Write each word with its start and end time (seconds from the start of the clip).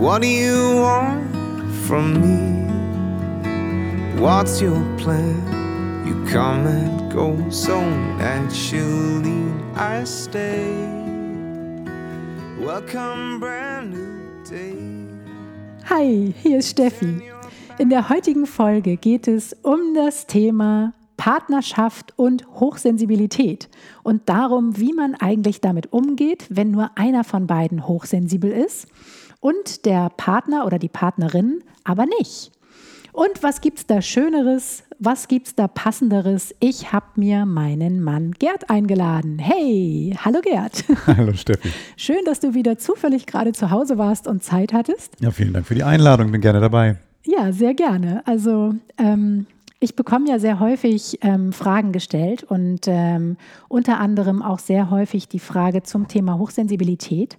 What 0.00 0.22
do 0.22 0.28
you 0.28 0.76
want 0.76 1.30
from 1.86 2.22
me? 2.22 2.64
What's 4.18 4.62
your 4.62 4.80
plan? 4.96 5.36
You 6.06 6.14
come 6.24 6.66
and 6.66 7.12
go 7.12 7.36
so 7.50 7.78
naturally. 8.16 9.44
I 9.76 10.02
stay. 10.04 10.64
Welcome, 12.58 13.40
brand 13.40 13.90
new 13.90 14.42
day. 14.48 14.74
Hi, 15.90 16.32
hier 16.42 16.60
ist 16.60 16.70
Steffi. 16.70 17.20
In 17.76 17.90
der 17.90 18.08
heutigen 18.08 18.46
Folge 18.46 18.96
geht 18.96 19.28
es 19.28 19.54
um 19.62 19.92
das 19.94 20.26
Thema 20.26 20.94
Partnerschaft 21.18 22.14
und 22.16 22.46
Hochsensibilität 22.58 23.68
und 24.02 24.30
darum, 24.30 24.78
wie 24.78 24.94
man 24.94 25.14
eigentlich 25.14 25.60
damit 25.60 25.92
umgeht, 25.92 26.46
wenn 26.48 26.70
nur 26.70 26.90
einer 26.96 27.22
von 27.22 27.46
beiden 27.46 27.86
hochsensibel 27.86 28.50
ist 28.50 28.86
und 29.40 29.86
der 29.86 30.10
Partner 30.10 30.66
oder 30.66 30.78
die 30.78 30.88
Partnerin 30.88 31.62
aber 31.84 32.06
nicht. 32.06 32.52
Und 33.12 33.42
was 33.42 33.60
gibt's 33.60 33.86
da 33.86 34.00
Schöneres? 34.02 34.84
Was 35.00 35.26
gibt's 35.26 35.56
da 35.56 35.66
Passenderes? 35.66 36.54
Ich 36.60 36.92
habe 36.92 37.06
mir 37.16 37.44
meinen 37.44 38.00
Mann 38.00 38.32
Gerd 38.38 38.70
eingeladen. 38.70 39.38
Hey, 39.38 40.16
hallo 40.24 40.40
Gerd. 40.42 40.84
Hallo 41.06 41.32
Steffi. 41.32 41.70
Schön, 41.96 42.24
dass 42.24 42.38
du 42.38 42.54
wieder 42.54 42.78
zufällig 42.78 43.26
gerade 43.26 43.52
zu 43.52 43.70
Hause 43.70 43.98
warst 43.98 44.28
und 44.28 44.44
Zeit 44.44 44.72
hattest. 44.72 45.14
Ja, 45.20 45.32
vielen 45.32 45.52
Dank 45.52 45.66
für 45.66 45.74
die 45.74 45.82
Einladung. 45.82 46.30
Bin 46.30 46.40
gerne 46.40 46.60
dabei. 46.60 46.98
Ja, 47.24 47.52
sehr 47.52 47.74
gerne. 47.74 48.22
Also 48.26 48.74
ähm, 48.96 49.46
ich 49.80 49.96
bekomme 49.96 50.28
ja 50.28 50.38
sehr 50.38 50.60
häufig 50.60 51.18
ähm, 51.22 51.52
Fragen 51.52 51.90
gestellt 51.90 52.44
und 52.44 52.82
ähm, 52.86 53.38
unter 53.68 53.98
anderem 53.98 54.42
auch 54.42 54.58
sehr 54.58 54.90
häufig 54.90 55.26
die 55.28 55.38
Frage 55.40 55.82
zum 55.82 56.06
Thema 56.06 56.38
Hochsensibilität. 56.38 57.38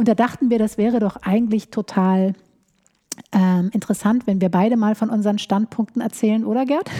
Und 0.00 0.08
da 0.08 0.14
dachten 0.14 0.48
wir, 0.48 0.58
das 0.58 0.78
wäre 0.78 0.98
doch 0.98 1.16
eigentlich 1.16 1.68
total 1.68 2.32
ähm, 3.32 3.68
interessant, 3.74 4.26
wenn 4.26 4.40
wir 4.40 4.48
beide 4.48 4.78
mal 4.78 4.94
von 4.94 5.10
unseren 5.10 5.36
Standpunkten 5.36 6.00
erzählen, 6.00 6.46
oder 6.46 6.64
Gerd? 6.64 6.90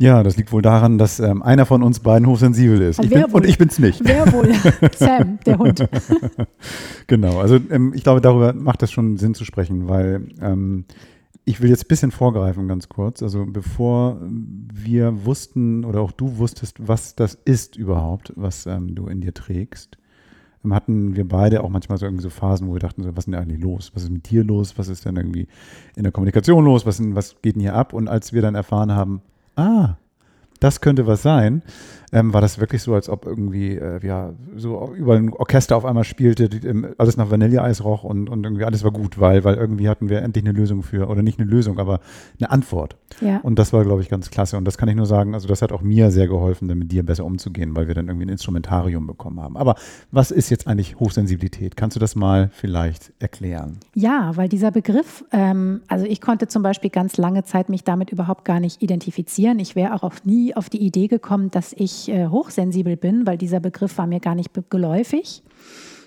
Ja, 0.00 0.22
das 0.22 0.36
liegt 0.36 0.52
wohl 0.52 0.62
daran, 0.62 0.96
dass 0.96 1.18
ähm, 1.18 1.42
einer 1.42 1.66
von 1.66 1.82
uns 1.82 1.98
beiden 1.98 2.28
hochsensibel 2.28 2.80
ist. 2.82 3.02
Ich 3.02 3.10
bin, 3.10 3.24
und 3.24 3.44
ich 3.44 3.58
bin 3.58 3.66
es 3.66 3.80
nicht. 3.80 4.00
Wer 4.04 4.32
wohl? 4.32 4.54
Sam, 4.94 5.40
der 5.44 5.58
Hund. 5.58 5.88
genau, 7.08 7.40
also 7.40 7.58
ähm, 7.68 7.92
ich 7.92 8.04
glaube, 8.04 8.20
darüber 8.20 8.52
macht 8.52 8.80
es 8.84 8.92
schon 8.92 9.16
Sinn 9.16 9.34
zu 9.34 9.44
sprechen, 9.44 9.88
weil 9.88 10.28
ähm, 10.40 10.84
ich 11.44 11.60
will 11.60 11.68
jetzt 11.68 11.86
ein 11.86 11.88
bisschen 11.88 12.12
vorgreifen, 12.12 12.68
ganz 12.68 12.88
kurz. 12.88 13.24
Also 13.24 13.44
bevor 13.44 14.20
wir 14.22 15.24
wussten 15.24 15.84
oder 15.84 16.00
auch 16.00 16.12
du 16.12 16.38
wusstest, 16.38 16.76
was 16.78 17.16
das 17.16 17.34
ist 17.34 17.74
überhaupt, 17.74 18.32
was 18.36 18.66
ähm, 18.66 18.94
du 18.94 19.08
in 19.08 19.20
dir 19.20 19.34
trägst, 19.34 19.98
hatten 20.70 21.16
wir 21.16 21.26
beide 21.26 21.62
auch 21.62 21.70
manchmal 21.70 21.98
so 21.98 22.06
irgendwie 22.06 22.22
so 22.22 22.30
Phasen, 22.30 22.68
wo 22.68 22.74
wir 22.74 22.80
dachten, 22.80 23.02
so, 23.02 23.10
was 23.10 23.26
ist 23.26 23.32
denn 23.32 23.34
eigentlich 23.34 23.60
los? 23.60 23.92
Was 23.94 24.02
ist 24.02 24.10
mit 24.10 24.28
dir 24.30 24.44
los? 24.44 24.76
Was 24.76 24.88
ist 24.88 25.04
denn 25.04 25.16
irgendwie 25.16 25.46
in 25.96 26.02
der 26.02 26.12
Kommunikation 26.12 26.64
los? 26.64 26.84
Was, 26.84 27.00
was 27.14 27.36
geht 27.42 27.54
denn 27.54 27.62
hier 27.62 27.74
ab? 27.74 27.92
Und 27.92 28.08
als 28.08 28.32
wir 28.32 28.42
dann 28.42 28.54
erfahren 28.54 28.92
haben, 28.92 29.22
ah, 29.56 29.96
das 30.60 30.80
könnte 30.80 31.06
was 31.06 31.22
sein, 31.22 31.62
ähm, 32.12 32.32
war 32.32 32.40
das 32.40 32.58
wirklich 32.58 32.82
so, 32.82 32.94
als 32.94 33.08
ob 33.08 33.26
irgendwie, 33.26 33.76
äh, 33.76 34.04
ja, 34.06 34.32
so 34.56 34.92
über 34.94 35.16
ein 35.16 35.32
Orchester 35.32 35.76
auf 35.76 35.84
einmal 35.84 36.04
spielte, 36.04 36.48
die, 36.48 36.66
ähm, 36.66 36.94
alles 36.96 37.16
nach 37.16 37.30
Vanilleeis 37.30 37.84
roch 37.84 38.04
und, 38.04 38.28
und 38.30 38.44
irgendwie 38.44 38.64
alles 38.64 38.84
war 38.84 38.92
gut, 38.92 39.20
weil, 39.20 39.44
weil 39.44 39.56
irgendwie 39.56 39.88
hatten 39.88 40.08
wir 40.08 40.22
endlich 40.22 40.44
eine 40.44 40.52
Lösung 40.52 40.82
für, 40.82 41.08
oder 41.08 41.22
nicht 41.22 41.38
eine 41.38 41.48
Lösung, 41.48 41.78
aber 41.78 42.00
eine 42.38 42.50
Antwort. 42.50 42.96
Ja. 43.20 43.38
Und 43.38 43.58
das 43.58 43.72
war, 43.72 43.84
glaube 43.84 44.02
ich, 44.02 44.08
ganz 44.08 44.30
klasse. 44.30 44.56
Und 44.56 44.64
das 44.64 44.78
kann 44.78 44.88
ich 44.88 44.96
nur 44.96 45.06
sagen, 45.06 45.34
also 45.34 45.48
das 45.48 45.60
hat 45.60 45.72
auch 45.72 45.82
mir 45.82 46.10
sehr 46.10 46.28
geholfen, 46.28 46.68
dann 46.68 46.78
mit 46.78 46.92
dir 46.92 47.04
besser 47.04 47.24
umzugehen, 47.24 47.76
weil 47.76 47.88
wir 47.88 47.94
dann 47.94 48.08
irgendwie 48.08 48.26
ein 48.26 48.30
Instrumentarium 48.30 49.06
bekommen 49.06 49.40
haben. 49.40 49.56
Aber 49.56 49.74
was 50.10 50.30
ist 50.30 50.50
jetzt 50.50 50.66
eigentlich 50.66 50.98
Hochsensibilität? 50.98 51.76
Kannst 51.76 51.96
du 51.96 52.00
das 52.00 52.16
mal 52.16 52.50
vielleicht 52.52 53.12
erklären? 53.18 53.78
Ja, 53.94 54.36
weil 54.36 54.48
dieser 54.48 54.70
Begriff, 54.70 55.24
ähm, 55.32 55.82
also 55.88 56.06
ich 56.06 56.20
konnte 56.20 56.48
zum 56.48 56.62
Beispiel 56.62 56.90
ganz 56.90 57.16
lange 57.16 57.44
Zeit 57.44 57.68
mich 57.68 57.84
damit 57.84 58.10
überhaupt 58.10 58.44
gar 58.44 58.60
nicht 58.60 58.82
identifizieren. 58.82 59.58
Ich 59.58 59.76
wäre 59.76 60.02
auch 60.02 60.14
nie 60.24 60.56
auf 60.56 60.70
die 60.70 60.78
Idee 60.78 61.08
gekommen, 61.08 61.50
dass 61.50 61.74
ich 61.76 61.97
äh, 62.06 62.28
hochsensibel 62.28 62.96
bin, 62.96 63.26
weil 63.26 63.38
dieser 63.38 63.60
Begriff 63.60 63.98
war 63.98 64.06
mir 64.06 64.20
gar 64.20 64.34
nicht 64.34 64.50
geläufig. 64.70 65.42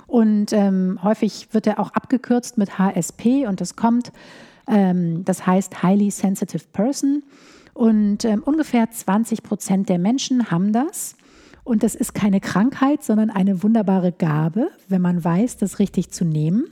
Und 0.07 0.53
ähm, 0.53 0.99
häufig 1.03 1.47
wird 1.51 1.67
er 1.67 1.79
auch 1.79 1.91
abgekürzt 1.91 2.57
mit 2.57 2.77
HSP 2.77 3.47
und 3.47 3.61
das 3.61 3.75
kommt, 3.75 4.11
ähm, 4.67 5.23
das 5.25 5.47
heißt 5.47 5.83
Highly 5.83 6.11
Sensitive 6.11 6.65
Person. 6.71 7.23
Und 7.73 8.25
ähm, 8.25 8.43
ungefähr 8.43 8.91
20 8.91 9.43
Prozent 9.43 9.89
der 9.89 9.99
Menschen 9.99 10.51
haben 10.51 10.73
das. 10.73 11.15
Und 11.63 11.83
das 11.83 11.95
ist 11.95 12.13
keine 12.13 12.41
Krankheit, 12.41 13.03
sondern 13.03 13.29
eine 13.29 13.63
wunderbare 13.63 14.11
Gabe, 14.11 14.69
wenn 14.87 15.01
man 15.01 15.23
weiß, 15.23 15.57
das 15.57 15.79
richtig 15.79 16.11
zu 16.11 16.25
nehmen. 16.25 16.65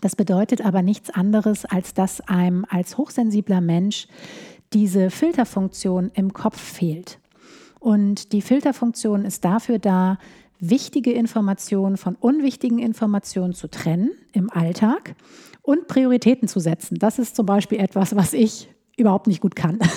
Das 0.00 0.16
bedeutet 0.16 0.64
aber 0.64 0.82
nichts 0.82 1.10
anderes, 1.10 1.64
als 1.64 1.94
dass 1.94 2.20
einem 2.22 2.64
als 2.68 2.98
hochsensibler 2.98 3.60
Mensch 3.60 4.08
diese 4.72 5.10
Filterfunktion 5.10 6.10
im 6.14 6.32
Kopf 6.32 6.60
fehlt. 6.60 7.18
Und 7.78 8.32
die 8.32 8.42
Filterfunktion 8.42 9.24
ist 9.24 9.44
dafür 9.44 9.78
da, 9.78 10.18
wichtige 10.60 11.12
Informationen 11.12 11.96
von 11.96 12.16
unwichtigen 12.16 12.78
Informationen 12.78 13.54
zu 13.54 13.68
trennen 13.68 14.10
im 14.32 14.50
Alltag 14.50 15.14
und 15.62 15.86
Prioritäten 15.86 16.48
zu 16.48 16.58
setzen. 16.60 16.98
Das 16.98 17.18
ist 17.18 17.36
zum 17.36 17.46
Beispiel 17.46 17.78
etwas, 17.78 18.16
was 18.16 18.32
ich 18.32 18.68
überhaupt 18.96 19.28
nicht 19.28 19.40
gut 19.40 19.54
kann. 19.54 19.78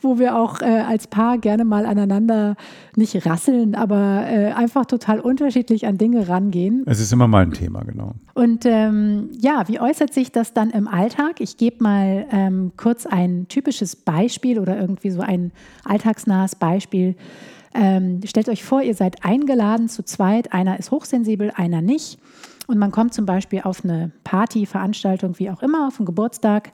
wo 0.00 0.18
wir 0.18 0.36
auch 0.36 0.60
äh, 0.60 0.64
als 0.64 1.06
Paar 1.06 1.38
gerne 1.38 1.64
mal 1.64 1.86
aneinander 1.86 2.56
nicht 2.96 3.26
rasseln, 3.26 3.74
aber 3.74 4.24
äh, 4.26 4.52
einfach 4.52 4.86
total 4.86 5.20
unterschiedlich 5.20 5.86
an 5.86 5.98
Dinge 5.98 6.28
rangehen. 6.28 6.82
Es 6.86 7.00
ist 7.00 7.12
immer 7.12 7.28
mal 7.28 7.42
ein 7.42 7.52
Thema, 7.52 7.82
genau. 7.84 8.14
Und 8.34 8.64
ähm, 8.66 9.30
ja, 9.38 9.68
wie 9.68 9.80
äußert 9.80 10.12
sich 10.12 10.32
das 10.32 10.52
dann 10.52 10.70
im 10.70 10.88
Alltag? 10.88 11.40
Ich 11.40 11.56
gebe 11.56 11.82
mal 11.82 12.26
ähm, 12.30 12.72
kurz 12.76 13.06
ein 13.06 13.46
typisches 13.48 13.96
Beispiel 13.96 14.58
oder 14.58 14.78
irgendwie 14.78 15.10
so 15.10 15.20
ein 15.20 15.52
alltagsnahes 15.84 16.56
Beispiel. 16.56 17.16
Ähm, 17.74 18.20
stellt 18.26 18.48
euch 18.48 18.64
vor, 18.64 18.82
ihr 18.82 18.94
seid 18.94 19.24
eingeladen 19.24 19.88
zu 19.88 20.02
zweit, 20.04 20.52
einer 20.52 20.78
ist 20.78 20.90
hochsensibel, 20.90 21.52
einer 21.54 21.80
nicht. 21.80 22.18
Und 22.66 22.78
man 22.78 22.90
kommt 22.90 23.14
zum 23.14 23.26
Beispiel 23.26 23.62
auf 23.62 23.84
eine 23.84 24.12
Party, 24.24 24.66
Veranstaltung, 24.66 25.38
wie 25.38 25.50
auch 25.50 25.62
immer, 25.62 25.88
auf 25.88 25.98
einen 25.98 26.06
Geburtstag. 26.06 26.72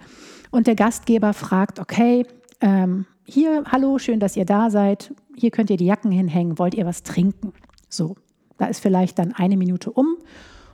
Und 0.50 0.67
der 0.67 0.75
Gastgeber 0.75 1.34
fragt, 1.34 1.78
okay, 1.78 2.27
ähm, 2.60 3.06
hier, 3.24 3.64
hallo, 3.70 3.98
schön, 3.98 4.20
dass 4.20 4.36
ihr 4.36 4.44
da 4.44 4.70
seid. 4.70 5.14
Hier 5.36 5.50
könnt 5.50 5.70
ihr 5.70 5.76
die 5.76 5.86
Jacken 5.86 6.10
hinhängen. 6.10 6.58
Wollt 6.58 6.74
ihr 6.74 6.86
was 6.86 7.02
trinken? 7.02 7.52
So, 7.88 8.16
da 8.56 8.66
ist 8.66 8.80
vielleicht 8.80 9.19
dann 9.19 9.32
eine 9.32 9.56
Minute 9.56 9.91
um. 9.92 10.16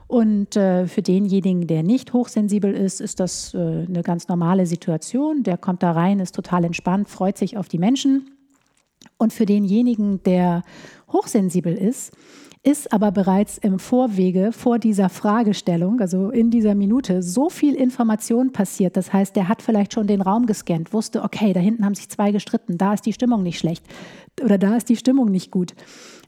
Und 0.07 0.55
äh, 0.55 0.87
für 0.87 1.01
denjenigen, 1.01 1.67
der 1.67 1.83
nicht 1.83 2.13
hochsensibel 2.13 2.73
ist, 2.73 3.01
ist 3.01 3.19
das 3.19 3.53
äh, 3.53 3.57
eine 3.57 4.03
ganz 4.03 4.27
normale 4.27 4.67
Situation. 4.67 5.43
Der 5.43 5.57
kommt 5.57 5.81
da 5.81 5.91
rein, 5.91 6.19
ist 6.19 6.35
total 6.35 6.63
entspannt, 6.63 7.09
freut 7.09 7.37
sich 7.37 7.57
auf 7.57 7.67
die 7.67 7.79
Menschen. 7.79 8.31
Und 9.17 9.33
für 9.33 9.45
denjenigen, 9.45 10.21
der 10.23 10.63
hochsensibel 11.11 11.73
ist, 11.73 12.15
ist 12.65 12.91
aber 12.91 13.11
bereits 13.11 13.59
im 13.59 13.77
Vorwege 13.77 14.51
vor 14.51 14.79
dieser 14.79 15.09
Fragestellung, 15.09 16.01
also 16.01 16.31
in 16.31 16.49
dieser 16.49 16.73
Minute, 16.73 17.21
so 17.21 17.49
viel 17.49 17.75
Information 17.75 18.51
passiert. 18.51 18.97
Das 18.97 19.13
heißt, 19.13 19.35
der 19.35 19.47
hat 19.47 19.61
vielleicht 19.61 19.93
schon 19.93 20.07
den 20.07 20.21
Raum 20.21 20.47
gescannt, 20.47 20.91
wusste, 20.91 21.23
okay, 21.23 21.53
da 21.53 21.59
hinten 21.59 21.85
haben 21.85 21.93
sich 21.93 22.09
zwei 22.09 22.31
gestritten, 22.31 22.77
da 22.77 22.93
ist 22.93 23.05
die 23.05 23.13
Stimmung 23.13 23.43
nicht 23.43 23.59
schlecht 23.59 23.85
oder 24.43 24.57
da 24.57 24.75
ist 24.75 24.89
die 24.89 24.95
Stimmung 24.95 25.31
nicht 25.31 25.51
gut. 25.51 25.73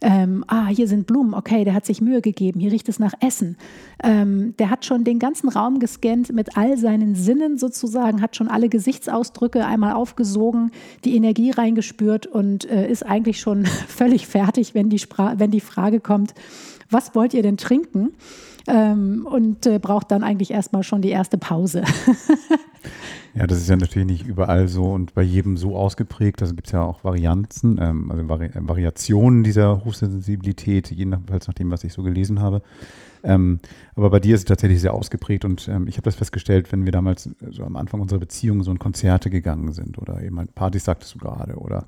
Ähm, 0.01 0.43
ah, 0.47 0.67
hier 0.67 0.87
sind 0.87 1.07
Blumen, 1.07 1.33
okay, 1.33 1.63
der 1.63 1.73
hat 1.73 1.85
sich 1.85 2.01
Mühe 2.01 2.21
gegeben, 2.21 2.59
hier 2.59 2.71
riecht 2.71 2.87
es 2.87 2.99
nach 2.99 3.13
Essen. 3.19 3.57
Ähm, 4.03 4.55
der 4.57 4.69
hat 4.69 4.85
schon 4.85 5.03
den 5.03 5.17
ganzen 5.17 5.49
Raum 5.49 5.79
gescannt 5.79 6.31
mit 6.31 6.55
all 6.55 6.77
seinen 6.77 7.15
Sinnen 7.15 7.57
sozusagen, 7.57 8.21
hat 8.21 8.35
schon 8.35 8.47
alle 8.47 8.69
Gesichtsausdrücke 8.69 9.65
einmal 9.65 9.93
aufgesogen, 9.93 10.71
die 11.03 11.15
Energie 11.15 11.51
reingespürt 11.51 12.27
und 12.27 12.69
äh, 12.69 12.89
ist 12.89 13.03
eigentlich 13.05 13.39
schon 13.39 13.65
völlig 13.87 14.27
fertig, 14.27 14.75
wenn 14.75 14.89
die, 14.89 15.01
wenn 15.37 15.51
die 15.51 15.61
Frage 15.61 15.99
kommt, 15.99 16.33
was 16.89 17.15
wollt 17.15 17.33
ihr 17.33 17.41
denn 17.41 17.57
trinken? 17.57 18.11
Ähm, 18.67 19.25
und 19.29 19.65
äh, 19.65 19.79
braucht 19.79 20.11
dann 20.11 20.23
eigentlich 20.23 20.51
erstmal 20.51 20.83
schon 20.83 21.01
die 21.01 21.09
erste 21.09 21.37
Pause. 21.37 21.83
Ja, 23.35 23.45
das 23.45 23.59
ist 23.59 23.69
ja 23.69 23.75
natürlich 23.75 24.07
nicht 24.07 24.25
überall 24.25 24.67
so 24.67 24.91
und 24.91 25.13
bei 25.13 25.21
jedem 25.21 25.57
so 25.57 25.75
ausgeprägt. 25.75 26.41
Also 26.41 26.55
gibt 26.55 26.67
es 26.67 26.73
ja 26.73 26.81
auch 26.81 27.03
Varianzen, 27.03 27.79
ähm, 27.81 28.11
also 28.11 28.27
Vari 28.27 28.49
Variationen 28.55 29.43
dieser 29.43 29.85
Hochsensibilität, 29.85 30.91
jedenfalls 30.91 31.47
nach 31.47 31.53
dem, 31.53 31.69
was 31.69 31.83
ich 31.83 31.93
so 31.93 32.03
gelesen 32.03 32.41
habe. 32.41 32.61
Ähm, 33.23 33.59
aber 33.95 34.09
bei 34.09 34.19
dir 34.19 34.35
ist 34.35 34.41
es 34.41 34.45
tatsächlich 34.45 34.79
sehr 34.79 34.93
ausgeprägt 34.93 35.43
und 35.43 35.67
ähm, 35.67 35.87
ich 35.87 35.95
habe 35.95 36.03
das 36.03 36.15
festgestellt, 36.15 36.71
wenn 36.71 36.85
wir 36.85 36.91
damals 36.91 37.29
so 37.49 37.63
am 37.63 37.75
Anfang 37.75 37.99
unserer 37.99 38.19
Beziehung 38.19 38.63
so 38.63 38.71
in 38.71 38.79
Konzerte 38.79 39.29
gegangen 39.29 39.71
sind 39.71 39.97
oder 39.97 40.21
eben 40.21 40.37
halt 40.37 40.55
Partys, 40.55 40.85
sagtest 40.85 41.15
du 41.15 41.19
gerade, 41.19 41.55
oder 41.55 41.85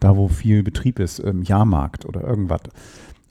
da, 0.00 0.16
wo 0.16 0.28
viel 0.28 0.62
Betrieb 0.62 0.98
ist, 0.98 1.18
ähm, 1.20 1.42
Jahrmarkt 1.42 2.06
oder 2.06 2.22
irgendwas. 2.22 2.62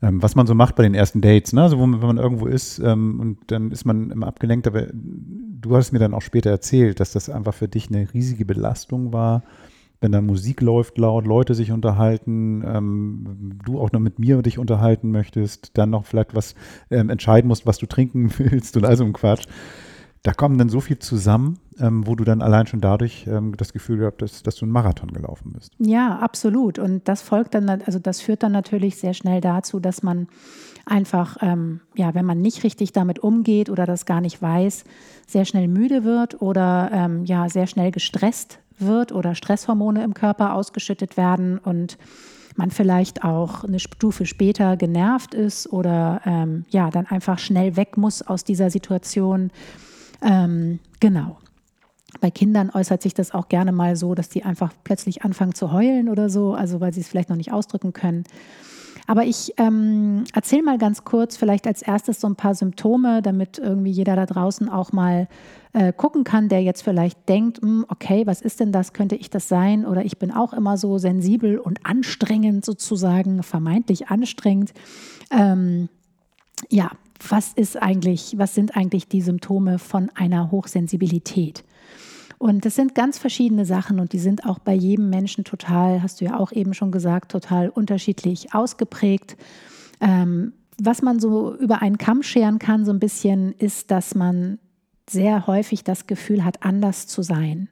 Ähm, 0.01 0.23
was 0.23 0.35
man 0.35 0.47
so 0.47 0.55
macht 0.55 0.75
bei 0.75 0.83
den 0.83 0.93
ersten 0.93 1.19
Dates, 1.19 1.51
ne? 1.51 1.63
also 1.63 1.77
wo 1.77 1.81
wenn 1.81 1.99
man 1.99 2.17
irgendwo 2.17 2.45
ist 2.45 2.79
ähm, 2.79 3.19
und 3.19 3.37
dann 3.47 3.71
ist 3.71 3.85
man 3.85 4.11
immer 4.11 4.27
abgelenkt, 4.27 4.65
aber 4.65 4.87
du 4.93 5.75
hast 5.75 5.91
mir 5.91 5.99
dann 5.99 6.13
auch 6.13 6.21
später 6.21 6.49
erzählt, 6.49 7.01
dass 7.01 7.11
das 7.11 7.29
einfach 7.29 7.53
für 7.53 7.67
dich 7.67 7.89
eine 7.89 8.13
riesige 8.13 8.45
Belastung 8.45 9.11
war, 9.11 9.43
wenn 10.01 10.13
da 10.13 10.21
Musik 10.21 10.61
läuft 10.61 10.97
laut, 10.97 11.27
Leute 11.27 11.53
sich 11.53 11.71
unterhalten, 11.71 12.63
ähm, 12.65 13.59
du 13.65 13.79
auch 13.79 13.91
noch 13.91 13.99
mit 13.99 14.19
mir 14.19 14.41
dich 14.41 14.57
unterhalten 14.57 15.11
möchtest, 15.11 15.77
dann 15.77 15.89
noch 15.89 16.05
vielleicht 16.05 16.33
was 16.33 16.55
ähm, 16.89 17.09
entscheiden 17.09 17.49
musst, 17.49 17.65
was 17.65 17.77
du 17.77 17.85
trinken 17.85 18.31
willst 18.37 18.77
und 18.77 18.85
all 18.85 18.95
so 18.95 19.03
ein 19.03 19.13
Quatsch. 19.13 19.47
Da 20.23 20.33
kommen 20.33 20.57
dann 20.57 20.69
so 20.69 20.79
viel 20.79 20.99
zusammen, 20.99 21.59
ähm, 21.79 22.05
wo 22.05 22.15
du 22.15 22.23
dann 22.23 22.41
allein 22.41 22.67
schon 22.67 22.81
dadurch 22.81 23.25
ähm, 23.27 23.55
das 23.57 23.73
Gefühl 23.73 23.97
gehabt 23.97 24.21
hast, 24.21 24.45
dass 24.45 24.55
du 24.55 24.65
einen 24.65 24.71
Marathon 24.71 25.11
gelaufen 25.11 25.53
bist. 25.53 25.73
Ja, 25.79 26.19
absolut. 26.19 26.79
Und 26.79 27.07
das 27.07 27.21
folgt 27.21 27.53
dann, 27.53 27.69
also 27.69 27.99
das 27.99 28.21
führt 28.21 28.43
dann 28.43 28.51
natürlich 28.51 28.97
sehr 28.97 29.13
schnell 29.13 29.41
dazu, 29.41 29.79
dass 29.79 30.03
man 30.03 30.27
einfach, 30.85 31.37
ähm, 31.41 31.81
ja, 31.95 32.13
wenn 32.15 32.25
man 32.25 32.41
nicht 32.41 32.63
richtig 32.63 32.91
damit 32.91 33.19
umgeht 33.19 33.69
oder 33.69 33.85
das 33.85 34.05
gar 34.05 34.21
nicht 34.21 34.41
weiß, 34.41 34.83
sehr 35.27 35.45
schnell 35.45 35.67
müde 35.67 36.03
wird 36.03 36.41
oder 36.41 36.89
ähm, 36.91 37.25
ja, 37.25 37.49
sehr 37.49 37.67
schnell 37.67 37.91
gestresst 37.91 38.59
wird 38.77 39.11
oder 39.11 39.35
Stresshormone 39.35 40.03
im 40.03 40.13
Körper 40.13 40.53
ausgeschüttet 40.53 41.17
werden 41.17 41.59
und 41.59 41.97
man 42.55 42.71
vielleicht 42.71 43.23
auch 43.23 43.63
eine 43.63 43.79
Stufe 43.79 44.25
später 44.25 44.75
genervt 44.77 45.33
ist 45.33 45.71
oder 45.71 46.21
ähm, 46.25 46.65
ja, 46.69 46.89
dann 46.89 47.05
einfach 47.07 47.39
schnell 47.39 47.75
weg 47.77 47.97
muss 47.97 48.21
aus 48.21 48.43
dieser 48.43 48.69
Situation. 48.69 49.51
Ähm, 50.21 50.79
genau. 50.99 51.37
Bei 52.21 52.31
Kindern 52.31 52.71
äußert 52.73 53.01
sich 53.01 53.13
das 53.13 53.33
auch 53.33 53.49
gerne 53.49 53.71
mal 53.71 53.95
so, 53.95 54.15
dass 54.15 54.29
die 54.29 54.43
einfach 54.43 54.73
plötzlich 54.83 55.23
anfangen 55.23 55.53
zu 55.53 55.71
heulen 55.71 56.09
oder 56.09 56.29
so, 56.29 56.53
also 56.53 56.79
weil 56.79 56.93
sie 56.93 57.01
es 57.01 57.07
vielleicht 57.07 57.29
noch 57.29 57.37
nicht 57.37 57.51
ausdrücken 57.51 57.93
können. 57.93 58.23
Aber 59.09 59.25
ich 59.25 59.55
ähm, 59.57 60.23
erzähle 60.33 60.61
mal 60.61 60.77
ganz 60.77 61.03
kurz, 61.03 61.35
vielleicht 61.35 61.65
als 61.65 61.81
erstes 61.81 62.21
so 62.21 62.27
ein 62.27 62.35
paar 62.35 62.53
Symptome, 62.53 63.23
damit 63.23 63.57
irgendwie 63.57 63.89
jeder 63.89 64.15
da 64.15 64.27
draußen 64.27 64.69
auch 64.69 64.91
mal 64.91 65.27
äh, 65.73 65.91
gucken 65.91 66.23
kann, 66.23 66.47
der 66.47 66.61
jetzt 66.61 66.83
vielleicht 66.83 67.27
denkt, 67.27 67.59
hm, 67.59 67.85
okay, 67.89 68.27
was 68.27 68.39
ist 68.41 68.59
denn 68.59 68.71
das? 68.71 68.93
Könnte 68.93 69.15
ich 69.15 69.31
das 69.31 69.47
sein? 69.47 69.83
Oder 69.87 70.05
ich 70.05 70.19
bin 70.19 70.31
auch 70.31 70.53
immer 70.53 70.77
so 70.77 70.99
sensibel 70.99 71.57
und 71.57 71.87
anstrengend 71.87 72.63
sozusagen, 72.63 73.41
vermeintlich 73.41 74.09
anstrengend. 74.09 74.73
Ähm, 75.31 75.89
ja, 76.69 76.91
was 77.27 77.53
ist 77.53 77.81
eigentlich, 77.81 78.35
was 78.37 78.53
sind 78.53 78.77
eigentlich 78.77 79.07
die 79.07 79.21
Symptome 79.21 79.79
von 79.79 80.11
einer 80.13 80.51
Hochsensibilität? 80.51 81.63
Und 82.39 82.63
das 82.65 82.75
sind 82.75 82.95
ganz 82.95 83.19
verschiedene 83.19 83.65
Sachen 83.65 83.99
und 83.99 84.13
die 84.13 84.19
sind 84.19 84.45
auch 84.45 84.59
bei 84.59 84.73
jedem 84.73 85.09
Menschen 85.09 85.43
total, 85.43 86.01
hast 86.01 86.21
du 86.21 86.25
ja 86.25 86.39
auch 86.39 86.53
eben 86.53 86.73
schon 86.73 86.89
gesagt, 86.89 87.31
total 87.31 87.67
unterschiedlich 87.69 88.55
ausgeprägt. 88.55 89.35
Ähm, 89.99 90.53
was 90.81 91.01
man 91.01 91.19
so 91.19 91.53
über 91.55 91.81
einen 91.81 91.97
Kamm 91.97 92.23
scheren 92.23 92.57
kann, 92.57 92.85
so 92.85 92.93
ein 92.93 92.99
bisschen, 92.99 93.51
ist, 93.53 93.91
dass 93.91 94.15
man 94.15 94.57
sehr 95.09 95.47
häufig 95.47 95.83
das 95.83 96.07
Gefühl 96.07 96.45
hat, 96.45 96.63
anders 96.63 97.07
zu 97.07 97.21
sein. 97.21 97.67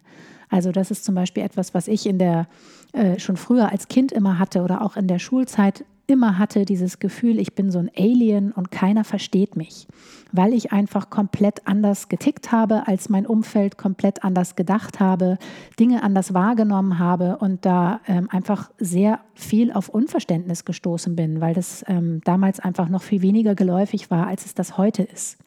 Also 0.49 0.73
das 0.73 0.91
ist 0.91 1.05
zum 1.05 1.15
Beispiel 1.15 1.43
etwas, 1.43 1.73
was 1.73 1.87
ich 1.87 2.05
in 2.05 2.19
der 2.19 2.47
äh, 2.91 3.19
schon 3.19 3.37
früher 3.37 3.71
als 3.71 3.87
Kind 3.87 4.11
immer 4.11 4.37
hatte 4.37 4.61
oder 4.63 4.81
auch 4.81 4.97
in 4.97 5.07
der 5.07 5.19
Schulzeit 5.19 5.85
immer 6.07 6.37
hatte 6.39 6.63
dieses 6.65 6.99
Gefühl, 6.99 7.37
ich 7.37 7.53
bin 7.53 7.69
so 7.69 7.79
ein 7.79 7.91
Alien 7.95 8.53
und 8.53 8.71
keiner 8.71 9.03
versteht 9.03 9.57
mich, 9.57 9.87
weil 10.31 10.53
ich 10.53 10.71
einfach 10.71 11.09
komplett 11.09 11.67
anders 11.67 12.07
getickt 12.07 12.51
habe 12.51 12.87
als 12.87 13.09
mein 13.09 13.27
Umfeld, 13.27 13.77
komplett 13.77 14.23
anders 14.23 14.55
gedacht 14.55 15.01
habe, 15.01 15.37
Dinge 15.79 16.03
anders 16.03 16.33
wahrgenommen 16.33 16.97
habe 16.97 17.37
und 17.37 17.65
da 17.65 17.99
ähm, 18.07 18.29
einfach 18.31 18.71
sehr 18.79 19.19
viel 19.33 19.71
auf 19.73 19.89
Unverständnis 19.89 20.63
gestoßen 20.63 21.15
bin, 21.15 21.41
weil 21.41 21.53
das 21.53 21.83
ähm, 21.87 22.21
damals 22.23 22.59
einfach 22.61 22.87
noch 22.87 23.03
viel 23.03 23.21
weniger 23.21 23.53
geläufig 23.53 24.09
war, 24.09 24.27
als 24.27 24.45
es 24.45 24.55
das 24.55 24.77
heute 24.77 25.03
ist. 25.03 25.37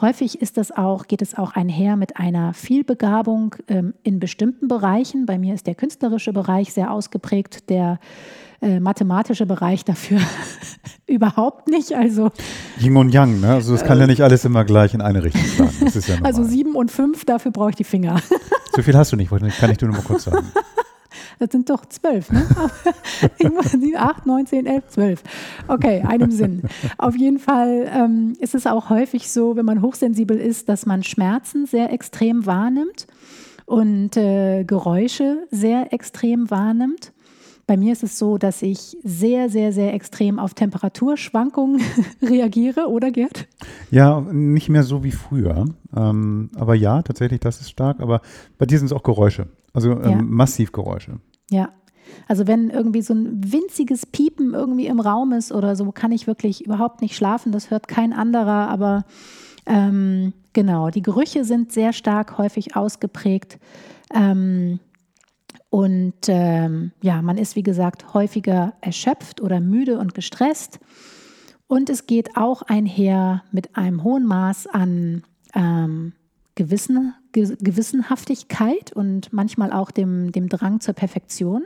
Häufig 0.00 0.42
ist 0.42 0.56
das 0.56 0.72
auch, 0.72 1.06
geht 1.06 1.22
es 1.22 1.36
auch 1.36 1.52
einher 1.52 1.96
mit 1.96 2.16
einer 2.16 2.52
Vielbegabung 2.52 3.54
ähm, 3.68 3.94
in 4.02 4.18
bestimmten 4.18 4.66
Bereichen. 4.66 5.24
Bei 5.24 5.38
mir 5.38 5.54
ist 5.54 5.66
der 5.66 5.76
künstlerische 5.76 6.32
Bereich 6.32 6.72
sehr 6.72 6.90
ausgeprägt, 6.90 7.70
der 7.70 8.00
äh, 8.60 8.80
mathematische 8.80 9.46
Bereich 9.46 9.84
dafür 9.84 10.20
überhaupt 11.06 11.68
nicht. 11.68 11.94
Also 11.94 12.32
Yin 12.80 12.96
und 12.96 13.14
Yang, 13.14 13.40
ne? 13.40 13.54
Also 13.54 13.72
das 13.72 13.84
kann 13.84 13.98
äh, 13.98 14.02
ja 14.02 14.06
nicht 14.08 14.22
alles 14.22 14.44
immer 14.44 14.64
gleich 14.64 14.94
in 14.94 15.00
eine 15.00 15.22
Richtung 15.22 15.42
schlagen. 15.42 15.92
Ja 16.06 16.16
also 16.24 16.42
sieben 16.42 16.74
und 16.74 16.90
fünf, 16.90 17.24
dafür 17.24 17.52
brauche 17.52 17.70
ich 17.70 17.76
die 17.76 17.84
Finger. 17.84 18.20
so 18.74 18.82
viel 18.82 18.96
hast 18.96 19.12
du 19.12 19.16
nicht, 19.16 19.30
kann 19.30 19.70
ich 19.70 19.78
dir 19.78 19.86
nur 19.86 19.96
mal 19.96 20.02
kurz 20.02 20.24
sagen. 20.24 20.50
Das 21.38 21.50
sind 21.52 21.70
doch 21.70 21.86
zwölf, 21.86 22.30
ne? 22.30 22.46
acht, 23.96 24.26
neun, 24.26 24.46
zehn, 24.46 24.66
elf, 24.66 24.88
zwölf. 24.88 25.22
Okay, 25.68 26.02
einem 26.06 26.30
Sinn. 26.30 26.62
Auf 26.98 27.16
jeden 27.16 27.38
Fall 27.38 27.90
ähm, 27.92 28.34
ist 28.38 28.54
es 28.54 28.66
auch 28.66 28.90
häufig 28.90 29.30
so, 29.30 29.56
wenn 29.56 29.64
man 29.64 29.82
hochsensibel 29.82 30.36
ist, 30.36 30.68
dass 30.68 30.86
man 30.86 31.02
Schmerzen 31.02 31.66
sehr 31.66 31.92
extrem 31.92 32.46
wahrnimmt 32.46 33.06
und 33.66 34.16
äh, 34.16 34.64
Geräusche 34.64 35.46
sehr 35.50 35.92
extrem 35.92 36.50
wahrnimmt. 36.50 37.12
Bei 37.66 37.76
mir 37.76 37.92
ist 37.92 38.02
es 38.02 38.18
so, 38.18 38.36
dass 38.36 38.60
ich 38.62 38.96
sehr, 39.02 39.48
sehr, 39.48 39.72
sehr 39.72 39.94
extrem 39.94 40.38
auf 40.38 40.54
Temperaturschwankungen 40.54 41.80
reagiere, 42.22 42.88
oder 42.88 43.10
Gerd? 43.10 43.46
Ja, 43.90 44.20
nicht 44.20 44.68
mehr 44.68 44.82
so 44.82 45.02
wie 45.02 45.12
früher. 45.12 45.64
Ähm, 45.96 46.50
aber 46.56 46.74
ja, 46.74 47.02
tatsächlich, 47.02 47.40
das 47.40 47.60
ist 47.60 47.70
stark. 47.70 48.00
Aber 48.00 48.20
bei 48.58 48.66
dir 48.66 48.78
sind 48.78 48.86
es 48.86 48.92
auch 48.92 49.02
Geräusche. 49.02 49.48
Also 49.72 49.92
ähm, 49.92 50.10
ja. 50.10 50.22
massiv 50.22 50.72
Geräusche. 50.72 51.20
Ja. 51.50 51.70
Also 52.28 52.46
wenn 52.46 52.70
irgendwie 52.70 53.02
so 53.02 53.14
ein 53.14 53.52
winziges 53.52 54.06
Piepen 54.06 54.52
irgendwie 54.52 54.86
im 54.86 55.00
Raum 55.00 55.32
ist 55.32 55.52
oder 55.52 55.74
so, 55.74 55.90
kann 55.90 56.12
ich 56.12 56.26
wirklich 56.26 56.64
überhaupt 56.64 57.00
nicht 57.00 57.16
schlafen. 57.16 57.50
Das 57.50 57.70
hört 57.70 57.88
kein 57.88 58.12
anderer. 58.12 58.68
Aber 58.68 59.04
ähm, 59.66 60.32
genau, 60.52 60.90
die 60.90 61.02
Gerüche 61.02 61.44
sind 61.44 61.72
sehr 61.72 61.92
stark 61.92 62.36
häufig 62.38 62.76
ausgeprägt. 62.76 63.58
Ähm, 64.12 64.80
und 65.74 66.14
ähm, 66.28 66.92
ja, 67.02 67.20
man 67.20 67.36
ist, 67.36 67.56
wie 67.56 67.64
gesagt, 67.64 68.14
häufiger 68.14 68.74
erschöpft 68.80 69.40
oder 69.40 69.58
müde 69.58 69.98
und 69.98 70.14
gestresst. 70.14 70.78
Und 71.66 71.90
es 71.90 72.06
geht 72.06 72.36
auch 72.36 72.62
einher 72.62 73.42
mit 73.50 73.76
einem 73.76 74.04
hohen 74.04 74.24
Maß 74.24 74.68
an 74.68 75.24
ähm, 75.52 76.12
Gewissen, 76.54 77.14
Ge 77.32 77.56
Gewissenhaftigkeit 77.60 78.92
und 78.92 79.32
manchmal 79.32 79.72
auch 79.72 79.90
dem, 79.90 80.30
dem 80.30 80.48
Drang 80.48 80.78
zur 80.78 80.94
Perfektion. 80.94 81.64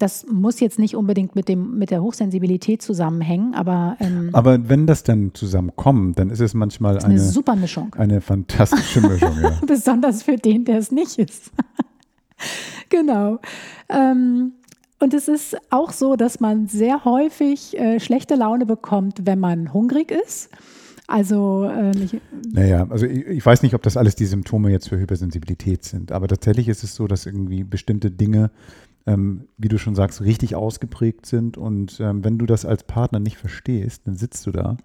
Das 0.00 0.26
muss 0.26 0.58
jetzt 0.58 0.80
nicht 0.80 0.96
unbedingt 0.96 1.36
mit, 1.36 1.48
dem, 1.48 1.78
mit 1.78 1.92
der 1.92 2.02
Hochsensibilität 2.02 2.82
zusammenhängen, 2.82 3.54
aber. 3.54 3.96
Ähm, 4.00 4.30
aber 4.32 4.68
wenn 4.68 4.88
das 4.88 5.04
dann 5.04 5.32
zusammenkommt, 5.34 6.18
dann 6.18 6.30
ist 6.30 6.40
es 6.40 6.54
manchmal 6.54 6.96
ist 6.96 7.04
eine, 7.04 7.14
eine 7.14 7.22
super 7.22 7.54
Mischung. 7.54 7.94
Eine 7.96 8.20
fantastische 8.20 9.00
Mischung, 9.00 9.40
ja. 9.40 9.60
Besonders 9.66 10.24
für 10.24 10.34
den, 10.34 10.64
der 10.64 10.78
es 10.78 10.90
nicht 10.90 11.20
ist. 11.20 11.52
genau. 12.88 13.38
Ähm, 13.88 14.52
und 15.00 15.14
es 15.14 15.28
ist 15.28 15.56
auch 15.70 15.92
so, 15.92 16.16
dass 16.16 16.40
man 16.40 16.66
sehr 16.66 17.04
häufig 17.04 17.78
äh, 17.78 18.00
schlechte 18.00 18.34
Laune 18.34 18.66
bekommt, 18.66 19.26
wenn 19.26 19.38
man 19.38 19.72
hungrig 19.72 20.10
ist. 20.10 20.50
Also, 21.06 21.64
äh, 21.64 21.92
naja, 22.52 22.86
also 22.90 23.06
ich, 23.06 23.26
ich, 23.26 23.46
weiß 23.46 23.62
nicht, 23.62 23.74
ob 23.74 23.82
das 23.82 23.96
alles 23.96 24.14
die 24.14 24.26
Symptome 24.26 24.70
jetzt 24.70 24.90
für 24.90 24.98
Hypersensibilität 24.98 25.82
sind, 25.82 26.12
aber 26.12 26.28
tatsächlich 26.28 26.68
ist 26.68 26.84
es 26.84 26.94
so, 26.94 27.06
dass 27.06 27.24
irgendwie 27.24 27.64
bestimmte 27.64 28.10
Dinge, 28.10 28.50
ähm, 29.06 29.48
wie 29.56 29.68
du 29.68 29.78
schon 29.78 29.94
sagst, 29.94 30.20
richtig 30.20 30.54
ausgeprägt 30.54 31.24
sind. 31.24 31.56
Und 31.56 31.98
ähm, 32.00 32.24
wenn 32.24 32.36
du 32.36 32.44
das 32.44 32.66
als 32.66 32.84
Partner 32.84 33.20
nicht 33.20 33.38
verstehst, 33.38 34.02
dann 34.04 34.16
sitzt 34.16 34.46
du 34.46 34.50
da 34.50 34.76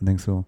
und 0.00 0.08
denkst 0.08 0.24
so, 0.24 0.46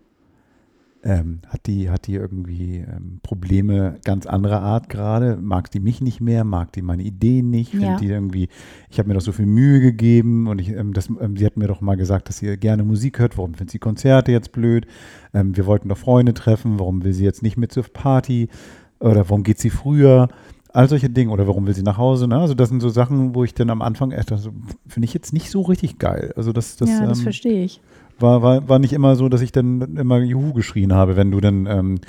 ähm, 1.02 1.40
hat, 1.48 1.66
die, 1.66 1.88
hat 1.88 2.06
die 2.06 2.14
irgendwie 2.14 2.78
ähm, 2.78 3.20
Probleme 3.22 3.98
ganz 4.04 4.26
anderer 4.26 4.60
Art 4.60 4.88
gerade? 4.88 5.36
Mag 5.40 5.70
die 5.70 5.80
mich 5.80 6.00
nicht 6.00 6.20
mehr? 6.20 6.44
Mag 6.44 6.72
die 6.72 6.82
meine 6.82 7.02
Ideen 7.02 7.50
nicht? 7.50 7.72
Ja. 7.74 7.96
die 7.96 8.08
irgendwie, 8.08 8.48
ich 8.90 8.98
habe 8.98 9.08
mir 9.08 9.14
doch 9.14 9.22
so 9.22 9.32
viel 9.32 9.46
Mühe 9.46 9.80
gegeben 9.80 10.46
und 10.46 10.60
ich, 10.60 10.68
ähm, 10.70 10.92
das, 10.92 11.08
ähm, 11.08 11.36
sie 11.36 11.46
hat 11.46 11.56
mir 11.56 11.68
doch 11.68 11.80
mal 11.80 11.96
gesagt, 11.96 12.28
dass 12.28 12.38
sie 12.38 12.56
gerne 12.58 12.84
Musik 12.84 13.18
hört. 13.18 13.38
Warum 13.38 13.54
findet 13.54 13.70
sie 13.70 13.78
Konzerte 13.78 14.32
jetzt 14.32 14.52
blöd? 14.52 14.86
Ähm, 15.32 15.56
wir 15.56 15.66
wollten 15.66 15.88
doch 15.88 15.98
Freunde 15.98 16.34
treffen. 16.34 16.78
Warum 16.78 17.02
will 17.02 17.14
sie 17.14 17.24
jetzt 17.24 17.42
nicht 17.42 17.56
mit 17.56 17.72
zur 17.72 17.84
Party? 17.84 18.48
Oder 18.98 19.28
warum 19.30 19.42
geht 19.42 19.58
sie 19.58 19.70
früher? 19.70 20.28
All 20.72 20.88
solche 20.88 21.08
Dinge. 21.08 21.32
Oder 21.32 21.46
warum 21.46 21.66
will 21.66 21.74
sie 21.74 21.82
nach 21.82 21.96
Hause? 21.96 22.28
Ne? 22.28 22.36
Also, 22.36 22.54
das 22.54 22.68
sind 22.68 22.80
so 22.80 22.90
Sachen, 22.90 23.34
wo 23.34 23.42
ich 23.42 23.54
dann 23.54 23.70
am 23.70 23.80
Anfang 23.80 24.12
echt, 24.12 24.30
also, 24.30 24.50
finde 24.86 25.06
ich 25.06 25.14
jetzt 25.14 25.32
nicht 25.32 25.50
so 25.50 25.62
richtig 25.62 25.98
geil. 25.98 26.32
Also, 26.36 26.52
das, 26.52 26.76
das, 26.76 26.90
ja, 26.90 27.06
das 27.06 27.18
ähm, 27.18 27.24
verstehe 27.24 27.64
ich 27.64 27.80
war, 28.20 28.42
war, 28.42 28.68
war 28.68 28.78
nicht 28.78 28.92
immer 28.92 29.16
so, 29.16 29.28
dass 29.28 29.40
ich 29.40 29.52
dann 29.52 29.96
immer 29.96 30.18
Juhu 30.18 30.52
geschrien 30.52 30.94
habe, 30.94 31.16
wenn 31.16 31.30
du 31.30 31.40
dann 31.40 31.66
ähm, 31.66 32.00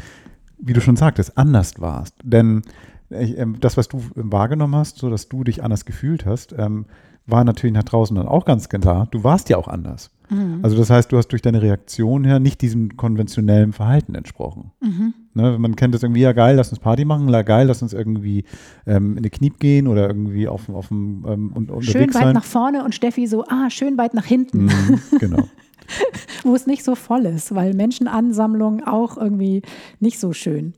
wie 0.62 0.74
du 0.74 0.82
schon 0.82 0.96
sagtest, 0.96 1.38
anders 1.38 1.82
warst. 1.82 2.16
Denn 2.24 2.62
ich, 3.10 3.38
ähm, 3.38 3.58
das, 3.60 3.78
was 3.78 3.88
du 3.88 4.02
wahrgenommen 4.16 4.76
hast, 4.76 4.98
so 4.98 5.10
dass 5.10 5.28
du 5.28 5.44
dich 5.44 5.64
anders 5.64 5.86
gefühlt 5.86 6.26
hast, 6.26 6.54
ähm, 6.58 6.86
war 7.28 7.44
natürlich 7.44 7.74
nach 7.74 7.84
draußen 7.84 8.16
dann 8.16 8.28
auch 8.28 8.46
ganz 8.46 8.70
klar. 8.70 9.08
Du 9.12 9.24
warst 9.24 9.50
ja 9.50 9.58
auch 9.58 9.68
anders. 9.68 10.12
Mhm. 10.30 10.60
Also 10.64 10.78
das 10.78 10.90
heißt, 10.90 11.12
du 11.12 11.18
hast 11.18 11.28
durch 11.28 11.42
deine 11.42 11.62
Reaktion 11.62 12.24
her 12.24 12.40
nicht 12.40 12.62
diesem 12.62 12.98
konventionellen 12.98 13.74
Verhalten 13.74 14.16
entsprochen. 14.16 14.72
Mhm. 14.82 15.14
Ne, 15.34 15.58
man 15.60 15.76
kennt 15.76 15.94
das 15.94 16.04
irgendwie, 16.04 16.22
ja 16.22 16.34
geil, 16.34 16.56
lass 16.56 16.70
uns 16.70 16.80
Party 16.80 17.06
machen, 17.06 17.30
ja 17.30 17.42
geil, 17.42 17.68
lass 17.68 17.82
uns 17.82 17.94
irgendwie 17.94 18.44
ähm, 18.86 19.18
in 19.18 19.24
die 19.24 19.30
Kniep 19.30 19.60
gehen 19.60 19.88
oder 19.88 20.08
irgendwie 20.08 20.48
auf, 20.48 20.68
auf 20.70 20.88
dem 20.88 21.26
ähm, 21.28 21.52
und, 21.54 21.86
Schön 21.86 22.14
weit 22.14 22.24
sein. 22.24 22.34
nach 22.34 22.44
vorne 22.44 22.84
und 22.84 22.96
Steffi 22.96 23.28
so, 23.28 23.46
ah, 23.48 23.70
schön 23.70 23.98
weit 23.98 24.14
nach 24.14 24.26
hinten. 24.26 24.66
Mhm, 24.66 25.00
genau. 25.20 25.48
Wo 26.44 26.56
es 26.56 26.68
nicht 26.68 26.84
so 26.84 26.96
voll 26.96 27.26
ist, 27.26 27.54
weil 27.56 27.74
Menschenansammlungen 27.74 28.84
auch 28.84 29.18
irgendwie 29.18 29.62
nicht 30.00 30.20
so 30.20 30.34
schön. 30.34 30.74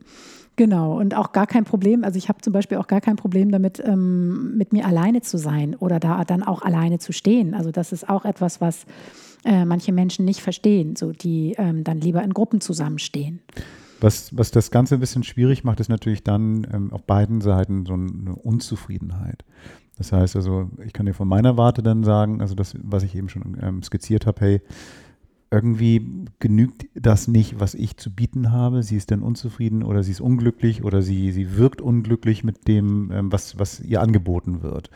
Genau, 0.56 0.98
und 1.00 1.16
auch 1.16 1.32
gar 1.32 1.46
kein 1.46 1.64
Problem. 1.64 2.04
Also 2.04 2.16
ich 2.16 2.28
habe 2.28 2.40
zum 2.40 2.52
Beispiel 2.52 2.78
auch 2.78 2.86
gar 2.86 3.00
kein 3.00 3.16
Problem 3.16 3.50
damit, 3.50 3.82
ähm, 3.84 4.56
mit 4.56 4.72
mir 4.72 4.86
alleine 4.86 5.20
zu 5.20 5.36
sein 5.36 5.74
oder 5.74 5.98
da 5.98 6.24
dann 6.24 6.44
auch 6.44 6.62
alleine 6.62 6.98
zu 6.98 7.12
stehen. 7.12 7.54
Also 7.54 7.72
das 7.72 7.92
ist 7.92 8.08
auch 8.08 8.24
etwas, 8.24 8.60
was 8.60 8.86
äh, 9.44 9.64
manche 9.64 9.92
Menschen 9.92 10.24
nicht 10.24 10.40
verstehen, 10.40 10.94
so 10.94 11.10
die 11.10 11.54
ähm, 11.58 11.82
dann 11.82 12.00
lieber 12.00 12.22
in 12.22 12.32
Gruppen 12.32 12.60
zusammenstehen. 12.60 13.40
Was, 14.00 14.36
was 14.36 14.52
das 14.52 14.70
Ganze 14.70 14.94
ein 14.94 15.00
bisschen 15.00 15.24
schwierig 15.24 15.64
macht, 15.64 15.80
ist 15.80 15.88
natürlich 15.88 16.22
dann 16.22 16.66
ähm, 16.72 16.92
auf 16.92 17.02
beiden 17.02 17.40
Seiten 17.40 17.84
so 17.84 17.94
eine 17.94 18.36
Unzufriedenheit. 18.36 19.44
Das 19.96 20.12
heißt 20.12 20.36
also, 20.36 20.70
ich 20.84 20.92
kann 20.92 21.06
dir 21.06 21.14
von 21.14 21.28
meiner 21.28 21.56
Warte 21.56 21.82
dann 21.82 22.02
sagen, 22.02 22.40
also 22.40 22.54
das, 22.54 22.74
was 22.82 23.02
ich 23.04 23.14
eben 23.14 23.28
schon 23.28 23.56
ähm, 23.60 23.82
skizziert 23.82 24.26
habe, 24.26 24.40
hey, 24.40 24.60
irgendwie 25.54 26.26
genügt 26.40 26.86
das 26.94 27.28
nicht, 27.28 27.60
was 27.60 27.74
ich 27.74 27.96
zu 27.96 28.10
bieten 28.10 28.50
habe. 28.50 28.82
Sie 28.82 28.96
ist 28.96 29.12
dann 29.12 29.22
unzufrieden 29.22 29.84
oder 29.84 30.02
sie 30.02 30.10
ist 30.10 30.20
unglücklich 30.20 30.82
oder 30.82 31.00
sie, 31.00 31.30
sie 31.30 31.56
wirkt 31.56 31.80
unglücklich 31.80 32.42
mit 32.42 32.66
dem, 32.66 33.12
ähm, 33.12 33.30
was, 33.30 33.56
was 33.58 33.80
ihr 33.80 34.00
angeboten 34.00 34.62
wird. 34.62 34.90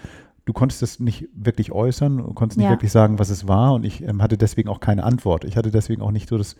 Du 0.47 0.53
konntest 0.53 0.83
das 0.83 0.99
nicht 0.99 1.29
wirklich 1.33 1.71
äußern, 1.71 2.35
konntest 2.35 2.59
nicht 2.59 2.65
ja. 2.65 2.73
wirklich 2.73 2.91
sagen, 2.91 3.21
was 3.21 3.31
es 3.31 3.47
war 3.47 3.75
und 3.75 3.85
ich 3.85 4.03
ähm, 4.03 4.21
hatte 4.21 4.37
deswegen 4.37 4.69
auch 4.69 4.81
keine 4.81 5.05
Antwort. 5.05 5.45
Ich 5.45 5.57
hatte 5.57 5.71
deswegen 5.71 6.03
auch 6.03 6.11
nicht 6.11 6.29
so 6.29 6.39
das 6.39 6.57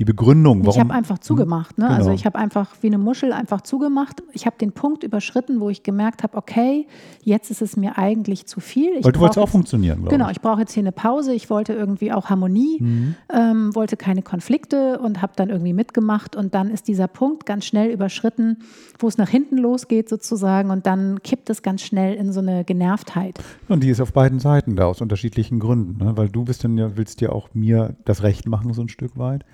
die 0.00 0.04
Begründung. 0.06 0.60
Warum? 0.60 0.70
Ich 0.70 0.80
habe 0.80 0.94
einfach 0.94 1.18
zugemacht. 1.18 1.76
Ne? 1.76 1.84
Also 1.84 1.96
genau. 1.96 2.08
Also 2.10 2.14
ich 2.18 2.24
habe 2.24 2.38
einfach 2.38 2.70
wie 2.80 2.86
eine 2.86 2.98
Muschel 2.98 3.32
einfach 3.32 3.60
zugemacht. 3.60 4.22
Ich 4.32 4.46
habe 4.46 4.56
den 4.58 4.72
Punkt 4.72 5.04
überschritten, 5.04 5.60
wo 5.60 5.68
ich 5.68 5.82
gemerkt 5.82 6.22
habe, 6.22 6.36
okay, 6.36 6.86
jetzt 7.22 7.50
ist 7.50 7.60
es 7.60 7.76
mir 7.76 7.98
eigentlich 7.98 8.46
zu 8.46 8.60
viel. 8.60 8.96
Ich 8.98 9.04
Weil 9.04 9.12
du 9.12 9.20
wolltest 9.20 9.38
auch 9.38 9.48
funktionieren, 9.48 10.04
Genau, 10.08 10.26
ich, 10.26 10.36
ich 10.36 10.40
brauche 10.40 10.60
jetzt 10.60 10.72
hier 10.72 10.82
eine 10.82 10.92
Pause. 10.92 11.34
Ich 11.34 11.50
wollte 11.50 11.74
irgendwie 11.74 12.10
auch 12.10 12.30
Harmonie, 12.30 12.78
mhm. 12.80 13.14
ähm, 13.32 13.74
wollte 13.74 13.98
keine 13.98 14.22
Konflikte 14.22 14.98
und 14.98 15.20
habe 15.20 15.34
dann 15.36 15.50
irgendwie 15.50 15.74
mitgemacht. 15.74 16.36
Und 16.36 16.54
dann 16.54 16.70
ist 16.70 16.88
dieser 16.88 17.06
Punkt 17.06 17.44
ganz 17.44 17.66
schnell 17.66 17.90
überschritten, 17.90 18.58
wo 18.98 19.08
es 19.08 19.18
nach 19.18 19.28
hinten 19.28 19.58
losgeht 19.58 20.08
sozusagen. 20.08 20.70
Und 20.70 20.86
dann 20.86 21.22
kippt 21.22 21.50
es 21.50 21.62
ganz 21.62 21.82
schnell 21.82 22.14
in 22.14 22.32
so 22.32 22.40
eine 22.40 22.64
Genervtheit. 22.64 23.38
Und 23.68 23.82
die 23.82 23.90
ist 23.90 24.00
auf 24.00 24.14
beiden 24.14 24.38
Seiten 24.38 24.74
da, 24.74 24.86
aus 24.86 25.02
unterschiedlichen 25.02 25.60
Gründen. 25.60 26.02
Ne? 26.02 26.16
Weil 26.16 26.30
du 26.30 26.44
bist 26.44 26.64
dann 26.64 26.78
ja, 26.78 26.96
willst 26.96 27.20
ja 27.20 27.28
auch 27.28 27.50
mir 27.52 27.94
das 28.06 28.22
Recht 28.22 28.48
machen, 28.48 28.72
so 28.72 28.80
ein 28.80 28.88
Stück 28.88 29.18
weit 29.18 29.44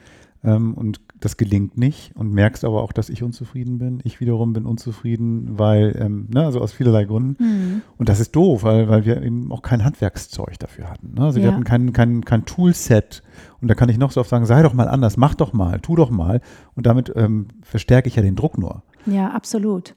ähm, 0.44 0.74
und 0.74 1.00
das 1.20 1.36
gelingt 1.36 1.76
nicht 1.76 2.14
und 2.14 2.32
merkst 2.32 2.64
aber 2.64 2.82
auch, 2.82 2.92
dass 2.92 3.10
ich 3.10 3.22
unzufrieden 3.22 3.78
bin. 3.78 4.00
Ich 4.04 4.20
wiederum 4.20 4.52
bin 4.52 4.66
unzufrieden, 4.66 5.58
weil, 5.58 5.96
ähm, 5.98 6.28
ne, 6.32 6.44
also 6.44 6.60
aus 6.60 6.72
vielerlei 6.72 7.04
Gründen. 7.04 7.42
Mhm. 7.42 7.82
Und 7.96 8.08
das 8.08 8.20
ist 8.20 8.36
doof, 8.36 8.62
weil, 8.62 8.88
weil 8.88 9.04
wir 9.04 9.22
eben 9.22 9.50
auch 9.50 9.62
kein 9.62 9.84
Handwerkszeug 9.84 10.58
dafür 10.58 10.90
hatten. 10.90 11.14
Ne? 11.14 11.24
Also 11.24 11.40
ja. 11.40 11.46
wir 11.46 11.52
hatten 11.52 11.64
kein, 11.64 11.92
kein, 11.92 12.24
kein 12.24 12.44
Toolset 12.44 13.22
und 13.60 13.68
da 13.68 13.74
kann 13.74 13.88
ich 13.88 13.98
noch 13.98 14.12
so 14.12 14.20
oft 14.20 14.30
sagen, 14.30 14.46
sei 14.46 14.62
doch 14.62 14.74
mal 14.74 14.88
anders, 14.88 15.16
mach 15.16 15.34
doch 15.34 15.52
mal, 15.52 15.80
tu 15.80 15.96
doch 15.96 16.10
mal. 16.10 16.40
Und 16.74 16.86
damit 16.86 17.12
ähm, 17.16 17.48
verstärke 17.62 18.08
ich 18.08 18.16
ja 18.16 18.22
den 18.22 18.36
Druck 18.36 18.58
nur. 18.58 18.82
Ja, 19.06 19.30
absolut. 19.30 19.94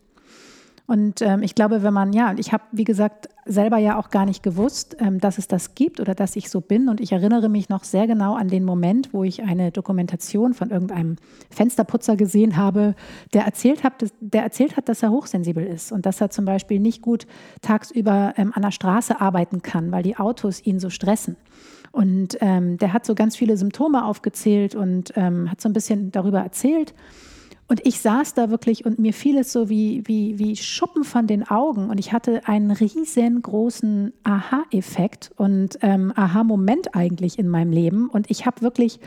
Und 0.91 1.21
ähm, 1.21 1.41
ich 1.41 1.55
glaube, 1.55 1.83
wenn 1.83 1.93
man, 1.93 2.11
ja, 2.11 2.35
ich 2.37 2.51
habe, 2.51 2.65
wie 2.73 2.83
gesagt, 2.83 3.29
selber 3.45 3.77
ja 3.77 3.97
auch 3.97 4.09
gar 4.09 4.25
nicht 4.25 4.43
gewusst, 4.43 4.97
ähm, 4.99 5.21
dass 5.21 5.37
es 5.37 5.47
das 5.47 5.73
gibt 5.73 6.01
oder 6.01 6.15
dass 6.15 6.35
ich 6.35 6.49
so 6.49 6.59
bin. 6.59 6.89
Und 6.89 6.99
ich 6.99 7.13
erinnere 7.13 7.47
mich 7.47 7.69
noch 7.69 7.85
sehr 7.85 8.07
genau 8.07 8.35
an 8.35 8.49
den 8.49 8.65
Moment, 8.65 9.13
wo 9.13 9.23
ich 9.23 9.41
eine 9.41 9.71
Dokumentation 9.71 10.53
von 10.53 10.69
irgendeinem 10.69 11.15
Fensterputzer 11.49 12.17
gesehen 12.17 12.57
habe, 12.57 12.93
der 13.33 13.45
erzählt 13.45 13.85
hat, 13.85 14.01
dass, 14.01 14.11
der 14.19 14.43
erzählt 14.43 14.75
hat, 14.75 14.89
dass 14.89 15.01
er 15.01 15.11
hochsensibel 15.11 15.65
ist 15.65 15.93
und 15.93 16.05
dass 16.05 16.19
er 16.19 16.29
zum 16.29 16.43
Beispiel 16.43 16.81
nicht 16.81 17.01
gut 17.01 17.25
tagsüber 17.61 18.33
ähm, 18.35 18.51
an 18.53 18.61
der 18.61 18.71
Straße 18.71 19.21
arbeiten 19.21 19.61
kann, 19.61 19.93
weil 19.93 20.03
die 20.03 20.17
Autos 20.17 20.59
ihn 20.65 20.81
so 20.81 20.89
stressen. 20.89 21.37
Und 21.93 22.37
ähm, 22.41 22.77
der 22.79 22.91
hat 22.91 23.05
so 23.05 23.15
ganz 23.15 23.37
viele 23.37 23.55
Symptome 23.55 24.03
aufgezählt 24.03 24.75
und 24.75 25.13
ähm, 25.15 25.49
hat 25.49 25.61
so 25.61 25.69
ein 25.69 25.73
bisschen 25.73 26.11
darüber 26.11 26.41
erzählt. 26.41 26.93
Und 27.71 27.87
ich 27.87 28.01
saß 28.01 28.33
da 28.33 28.49
wirklich 28.49 28.83
und 28.85 28.99
mir 28.99 29.13
fiel 29.13 29.37
es 29.37 29.53
so 29.53 29.69
wie, 29.69 30.03
wie, 30.05 30.37
wie 30.37 30.57
Schuppen 30.57 31.05
von 31.05 31.25
den 31.25 31.49
Augen. 31.49 31.89
Und 31.89 32.01
ich 32.01 32.11
hatte 32.11 32.45
einen 32.45 32.69
riesengroßen 32.69 34.11
Aha-Effekt 34.25 35.31
und 35.37 35.79
ähm, 35.81 36.11
Aha-Moment 36.13 36.95
eigentlich 36.95 37.39
in 37.39 37.47
meinem 37.47 37.71
Leben. 37.71 38.09
Und 38.09 38.29
ich 38.29 38.45
habe 38.45 38.61
wirklich 38.61 38.99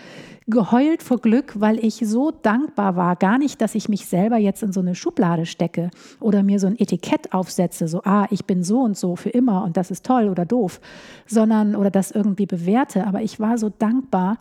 geheult 0.47 1.02
vor 1.02 1.18
Glück, 1.18 1.61
weil 1.61 1.78
ich 1.85 1.97
so 1.97 2.30
dankbar 2.30 2.97
war. 2.97 3.16
Gar 3.16 3.37
nicht, 3.37 3.61
dass 3.61 3.75
ich 3.75 3.90
mich 3.90 4.06
selber 4.06 4.38
jetzt 4.38 4.62
in 4.62 4.73
so 4.73 4.80
eine 4.80 4.94
Schublade 4.94 5.44
stecke 5.44 5.90
oder 6.18 6.42
mir 6.42 6.59
so 6.59 6.66
ein 6.66 6.80
Etikett 6.80 7.35
aufsetze, 7.35 7.87
so, 7.87 8.00
ah, 8.04 8.26
ich 8.30 8.47
bin 8.47 8.64
so 8.64 8.80
und 8.80 8.97
so 8.97 9.14
für 9.14 9.28
immer 9.28 9.62
und 9.64 9.76
das 9.76 9.90
ist 9.90 10.06
toll 10.06 10.30
oder 10.30 10.47
doof, 10.47 10.80
sondern 11.26 11.76
oder 11.76 11.90
das 11.90 12.12
irgendwie 12.12 12.47
bewerte. 12.47 13.06
Aber 13.06 13.21
ich 13.21 13.38
war 13.38 13.59
so 13.59 13.68
dankbar 13.68 14.38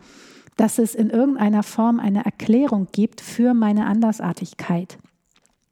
dass 0.57 0.77
es 0.77 0.95
in 0.95 1.09
irgendeiner 1.09 1.63
Form 1.63 1.99
eine 1.99 2.25
Erklärung 2.25 2.87
gibt 2.91 3.21
für 3.21 3.53
meine 3.53 3.85
Andersartigkeit. 3.85 4.97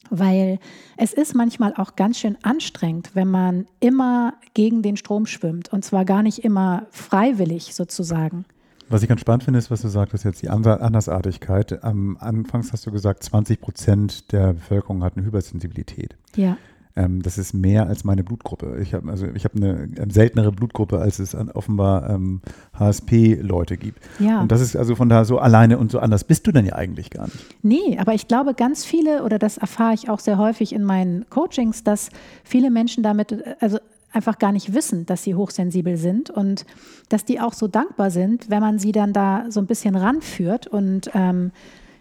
Weil 0.09 0.59
es 0.97 1.13
ist 1.13 1.35
manchmal 1.35 1.73
auch 1.75 1.95
ganz 1.95 2.19
schön 2.19 2.37
anstrengend, 2.43 3.11
wenn 3.13 3.29
man 3.29 3.65
immer 3.79 4.33
gegen 4.53 4.81
den 4.81 4.97
Strom 4.97 5.25
schwimmt 5.25 5.71
und 5.71 5.85
zwar 5.85 6.03
gar 6.03 6.21
nicht 6.21 6.39
immer 6.39 6.87
freiwillig 6.91 7.73
sozusagen. 7.73 8.45
Was 8.89 9.03
ich 9.03 9.07
ganz 9.07 9.21
spannend 9.21 9.45
finde, 9.45 9.57
ist, 9.57 9.71
was 9.71 9.83
du 9.83 9.87
sagtest 9.87 10.25
jetzt, 10.25 10.41
die 10.41 10.49
Andersartigkeit. 10.49 11.81
Am 11.81 12.17
Anfangs 12.17 12.73
hast 12.73 12.85
du 12.85 12.91
gesagt, 12.91 13.23
20 13.23 13.61
Prozent 13.61 14.33
der 14.33 14.51
Bevölkerung 14.51 15.01
hat 15.01 15.15
eine 15.15 15.25
Hypersensibilität. 15.25 16.17
Ja. 16.35 16.57
Ähm, 16.95 17.21
das 17.21 17.37
ist 17.37 17.53
mehr 17.53 17.87
als 17.87 18.03
meine 18.03 18.23
Blutgruppe. 18.23 18.79
Ich 18.81 18.93
habe 18.93 19.09
also 19.09 19.27
ich 19.27 19.45
eine 19.53 19.89
seltenere 20.09 20.51
Blutgruppe, 20.51 20.99
als 20.99 21.19
es 21.19 21.35
offenbar 21.35 22.09
ähm, 22.09 22.41
HSP-Leute 22.77 23.77
gibt. 23.77 23.99
Ja. 24.19 24.41
Und 24.41 24.51
das 24.51 24.61
ist 24.61 24.75
also 24.75 24.95
von 24.95 25.09
da 25.09 25.25
so 25.25 25.39
alleine 25.39 25.77
und 25.77 25.91
so 25.91 25.99
anders 25.99 26.23
bist 26.23 26.47
du 26.47 26.51
denn 26.51 26.65
ja 26.65 26.75
eigentlich 26.75 27.09
gar 27.09 27.25
nicht. 27.25 27.45
Nee, 27.61 27.97
aber 27.99 28.13
ich 28.13 28.27
glaube, 28.27 28.53
ganz 28.53 28.85
viele, 28.85 29.23
oder 29.23 29.39
das 29.39 29.57
erfahre 29.57 29.93
ich 29.93 30.09
auch 30.09 30.19
sehr 30.19 30.37
häufig 30.37 30.73
in 30.73 30.83
meinen 30.83 31.29
Coachings, 31.29 31.83
dass 31.83 32.09
viele 32.43 32.71
Menschen 32.71 33.03
damit, 33.03 33.35
also 33.59 33.79
einfach 34.13 34.39
gar 34.39 34.51
nicht 34.51 34.73
wissen, 34.73 35.05
dass 35.05 35.23
sie 35.23 35.35
hochsensibel 35.35 35.97
sind 35.97 36.29
und 36.29 36.65
dass 37.09 37.25
die 37.25 37.39
auch 37.39 37.53
so 37.53 37.67
dankbar 37.67 38.11
sind, 38.11 38.49
wenn 38.49 38.59
man 38.59 38.79
sie 38.79 38.91
dann 38.91 39.13
da 39.13 39.45
so 39.49 39.59
ein 39.59 39.67
bisschen 39.67 39.95
ranführt 39.95 40.67
und 40.67 41.09
ähm, 41.13 41.51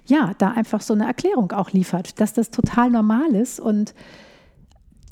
ja, 0.07 0.33
da 0.39 0.49
einfach 0.49 0.81
so 0.81 0.93
eine 0.93 1.07
Erklärung 1.07 1.53
auch 1.53 1.71
liefert, 1.71 2.21
dass 2.21 2.33
das 2.33 2.51
total 2.51 2.91
normal 2.91 3.35
ist 3.35 3.61
und 3.61 3.95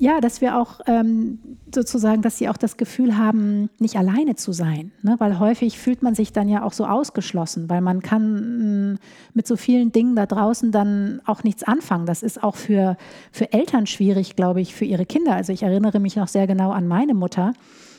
ja, 0.01 0.21
dass 0.21 0.41
wir 0.41 0.57
auch 0.57 0.81
ähm, 0.87 1.41
sozusagen, 1.75 2.23
dass 2.23 2.39
sie 2.39 2.49
auch 2.49 2.57
das 2.57 2.77
Gefühl 2.77 3.19
haben, 3.19 3.69
nicht 3.81 3.97
alleine 3.97 4.37
zu 4.37 4.53
sein. 4.53 4.93
Ne? 5.03 5.17
Weil 5.19 5.41
häufig 5.41 5.77
fühlt 5.77 6.03
man 6.03 6.15
sich 6.15 6.33
dann 6.33 6.49
ja 6.49 6.63
auch 6.63 6.73
so 6.73 6.87
ausgeschlossen, 6.87 7.69
weil 7.69 7.81
man 7.81 8.01
kann 8.01 8.93
mm, 8.93 8.99
mit 9.35 9.49
so 9.49 9.57
vielen 9.57 9.91
Dingen 9.91 10.15
da 10.15 10.27
draußen 10.27 10.71
dann 10.71 11.21
auch 11.27 11.43
nichts 11.43 11.65
anfangen. 11.65 12.07
Das 12.07 12.23
ist 12.23 12.45
auch 12.45 12.55
für, 12.55 12.97
für 13.33 13.53
Eltern 13.53 13.87
schwierig, 13.87 14.37
glaube 14.37 14.61
ich, 14.61 14.73
für 14.73 14.85
ihre 14.85 15.05
Kinder. 15.05 15.35
Also 15.35 15.53
ich 15.53 15.65
erinnere 15.65 15.99
mich 15.99 16.15
noch 16.15 16.29
sehr 16.29 16.47
genau 16.47 16.71
an 16.71 16.87
meine 16.87 17.15
Mutter, 17.15 17.53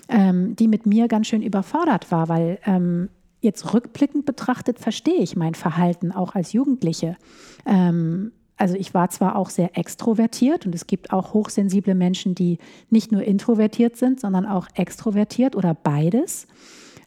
ähm, 0.07 0.55
die 0.55 0.69
mit 0.69 0.85
mir 0.85 1.09
ganz 1.09 1.27
schön 1.27 1.41
überfordert 1.41 2.11
war, 2.11 2.29
weil 2.29 2.59
ähm, 2.65 3.09
jetzt 3.41 3.73
rückblickend 3.73 4.25
betrachtet 4.25 4.79
verstehe 4.79 5.19
ich 5.19 5.35
mein 5.35 5.53
Verhalten 5.53 6.13
auch 6.13 6.33
als 6.33 6.53
Jugendliche. 6.53 7.17
Ähm, 7.65 8.31
also 8.59 8.75
ich 8.75 8.93
war 8.93 9.09
zwar 9.09 9.35
auch 9.37 9.49
sehr 9.49 9.77
extrovertiert 9.77 10.65
und 10.65 10.75
es 10.75 10.85
gibt 10.85 11.13
auch 11.13 11.33
hochsensible 11.33 11.95
Menschen, 11.95 12.35
die 12.35 12.59
nicht 12.89 13.11
nur 13.11 13.23
introvertiert 13.23 13.95
sind, 13.95 14.19
sondern 14.19 14.45
auch 14.45 14.67
extrovertiert 14.75 15.55
oder 15.55 15.73
beides. 15.73 16.45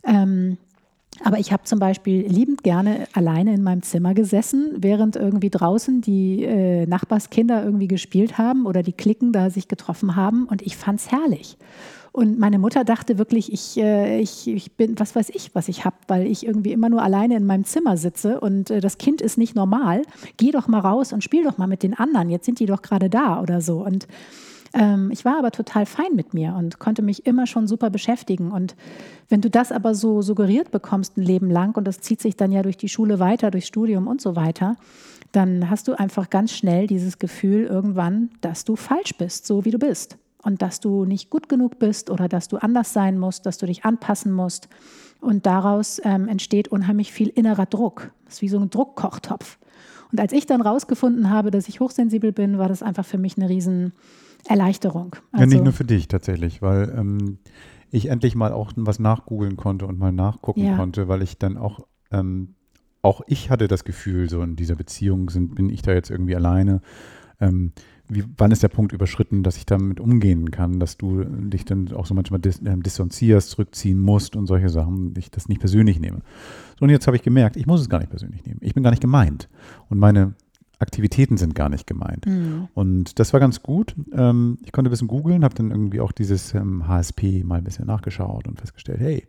Ähm, 0.04 0.56
aber 1.22 1.38
ich 1.38 1.52
habe 1.52 1.64
zum 1.64 1.78
Beispiel 1.78 2.26
liebend 2.26 2.64
gerne 2.64 3.06
alleine 3.12 3.52
in 3.52 3.62
meinem 3.62 3.82
Zimmer 3.82 4.14
gesessen, 4.14 4.76
während 4.78 5.14
irgendwie 5.14 5.50
draußen 5.50 6.00
die 6.00 6.42
äh, 6.42 6.86
Nachbarskinder 6.86 7.62
irgendwie 7.62 7.86
gespielt 7.86 8.38
haben 8.38 8.64
oder 8.64 8.82
die 8.82 8.94
Klicken 8.94 9.32
da 9.32 9.50
sich 9.50 9.68
getroffen 9.68 10.16
haben 10.16 10.46
und 10.46 10.62
ich 10.62 10.76
fand 10.76 11.00
es 11.00 11.12
herrlich. 11.12 11.58
Und 12.12 12.38
meine 12.38 12.58
Mutter 12.58 12.84
dachte 12.84 13.16
wirklich, 13.16 13.52
ich, 13.52 13.78
äh, 13.78 14.20
ich, 14.20 14.46
ich 14.46 14.76
bin, 14.76 14.98
was 14.98 15.16
weiß 15.16 15.30
ich, 15.30 15.54
was 15.54 15.68
ich 15.68 15.86
habe, 15.86 15.96
weil 16.08 16.26
ich 16.26 16.46
irgendwie 16.46 16.72
immer 16.72 16.90
nur 16.90 17.02
alleine 17.02 17.36
in 17.36 17.46
meinem 17.46 17.64
Zimmer 17.64 17.96
sitze 17.96 18.38
und 18.38 18.70
äh, 18.70 18.80
das 18.80 18.98
Kind 18.98 19.22
ist 19.22 19.38
nicht 19.38 19.56
normal. 19.56 20.02
Geh 20.36 20.50
doch 20.50 20.68
mal 20.68 20.80
raus 20.80 21.12
und 21.14 21.24
spiel 21.24 21.42
doch 21.42 21.56
mal 21.56 21.66
mit 21.66 21.82
den 21.82 21.94
anderen. 21.94 22.28
Jetzt 22.28 22.44
sind 22.44 22.60
die 22.60 22.66
doch 22.66 22.82
gerade 22.82 23.08
da 23.08 23.40
oder 23.40 23.60
so. 23.60 23.84
Und 23.84 24.06
Ähm, 24.74 25.10
ich 25.12 25.26
war 25.26 25.38
aber 25.38 25.50
total 25.50 25.84
fein 25.84 26.14
mit 26.14 26.32
mir 26.32 26.54
und 26.58 26.78
konnte 26.78 27.02
mich 27.02 27.26
immer 27.26 27.46
schon 27.46 27.66
super 27.66 27.90
beschäftigen. 27.90 28.50
Und 28.50 28.74
wenn 29.28 29.42
du 29.42 29.50
das 29.50 29.70
aber 29.70 29.94
so 29.94 30.22
suggeriert 30.22 30.70
bekommst 30.70 31.18
ein 31.18 31.22
Leben 31.22 31.50
lang 31.50 31.76
und 31.76 31.84
das 31.84 32.00
zieht 32.00 32.22
sich 32.22 32.36
dann 32.36 32.52
ja 32.52 32.62
durch 32.62 32.78
die 32.78 32.88
Schule 32.88 33.18
weiter, 33.18 33.50
durchs 33.50 33.68
Studium 33.68 34.06
und 34.06 34.22
so 34.22 34.34
weiter, 34.34 34.76
dann 35.30 35.68
hast 35.68 35.88
du 35.88 35.98
einfach 35.98 36.30
ganz 36.30 36.52
schnell 36.52 36.86
dieses 36.86 37.18
Gefühl 37.18 37.64
irgendwann, 37.66 38.30
dass 38.40 38.64
du 38.64 38.76
falsch 38.76 39.14
bist, 39.18 39.46
so 39.46 39.66
wie 39.66 39.72
du 39.72 39.78
bist. 39.78 40.16
Und 40.44 40.60
dass 40.60 40.80
du 40.80 41.04
nicht 41.04 41.30
gut 41.30 41.48
genug 41.48 41.78
bist 41.78 42.10
oder 42.10 42.28
dass 42.28 42.48
du 42.48 42.56
anders 42.56 42.92
sein 42.92 43.18
musst, 43.18 43.46
dass 43.46 43.58
du 43.58 43.66
dich 43.66 43.84
anpassen 43.84 44.32
musst. 44.32 44.68
Und 45.20 45.46
daraus 45.46 46.00
ähm, 46.04 46.26
entsteht 46.26 46.68
unheimlich 46.68 47.12
viel 47.12 47.28
innerer 47.28 47.66
Druck. 47.66 48.12
Das 48.24 48.34
ist 48.34 48.42
wie 48.42 48.48
so 48.48 48.58
ein 48.58 48.70
Druckkochtopf. 48.70 49.58
Und 50.10 50.20
als 50.20 50.32
ich 50.32 50.46
dann 50.46 50.60
rausgefunden 50.60 51.30
habe, 51.30 51.50
dass 51.50 51.68
ich 51.68 51.80
hochsensibel 51.80 52.32
bin, 52.32 52.58
war 52.58 52.68
das 52.68 52.82
einfach 52.82 53.04
für 53.04 53.18
mich 53.18 53.38
eine 53.38 53.48
riesen 53.48 53.92
Erleichterung. 54.46 55.16
Also, 55.32 55.42
ja, 55.42 55.46
nicht 55.46 55.54
also 55.54 55.64
nur 55.64 55.72
für 55.72 55.84
dich 55.84 56.08
tatsächlich, 56.08 56.60
weil 56.60 56.92
ähm, 56.96 57.38
ich 57.90 58.06
endlich 58.06 58.34
mal 58.34 58.52
auch 58.52 58.72
was 58.76 58.98
nachgoogeln 58.98 59.56
konnte 59.56 59.86
und 59.86 59.98
mal 59.98 60.12
nachgucken 60.12 60.64
ja. 60.64 60.76
konnte, 60.76 61.08
weil 61.08 61.22
ich 61.22 61.38
dann 61.38 61.56
auch, 61.56 61.86
ähm, 62.10 62.54
auch 63.00 63.22
ich 63.26 63.50
hatte 63.50 63.68
das 63.68 63.84
Gefühl, 63.84 64.28
so 64.28 64.42
in 64.42 64.56
dieser 64.56 64.74
Beziehung 64.74 65.30
sind, 65.30 65.54
bin 65.54 65.70
ich 65.70 65.82
da 65.82 65.92
jetzt 65.92 66.10
irgendwie 66.10 66.36
alleine. 66.36 66.80
Ähm, 67.40 67.72
wie, 68.08 68.24
wann 68.36 68.50
ist 68.50 68.62
der 68.62 68.68
Punkt 68.68 68.92
überschritten, 68.92 69.42
dass 69.42 69.56
ich 69.56 69.66
damit 69.66 70.00
umgehen 70.00 70.50
kann, 70.50 70.78
dass 70.80 70.96
du 70.96 71.24
dich 71.24 71.64
dann 71.64 71.92
auch 71.92 72.06
so 72.06 72.14
manchmal 72.14 72.40
dis, 72.40 72.60
äh, 72.60 72.76
distanzierst, 72.76 73.50
zurückziehen 73.50 73.98
musst 73.98 74.36
und 74.36 74.46
solche 74.46 74.68
Sachen, 74.68 75.14
ich 75.16 75.30
das 75.30 75.48
nicht 75.48 75.60
persönlich 75.60 76.00
nehme. 76.00 76.20
So, 76.78 76.84
und 76.84 76.90
jetzt 76.90 77.06
habe 77.06 77.16
ich 77.16 77.22
gemerkt, 77.22 77.56
ich 77.56 77.66
muss 77.66 77.80
es 77.80 77.88
gar 77.88 77.98
nicht 77.98 78.10
persönlich 78.10 78.44
nehmen. 78.44 78.58
Ich 78.60 78.74
bin 78.74 78.82
gar 78.82 78.90
nicht 78.90 79.02
gemeint. 79.02 79.48
Und 79.88 79.98
meine 79.98 80.34
Aktivitäten 80.78 81.36
sind 81.36 81.54
gar 81.54 81.68
nicht 81.68 81.86
gemeint. 81.86 82.26
Mhm. 82.26 82.68
Und 82.74 83.18
das 83.18 83.32
war 83.32 83.40
ganz 83.40 83.62
gut. 83.62 83.94
Ähm, 84.12 84.58
ich 84.64 84.72
konnte 84.72 84.90
ein 84.90 84.92
bisschen 84.92 85.08
googeln, 85.08 85.44
habe 85.44 85.54
dann 85.54 85.70
irgendwie 85.70 86.00
auch 86.00 86.12
dieses 86.12 86.54
ähm, 86.54 86.86
HSP 86.88 87.44
mal 87.44 87.58
ein 87.58 87.64
bisschen 87.64 87.86
nachgeschaut 87.86 88.48
und 88.48 88.58
festgestellt, 88.58 89.00
hey, 89.00 89.26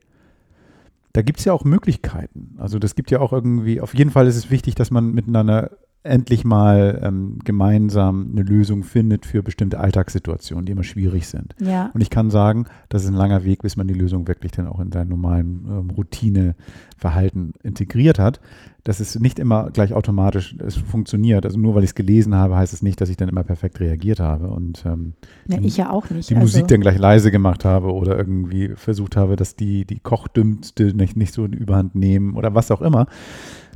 da 1.14 1.22
gibt 1.22 1.40
es 1.40 1.46
ja 1.46 1.54
auch 1.54 1.64
Möglichkeiten. 1.64 2.56
Also 2.58 2.80
das 2.80 2.96
gibt 2.96 3.12
ja 3.12 3.20
auch 3.20 3.32
irgendwie, 3.32 3.80
auf 3.80 3.94
jeden 3.94 4.10
Fall 4.10 4.28
ist 4.28 4.36
es 4.36 4.50
wichtig, 4.50 4.74
dass 4.74 4.90
man 4.90 5.14
miteinander 5.14 5.78
endlich 6.04 6.44
mal 6.44 7.00
ähm, 7.02 7.40
gemeinsam 7.44 8.30
eine 8.32 8.44
Lösung 8.44 8.84
findet 8.84 9.26
für 9.26 9.42
bestimmte 9.42 9.80
Alltagssituationen, 9.80 10.66
die 10.66 10.74
immer 10.74 10.84
schwierig 10.84 11.28
sind. 11.28 11.56
Ja. 11.60 11.92
Und 11.94 12.02
ich 12.02 12.10
kann 12.10 12.30
sagen, 12.30 12.66
das 12.90 13.04
ist 13.04 13.10
ein 13.10 13.16
langer 13.16 13.46
Weg, 13.46 13.62
bis 13.62 13.78
man 13.78 13.88
die 13.88 13.94
Lösung 13.94 14.28
wirklich 14.28 14.52
dann 14.52 14.68
auch 14.68 14.82
in 14.82 14.92
sein 14.92 15.08
normalen 15.08 15.66
ähm, 15.66 15.90
Routineverhalten 15.92 17.54
integriert 17.64 18.20
hat. 18.20 18.42
Das 18.84 19.00
ist 19.00 19.18
nicht 19.22 19.40
immer 19.40 19.72
gleich 19.72 19.94
automatisch 19.94 20.58
es 20.60 20.76
funktioniert. 20.76 21.46
Also 21.46 21.58
nur 21.58 21.74
weil 21.74 21.86
ich 21.86 21.92
es 21.92 21.96
gelesen 21.96 22.36
habe, 22.36 22.58
heißt 22.58 22.74
es 22.74 22.82
nicht, 22.82 23.00
dass 23.00 23.08
ich 23.08 23.16
dann 23.16 23.30
immer 23.30 23.46
perfekt 23.46 23.80
reagiert 23.80 24.20
habe. 24.20 24.50
Und 24.50 24.84
ähm, 24.86 25.14
ja, 25.48 25.58
ich 25.62 25.78
ja 25.78 25.90
auch 25.90 26.10
nicht. 26.10 26.30
Die 26.30 26.36
also. 26.36 26.46
Musik 26.46 26.68
dann 26.68 26.82
gleich 26.82 26.98
leise 26.98 27.32
gemacht 27.32 27.64
habe 27.64 27.94
oder 27.94 28.18
irgendwie 28.18 28.74
versucht 28.76 29.16
habe, 29.16 29.38
dass 29.38 29.56
die, 29.56 29.86
die 29.86 30.00
Kochdümmste 30.00 30.94
nicht, 30.94 31.16
nicht 31.16 31.34
so 31.34 31.46
in 31.46 31.54
Überhand 31.54 31.96
nehmen 31.96 32.36
oder 32.36 32.54
was 32.56 32.72
auch 32.72 32.82
immer 32.82 33.08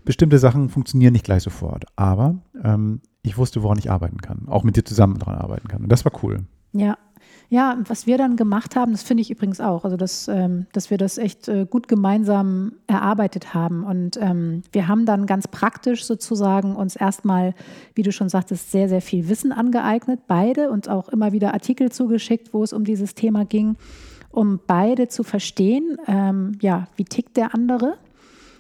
bestimmte 0.08 0.40
Sachen 0.40 0.70
funktionieren 0.70 1.14
nicht 1.14 1.26
gleich 1.26 1.44
sofort. 1.44 1.86
Aber 1.96 2.36
ähm, 2.64 3.02
ich 3.22 3.38
wusste, 3.38 3.62
woran 3.62 3.78
ich 3.78 3.92
arbeiten 3.92 4.22
kann. 4.22 4.48
Auch 4.48 4.64
mit 4.64 4.76
dir 4.76 4.86
zusammen 4.86 5.20
daran 5.20 5.36
arbeiten 5.36 5.68
kann. 5.68 5.84
Und 5.84 5.92
das 5.92 6.06
war 6.06 6.12
cool. 6.24 6.40
Ja. 6.72 6.98
Ja, 7.50 7.78
was 7.88 8.08
wir 8.08 8.18
dann 8.18 8.36
gemacht 8.36 8.76
haben, 8.76 8.92
das 8.92 9.04
finde 9.04 9.22
ich 9.22 9.32
übrigens 9.32 9.62
auch, 9.62 9.86
also 9.86 9.96
dass, 9.96 10.28
ähm, 10.28 10.66
dass 10.74 10.90
wir 10.90 10.98
das 10.98 11.18
echt 11.18 11.48
äh, 11.48 11.66
gut 11.66 11.88
gemeinsam 11.88 12.74
erarbeitet 12.88 13.54
haben. 13.54 13.86
Und 13.86 14.18
ähm, 14.18 14.64
wir 14.72 14.88
haben 14.88 15.06
dann 15.06 15.26
ganz 15.26 15.48
praktisch 15.48 16.06
sozusagen 16.06 16.76
uns 16.76 16.96
erstmal, 16.96 17.54
wie 17.96 18.04
du 18.04 18.12
schon 18.12 18.28
sagtest, 18.28 18.72
sehr, 18.72 18.90
sehr 18.90 19.02
viel 19.02 19.30
Wissen 19.30 19.54
angeeignet, 19.54 20.22
beide, 20.28 20.70
und 20.72 20.90
auch 20.90 21.08
immer 21.10 21.32
wieder 21.32 21.54
Artikel 21.54 21.90
zugeschickt, 21.92 22.54
wo 22.54 22.64
es 22.64 22.74
um 22.74 22.84
dieses 22.84 23.16
Thema 23.16 23.46
ging, 23.46 23.78
um 24.30 24.60
beide 24.68 25.08
zu 25.08 25.24
verstehen, 25.24 25.98
ähm, 26.06 26.58
ja, 26.62 26.88
wie 26.98 27.06
tickt 27.06 27.38
der 27.38 27.54
andere 27.54 27.98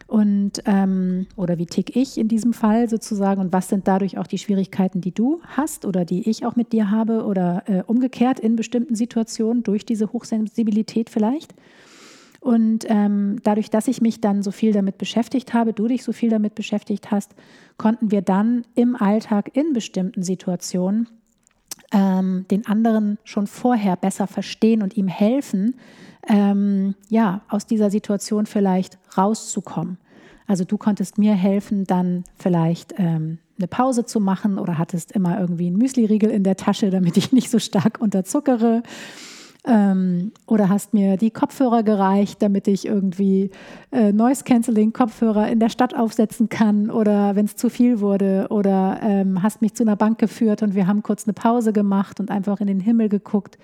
und 0.07 0.63
ähm, 0.65 1.27
oder 1.35 1.57
wie 1.57 1.65
tick 1.65 1.95
ich 1.97 2.17
in 2.17 2.29
diesem 2.29 2.53
Fall 2.53 2.89
sozusagen 2.89 3.41
und 3.41 3.51
was 3.51 3.67
sind 3.67 3.89
dadurch 3.89 4.17
auch 4.17 4.27
die 4.27 4.37
Schwierigkeiten, 4.37 5.01
die 5.01 5.13
du 5.13 5.41
hast 5.45 5.85
oder 5.85 6.05
die 6.05 6.29
ich 6.29 6.45
auch 6.45 6.55
mit 6.55 6.71
dir 6.71 6.89
habe 6.89 7.25
oder 7.25 7.63
äh, 7.67 7.83
umgekehrt 7.85 8.39
in 8.39 8.55
bestimmten 8.55 8.95
Situationen 8.95 9.63
durch 9.63 9.85
diese 9.85 10.13
Hochsensibilität 10.13 11.09
vielleicht. 11.09 11.53
Und 12.39 12.85
ähm, 12.87 13.37
dadurch, 13.43 13.69
dass 13.69 13.89
ich 13.89 13.99
mich 13.99 14.21
dann 14.21 14.43
so 14.43 14.51
viel 14.51 14.71
damit 14.71 14.97
beschäftigt 14.97 15.53
habe, 15.53 15.73
du 15.73 15.89
dich 15.89 16.03
so 16.03 16.13
viel 16.13 16.29
damit 16.29 16.55
beschäftigt 16.55 17.11
hast, 17.11 17.35
konnten 17.75 18.09
wir 18.09 18.21
dann 18.21 18.63
im 18.75 18.95
Alltag 18.95 19.51
in 19.57 19.73
bestimmten 19.73 20.23
Situationen 20.23 21.09
ähm, 21.91 22.45
den 22.49 22.65
anderen 22.65 23.17
schon 23.25 23.47
vorher 23.47 23.97
besser 23.97 24.27
verstehen 24.27 24.81
und 24.81 24.95
ihm 24.95 25.07
helfen, 25.09 25.75
ähm, 26.27 26.95
ja, 27.09 27.41
aus 27.49 27.65
dieser 27.65 27.89
Situation 27.89 28.45
vielleicht 28.45 28.97
rauszukommen. 29.17 29.97
Also 30.47 30.63
du 30.63 30.77
konntest 30.77 31.17
mir 31.17 31.33
helfen, 31.33 31.85
dann 31.85 32.23
vielleicht 32.37 32.93
ähm, 32.97 33.39
eine 33.57 33.67
Pause 33.67 34.05
zu 34.05 34.19
machen 34.19 34.59
oder 34.59 34.77
hattest 34.77 35.11
immer 35.11 35.39
irgendwie 35.39 35.67
einen 35.67 35.77
Müsliriegel 35.77 36.29
in 36.29 36.43
der 36.43 36.55
Tasche, 36.55 36.89
damit 36.89 37.17
ich 37.17 37.31
nicht 37.31 37.49
so 37.49 37.59
stark 37.59 37.99
unterzuckere. 37.99 38.83
Ähm, 39.65 40.31
oder 40.45 40.69
hast 40.69 40.93
mir 40.93 41.17
die 41.17 41.31
Kopfhörer 41.31 41.83
gereicht, 41.83 42.41
damit 42.41 42.69
ich 42.69 42.85
irgendwie 42.85 43.51
äh, 43.91 44.13
Noise 44.13 44.45
Cancelling 44.45 44.93
Kopfhörer 44.93 45.49
in 45.49 45.59
der 45.59 45.67
Stadt 45.67 45.93
aufsetzen 45.93 46.47
kann 46.47 46.89
oder 46.89 47.35
wenn 47.35 47.45
es 47.45 47.57
zu 47.57 47.69
viel 47.69 47.99
wurde 47.99 48.47
oder 48.49 48.99
ähm, 49.03 49.43
hast 49.43 49.61
mich 49.61 49.73
zu 49.73 49.83
einer 49.83 49.97
Bank 49.97 50.19
geführt 50.19 50.63
und 50.63 50.73
wir 50.73 50.87
haben 50.87 51.03
kurz 51.03 51.25
eine 51.25 51.33
Pause 51.33 51.73
gemacht 51.73 52.21
und 52.21 52.31
einfach 52.31 52.61
in 52.61 52.67
den 52.67 52.79
Himmel 52.79 53.09
geguckt 53.09 53.57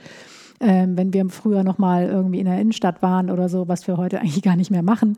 ähm, 0.64 0.98
wenn 0.98 1.14
wir 1.14 1.28
früher 1.30 1.64
noch 1.64 1.78
mal 1.78 2.06
irgendwie 2.06 2.40
in 2.40 2.46
der 2.46 2.60
Innenstadt 2.60 3.02
waren 3.02 3.30
oder 3.30 3.50
so, 3.50 3.68
was 3.68 3.88
wir 3.88 3.98
heute 3.98 4.20
eigentlich 4.20 4.42
gar 4.44 4.56
nicht 4.56 4.72
mehr 4.72 4.84
machen. 4.84 5.18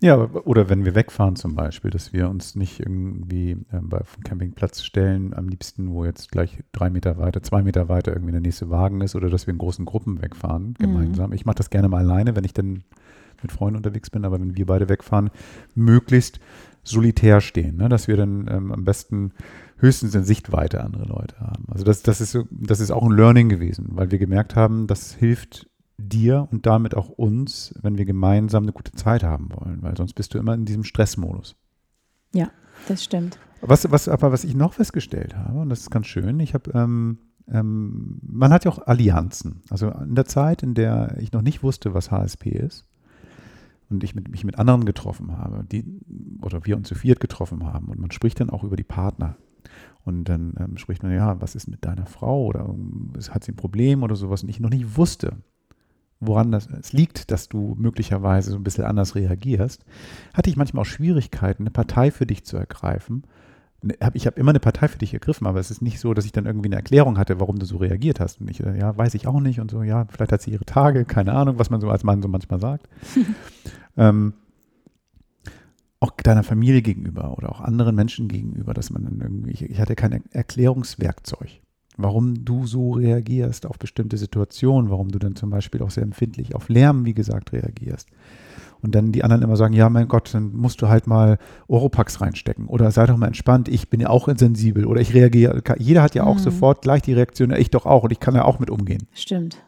Ja, 0.00 0.16
oder 0.16 0.68
wenn 0.68 0.84
wir 0.84 0.94
wegfahren 0.94 1.36
zum 1.36 1.54
Beispiel, 1.54 1.90
dass 1.90 2.12
wir 2.12 2.28
uns 2.28 2.54
nicht 2.54 2.80
irgendwie 2.80 3.52
äh, 3.52 3.80
bei, 3.82 3.98
auf 3.98 4.16
Campingplatz 4.24 4.82
stellen, 4.82 5.34
am 5.34 5.48
liebsten, 5.48 5.90
wo 5.90 6.04
jetzt 6.04 6.30
gleich 6.30 6.62
drei 6.72 6.90
Meter 6.90 7.18
weiter, 7.18 7.42
zwei 7.42 7.62
Meter 7.62 7.88
weiter 7.88 8.12
irgendwie 8.12 8.32
der 8.32 8.40
nächste 8.40 8.70
Wagen 8.70 9.00
ist 9.00 9.14
oder 9.14 9.28
dass 9.28 9.46
wir 9.46 9.52
in 9.52 9.58
großen 9.58 9.84
Gruppen 9.84 10.22
wegfahren, 10.22 10.68
mhm. 10.68 10.74
gemeinsam. 10.74 11.30
Mhm. 11.30 11.36
Ich 11.36 11.44
mache 11.44 11.56
das 11.56 11.70
gerne 11.70 11.88
mal 11.88 11.98
alleine, 11.98 12.36
wenn 12.36 12.44
ich 12.44 12.54
dann 12.54 12.84
mit 13.42 13.52
Freunden 13.52 13.76
unterwegs 13.76 14.10
bin, 14.10 14.24
aber 14.24 14.40
wenn 14.40 14.56
wir 14.56 14.66
beide 14.66 14.88
wegfahren, 14.88 15.30
möglichst 15.74 16.40
solitär 16.82 17.40
stehen, 17.40 17.76
ne? 17.76 17.88
dass 17.88 18.08
wir 18.08 18.16
dann 18.16 18.48
ähm, 18.50 18.72
am 18.72 18.84
besten 18.84 19.32
höchstens 19.78 20.14
in 20.14 20.24
Sichtweite 20.24 20.82
andere 20.82 21.04
Leute 21.04 21.38
haben. 21.40 21.66
Also 21.68 21.84
das, 21.84 22.02
das, 22.02 22.20
ist, 22.20 22.38
das 22.50 22.80
ist 22.80 22.90
auch 22.90 23.04
ein 23.04 23.12
Learning 23.12 23.48
gewesen, 23.48 23.88
weil 23.90 24.10
wir 24.10 24.18
gemerkt 24.18 24.56
haben, 24.56 24.86
das 24.86 25.14
hilft 25.14 25.68
dir 25.98 26.48
und 26.50 26.66
damit 26.66 26.96
auch 26.96 27.08
uns, 27.08 27.74
wenn 27.82 27.98
wir 27.98 28.04
gemeinsam 28.04 28.64
eine 28.64 28.72
gute 28.72 28.92
Zeit 28.92 29.24
haben 29.24 29.48
wollen, 29.50 29.82
weil 29.82 29.96
sonst 29.96 30.14
bist 30.14 30.34
du 30.34 30.38
immer 30.38 30.54
in 30.54 30.64
diesem 30.64 30.84
Stressmodus. 30.84 31.56
Ja, 32.32 32.50
das 32.86 33.04
stimmt. 33.04 33.38
Was, 33.60 33.90
was, 33.90 34.08
aber 34.08 34.30
was 34.30 34.44
ich 34.44 34.54
noch 34.54 34.74
festgestellt 34.74 35.36
habe, 35.36 35.58
und 35.58 35.68
das 35.68 35.80
ist 35.80 35.90
ganz 35.90 36.06
schön, 36.06 36.38
ich 36.38 36.54
habe, 36.54 36.70
ähm, 36.74 37.18
ähm, 37.48 38.20
man 38.22 38.52
hat 38.52 38.64
ja 38.64 38.70
auch 38.70 38.86
Allianzen. 38.86 39.62
Also 39.70 39.90
in 39.90 40.14
der 40.14 40.26
Zeit, 40.26 40.62
in 40.62 40.74
der 40.74 41.16
ich 41.18 41.32
noch 41.32 41.42
nicht 41.42 41.62
wusste, 41.62 41.94
was 41.94 42.10
HSP 42.10 42.50
ist, 42.50 42.86
und 43.90 44.04
ich 44.04 44.14
mit, 44.14 44.28
mich 44.28 44.44
mit 44.44 44.58
anderen 44.58 44.84
getroffen 44.84 45.36
habe, 45.36 45.64
die, 45.64 45.84
oder 46.42 46.64
wir 46.66 46.76
uns 46.76 46.88
zu 46.88 46.94
viert 46.94 47.20
getroffen 47.20 47.64
haben, 47.64 47.88
und 47.88 47.98
man 47.98 48.10
spricht 48.10 48.40
dann 48.40 48.50
auch 48.50 48.64
über 48.64 48.76
die 48.76 48.84
Partner 48.84 49.36
und 50.04 50.24
dann 50.24 50.54
ähm, 50.58 50.76
spricht 50.76 51.02
man, 51.02 51.12
ja, 51.12 51.40
was 51.40 51.54
ist 51.54 51.68
mit 51.68 51.84
deiner 51.84 52.06
Frau 52.06 52.44
oder 52.44 52.68
um, 52.68 53.12
hat 53.30 53.44
sie 53.44 53.52
ein 53.52 53.56
Problem 53.56 54.02
oder 54.02 54.16
sowas 54.16 54.42
und 54.42 54.48
ich 54.48 54.60
noch 54.60 54.70
nicht 54.70 54.96
wusste, 54.96 55.36
woran 56.20 56.50
das 56.50 56.66
es 56.66 56.92
liegt, 56.92 57.30
dass 57.30 57.48
du 57.48 57.74
möglicherweise 57.78 58.50
so 58.50 58.56
ein 58.56 58.64
bisschen 58.64 58.84
anders 58.84 59.14
reagierst, 59.14 59.84
hatte 60.34 60.50
ich 60.50 60.56
manchmal 60.56 60.82
auch 60.82 60.86
Schwierigkeiten, 60.86 61.64
eine 61.64 61.70
Partei 61.70 62.10
für 62.10 62.26
dich 62.26 62.44
zu 62.44 62.56
ergreifen. 62.56 63.24
Ne, 63.80 63.94
ich 64.14 64.26
habe 64.26 64.38
immer 64.40 64.50
eine 64.50 64.60
Partei 64.60 64.88
für 64.88 64.98
dich 64.98 65.14
ergriffen, 65.14 65.46
aber 65.46 65.60
es 65.60 65.70
ist 65.70 65.82
nicht 65.82 66.00
so, 66.00 66.12
dass 66.12 66.24
ich 66.24 66.32
dann 66.32 66.46
irgendwie 66.46 66.68
eine 66.68 66.76
Erklärung 66.76 67.16
hatte, 67.16 67.38
warum 67.38 67.58
du 67.58 67.66
so 67.66 67.76
reagiert 67.76 68.18
hast. 68.18 68.40
Und 68.40 68.50
ich, 68.50 68.60
äh, 68.60 68.76
ja, 68.78 68.96
weiß 68.96 69.14
ich 69.14 69.26
auch 69.26 69.40
nicht 69.40 69.60
und 69.60 69.70
so, 69.70 69.82
ja, 69.82 70.06
vielleicht 70.10 70.32
hat 70.32 70.42
sie 70.42 70.50
ihre 70.50 70.64
Tage, 70.64 71.04
keine 71.04 71.32
Ahnung, 71.32 71.58
was 71.58 71.70
man 71.70 71.80
so 71.80 71.88
als 71.88 72.02
Mann 72.02 72.20
so 72.20 72.28
manchmal 72.28 72.60
sagt. 72.60 72.88
ähm, 73.96 74.34
auch 76.00 76.10
deiner 76.12 76.42
Familie 76.42 76.82
gegenüber 76.82 77.36
oder 77.36 77.50
auch 77.50 77.60
anderen 77.60 77.94
Menschen 77.94 78.28
gegenüber, 78.28 78.74
dass 78.74 78.90
man 78.90 79.04
dann 79.04 79.20
irgendwie, 79.20 79.64
ich 79.64 79.80
hatte 79.80 79.96
kein 79.96 80.22
Erklärungswerkzeug, 80.30 81.60
warum 81.96 82.44
du 82.44 82.66
so 82.66 82.92
reagierst 82.92 83.66
auf 83.66 83.78
bestimmte 83.78 84.16
Situationen, 84.16 84.90
warum 84.90 85.10
du 85.10 85.18
dann 85.18 85.36
zum 85.36 85.50
Beispiel 85.50 85.82
auch 85.82 85.90
sehr 85.90 86.04
empfindlich 86.04 86.54
auf 86.54 86.68
Lärm, 86.68 87.04
wie 87.04 87.14
gesagt, 87.14 87.52
reagierst. 87.52 88.08
Und 88.80 88.94
dann 88.94 89.10
die 89.12 89.24
anderen 89.24 89.42
immer 89.42 89.56
sagen, 89.56 89.74
ja, 89.74 89.88
mein 89.88 90.06
Gott, 90.06 90.32
dann 90.32 90.52
musst 90.52 90.80
du 90.80 90.88
halt 90.88 91.06
mal 91.06 91.38
Oropax 91.66 92.20
reinstecken 92.20 92.66
oder 92.66 92.90
sei 92.92 93.06
doch 93.06 93.16
mal 93.16 93.26
entspannt, 93.26 93.68
ich 93.68 93.90
bin 93.90 94.00
ja 94.00 94.08
auch 94.08 94.28
insensibel 94.28 94.86
oder 94.86 95.00
ich 95.00 95.14
reagiere. 95.14 95.62
Jeder 95.78 96.02
hat 96.02 96.14
ja 96.14 96.24
auch 96.24 96.36
mhm. 96.36 96.40
sofort 96.40 96.82
gleich 96.82 97.02
die 97.02 97.12
Reaktion, 97.12 97.50
ich 97.52 97.70
doch 97.70 97.86
auch 97.86 98.04
und 98.04 98.12
ich 98.12 98.20
kann 98.20 98.34
ja 98.34 98.44
auch 98.44 98.60
mit 98.60 98.70
umgehen. 98.70 99.08
Stimmt. 99.14 99.58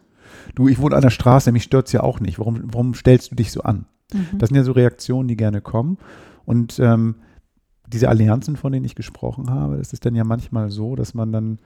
Du, 0.55 0.67
ich 0.67 0.79
wohne 0.79 0.95
an 0.95 1.01
der 1.01 1.09
Straße, 1.09 1.51
mich 1.51 1.63
stört 1.63 1.87
es 1.87 1.93
ja 1.93 2.01
auch 2.03 2.19
nicht. 2.19 2.39
Warum, 2.39 2.61
warum 2.65 2.93
stellst 2.93 3.31
du 3.31 3.35
dich 3.35 3.51
so 3.51 3.61
an? 3.61 3.85
Mhm. 4.13 4.37
Das 4.37 4.49
sind 4.49 4.55
ja 4.55 4.63
so 4.63 4.71
Reaktionen, 4.71 5.27
die 5.27 5.35
gerne 5.35 5.61
kommen. 5.61 5.97
Und 6.45 6.79
ähm, 6.79 7.15
diese 7.87 8.09
Allianzen, 8.09 8.55
von 8.55 8.71
denen 8.71 8.85
ich 8.85 8.95
gesprochen 8.95 9.49
habe, 9.49 9.77
das 9.77 9.93
ist 9.93 10.05
dann 10.05 10.15
ja 10.15 10.23
manchmal 10.23 10.69
so, 10.69 10.95
dass 10.95 11.13
man 11.13 11.31
dann 11.31 11.59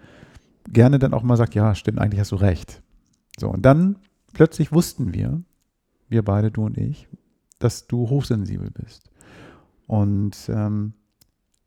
gerne 0.71 0.99
dann 0.99 1.13
auch 1.13 1.23
mal 1.23 1.38
sagt, 1.38 1.55
ja, 1.55 1.75
stimmt, 1.75 1.99
eigentlich 1.99 2.19
hast 2.19 2.31
du 2.31 2.38
recht. 2.38 2.81
So, 3.38 3.49
und 3.49 3.63
dann 3.63 3.97
plötzlich 4.34 4.71
wussten 4.71 5.13
wir, 5.13 5.41
wir 6.10 6.23
beide, 6.23 6.51
du 6.51 6.65
und 6.65 6.77
ich, 6.77 7.08
dass 7.65 7.88
du 7.88 8.10
hochsensibel 8.10 8.69
bist. 8.71 9.10
Und 9.88 10.38
ähm, 10.49 10.93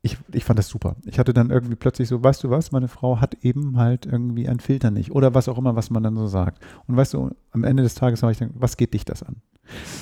ich, 0.01 0.17
ich 0.31 0.45
fand 0.45 0.57
das 0.57 0.69
super. 0.69 0.95
Ich 1.05 1.19
hatte 1.19 1.33
dann 1.33 1.49
irgendwie 1.49 1.75
plötzlich 1.75 2.07
so, 2.07 2.23
weißt 2.23 2.43
du 2.43 2.49
was, 2.49 2.71
meine 2.71 2.87
Frau 2.87 3.19
hat 3.19 3.43
eben 3.43 3.77
halt 3.77 4.05
irgendwie 4.05 4.47
einen 4.47 4.61
Filter 4.61 4.91
nicht 4.91 5.11
oder 5.11 5.33
was 5.33 5.49
auch 5.49 5.57
immer, 5.57 5.75
was 5.75 5.89
man 5.89 6.03
dann 6.03 6.15
so 6.15 6.27
sagt. 6.27 6.63
Und 6.87 6.95
weißt 6.95 7.13
du, 7.13 7.31
am 7.51 7.63
Ende 7.65 7.83
des 7.83 7.95
Tages 7.95 8.23
habe 8.23 8.31
ich 8.31 8.37
dann, 8.37 8.51
was 8.53 8.77
geht 8.77 8.93
dich 8.93 9.03
das 9.03 9.23
an? 9.23 9.37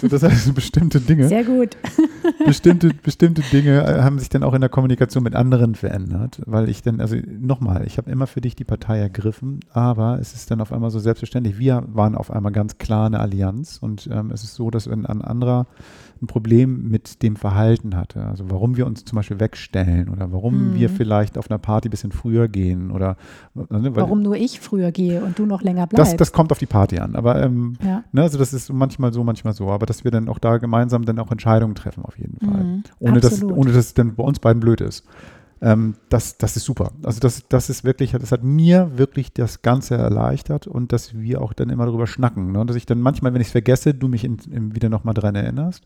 Das 0.01 0.23
heißt, 0.23 0.53
bestimmte 0.53 0.99
Dinge. 0.99 1.27
Sehr 1.27 1.43
gut. 1.43 1.77
bestimmte, 2.45 2.91
bestimmte 2.93 3.41
Dinge 3.41 3.84
äh, 3.84 4.01
haben 4.01 4.19
sich 4.19 4.30
dann 4.30 4.43
auch 4.43 4.53
in 4.53 4.62
der 4.62 4.69
Kommunikation 4.69 5.23
mit 5.23 5.36
anderen 5.36 5.75
verändert, 5.75 6.41
weil 6.45 6.69
ich 6.69 6.82
dann, 6.82 7.01
also 7.01 7.15
nochmal, 7.39 7.86
ich 7.86 7.97
habe 7.97 8.10
immer 8.12 8.27
für 8.27 8.41
dich 8.41 8.56
die 8.56 8.63
Partei 8.63 8.99
ergriffen, 8.99 9.60
aber 9.71 10.19
es 10.19 10.34
ist 10.34 10.51
dann 10.51 10.62
auf 10.62 10.71
einmal 10.71 10.91
so 10.91 10.99
selbstverständlich. 10.99 11.58
Wir 11.58 11.84
waren 11.88 12.15
auf 12.15 12.32
einmal 12.32 12.51
ganz 12.51 12.77
klar 12.77 13.08
eine 13.08 13.19
Allianz 13.19 13.77
und 13.82 14.08
ähm, 14.12 14.32
es 14.32 14.43
ist 14.43 14.56
so, 14.56 14.69
dass 14.69 14.89
wenn 14.89 15.06
ein 15.06 15.21
anderer 15.21 15.67
ein 16.21 16.27
Problem 16.27 16.89
mit 16.89 17.23
dem 17.23 17.36
Verhalten 17.36 17.95
hatte. 17.95 18.23
Also 18.25 18.49
warum 18.49 18.77
wir 18.77 18.86
uns 18.86 19.06
zum 19.06 19.15
Beispiel 19.15 19.39
wegstellen 19.39 20.10
oder 20.10 20.32
warum 20.32 20.69
mhm. 20.69 20.75
wir 20.75 20.89
vielleicht 20.89 21.38
auf 21.38 21.49
einer 21.49 21.58
Party 21.58 21.88
ein 21.88 21.91
bisschen 21.91 22.12
früher 22.12 22.47
gehen 22.47 22.91
oder 22.91 23.17
ne, 23.53 23.95
warum 23.95 24.21
nur 24.21 24.36
ich 24.36 24.60
früher 24.60 24.91
gehe 24.91 25.23
und 25.23 25.39
du 25.39 25.45
noch 25.45 25.62
länger 25.62 25.88
bleibst. 25.88 26.13
Das, 26.13 26.17
das 26.17 26.32
kommt 26.32 26.51
auf 26.51 26.60
die 26.60 26.65
Party 26.65 26.99
an. 26.99 27.15
Aber 27.15 27.41
ähm, 27.41 27.73
ja. 27.84 28.03
ne, 28.12 28.21
also 28.21 28.38
das 28.38 28.53
ist 28.53 28.71
manchmal 28.71 29.13
so, 29.13 29.23
manchmal 29.23 29.53
so. 29.53 29.69
Aber 29.69 29.86
dass 29.86 30.03
wir 30.03 30.12
dann 30.12 30.30
auch 30.30 30.39
da 30.39 30.58
gemeinsam 30.58 31.06
dann 31.06 31.19
auch 31.19 31.32
Entscheidungen 31.32 31.75
treffen 31.75 32.03
auf 32.06 32.17
jeden 32.17 32.39
Fall. 32.39 32.63
Mhm. 32.63 32.84
Ohne, 32.99 33.19
dass, 33.19 33.43
ohne 33.43 33.71
dass 33.71 33.88
es 33.88 33.93
dann 33.93 34.15
bei 34.15 34.23
uns 34.23 34.39
beiden 34.39 34.60
blöd 34.60 34.82
ist. 34.82 35.03
Ähm, 35.62 35.95
das, 36.10 36.38
das 36.38 36.56
ist 36.56 36.65
super. 36.65 36.91
Also 37.03 37.19
das, 37.19 37.43
das 37.49 37.69
ist 37.69 37.84
wirklich, 37.84 38.12
das 38.12 38.32
hat 38.32 38.43
mir 38.43 38.91
wirklich 38.97 39.34
das 39.34 39.62
Ganze 39.62 39.95
erleichtert 39.95 40.67
und 40.67 40.91
dass 40.93 41.17
wir 41.17 41.41
auch 41.41 41.53
dann 41.53 41.69
immer 41.69 41.86
darüber 41.86 42.08
schnacken. 42.08 42.51
Ne? 42.51 42.60
Und 42.60 42.69
dass 42.69 42.77
ich 42.77 42.86
dann 42.86 43.01
manchmal, 43.01 43.34
wenn 43.34 43.41
ich 43.41 43.47
es 43.47 43.51
vergesse, 43.51 43.93
du 43.93 44.08
mich 44.08 44.23
in, 44.23 44.38
in 44.51 44.75
wieder 44.75 44.89
nochmal 44.89 45.13
dran 45.13 45.36
erinnerst. 45.36 45.84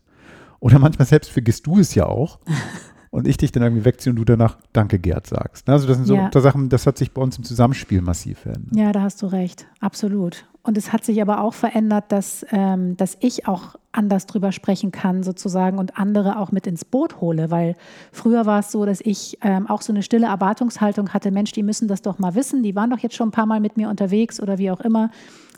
Oder 0.62 0.78
manchmal 0.78 1.08
selbst 1.08 1.30
vergisst 1.30 1.66
du 1.66 1.80
es 1.80 1.94
ja 1.96 2.06
auch. 2.06 2.38
und 3.10 3.26
ich 3.26 3.36
dich 3.36 3.50
dann 3.50 3.64
irgendwie 3.64 3.84
wegziehe 3.84 4.12
und 4.12 4.16
du 4.16 4.24
danach 4.24 4.56
Danke, 4.72 5.00
Gerd 5.00 5.26
sagst. 5.26 5.68
Also 5.68 5.88
das 5.88 5.96
sind 5.96 6.06
so 6.06 6.14
ja. 6.14 6.30
Sachen, 6.32 6.68
das 6.68 6.86
hat 6.86 6.96
sich 6.96 7.12
bei 7.12 7.20
uns 7.20 7.36
im 7.36 7.42
Zusammenspiel 7.42 8.00
massiv 8.00 8.38
verändert. 8.38 8.74
Ja, 8.76 8.92
da 8.92 9.02
hast 9.02 9.20
du 9.22 9.26
recht, 9.26 9.66
absolut. 9.80 10.46
Und 10.62 10.78
es 10.78 10.92
hat 10.92 11.04
sich 11.04 11.20
aber 11.20 11.40
auch 11.40 11.54
verändert, 11.54 12.04
dass, 12.10 12.46
ähm, 12.52 12.96
dass 12.96 13.16
ich 13.18 13.48
auch 13.48 13.74
anders 13.90 14.26
drüber 14.26 14.52
sprechen 14.52 14.92
kann, 14.92 15.24
sozusagen, 15.24 15.78
und 15.78 15.98
andere 15.98 16.38
auch 16.38 16.52
mit 16.52 16.68
ins 16.68 16.84
Boot 16.84 17.20
hole. 17.20 17.50
Weil 17.50 17.74
früher 18.12 18.46
war 18.46 18.60
es 18.60 18.70
so, 18.70 18.86
dass 18.86 19.00
ich 19.00 19.38
ähm, 19.42 19.68
auch 19.68 19.82
so 19.82 19.92
eine 19.92 20.04
stille 20.04 20.28
Erwartungshaltung 20.28 21.08
hatte, 21.08 21.32
Mensch, 21.32 21.50
die 21.50 21.64
müssen 21.64 21.88
das 21.88 22.02
doch 22.02 22.20
mal 22.20 22.36
wissen, 22.36 22.62
die 22.62 22.76
waren 22.76 22.90
doch 22.90 23.00
jetzt 23.00 23.16
schon 23.16 23.28
ein 23.28 23.32
paar 23.32 23.46
Mal 23.46 23.58
mit 23.58 23.76
mir 23.76 23.88
unterwegs 23.88 24.40
oder 24.40 24.58
wie 24.58 24.70
auch 24.70 24.80
immer 24.80 25.10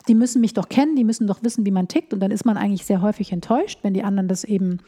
die 0.07 0.15
müssen 0.15 0.41
mich 0.41 0.53
doch 0.53 0.69
kennen, 0.69 0.95
die 0.95 1.03
müssen 1.03 1.27
doch 1.27 1.43
wissen, 1.43 1.65
wie 1.65 1.71
man 1.71 1.87
tickt. 1.87 2.13
Und 2.13 2.19
dann 2.19 2.31
ist 2.31 2.45
man 2.45 2.57
eigentlich 2.57 2.85
sehr 2.85 3.01
häufig 3.01 3.31
enttäuscht, 3.31 3.79
wenn 3.81 3.93
die 3.93 4.03
anderen 4.03 4.27
das 4.27 4.43
eben 4.43 4.79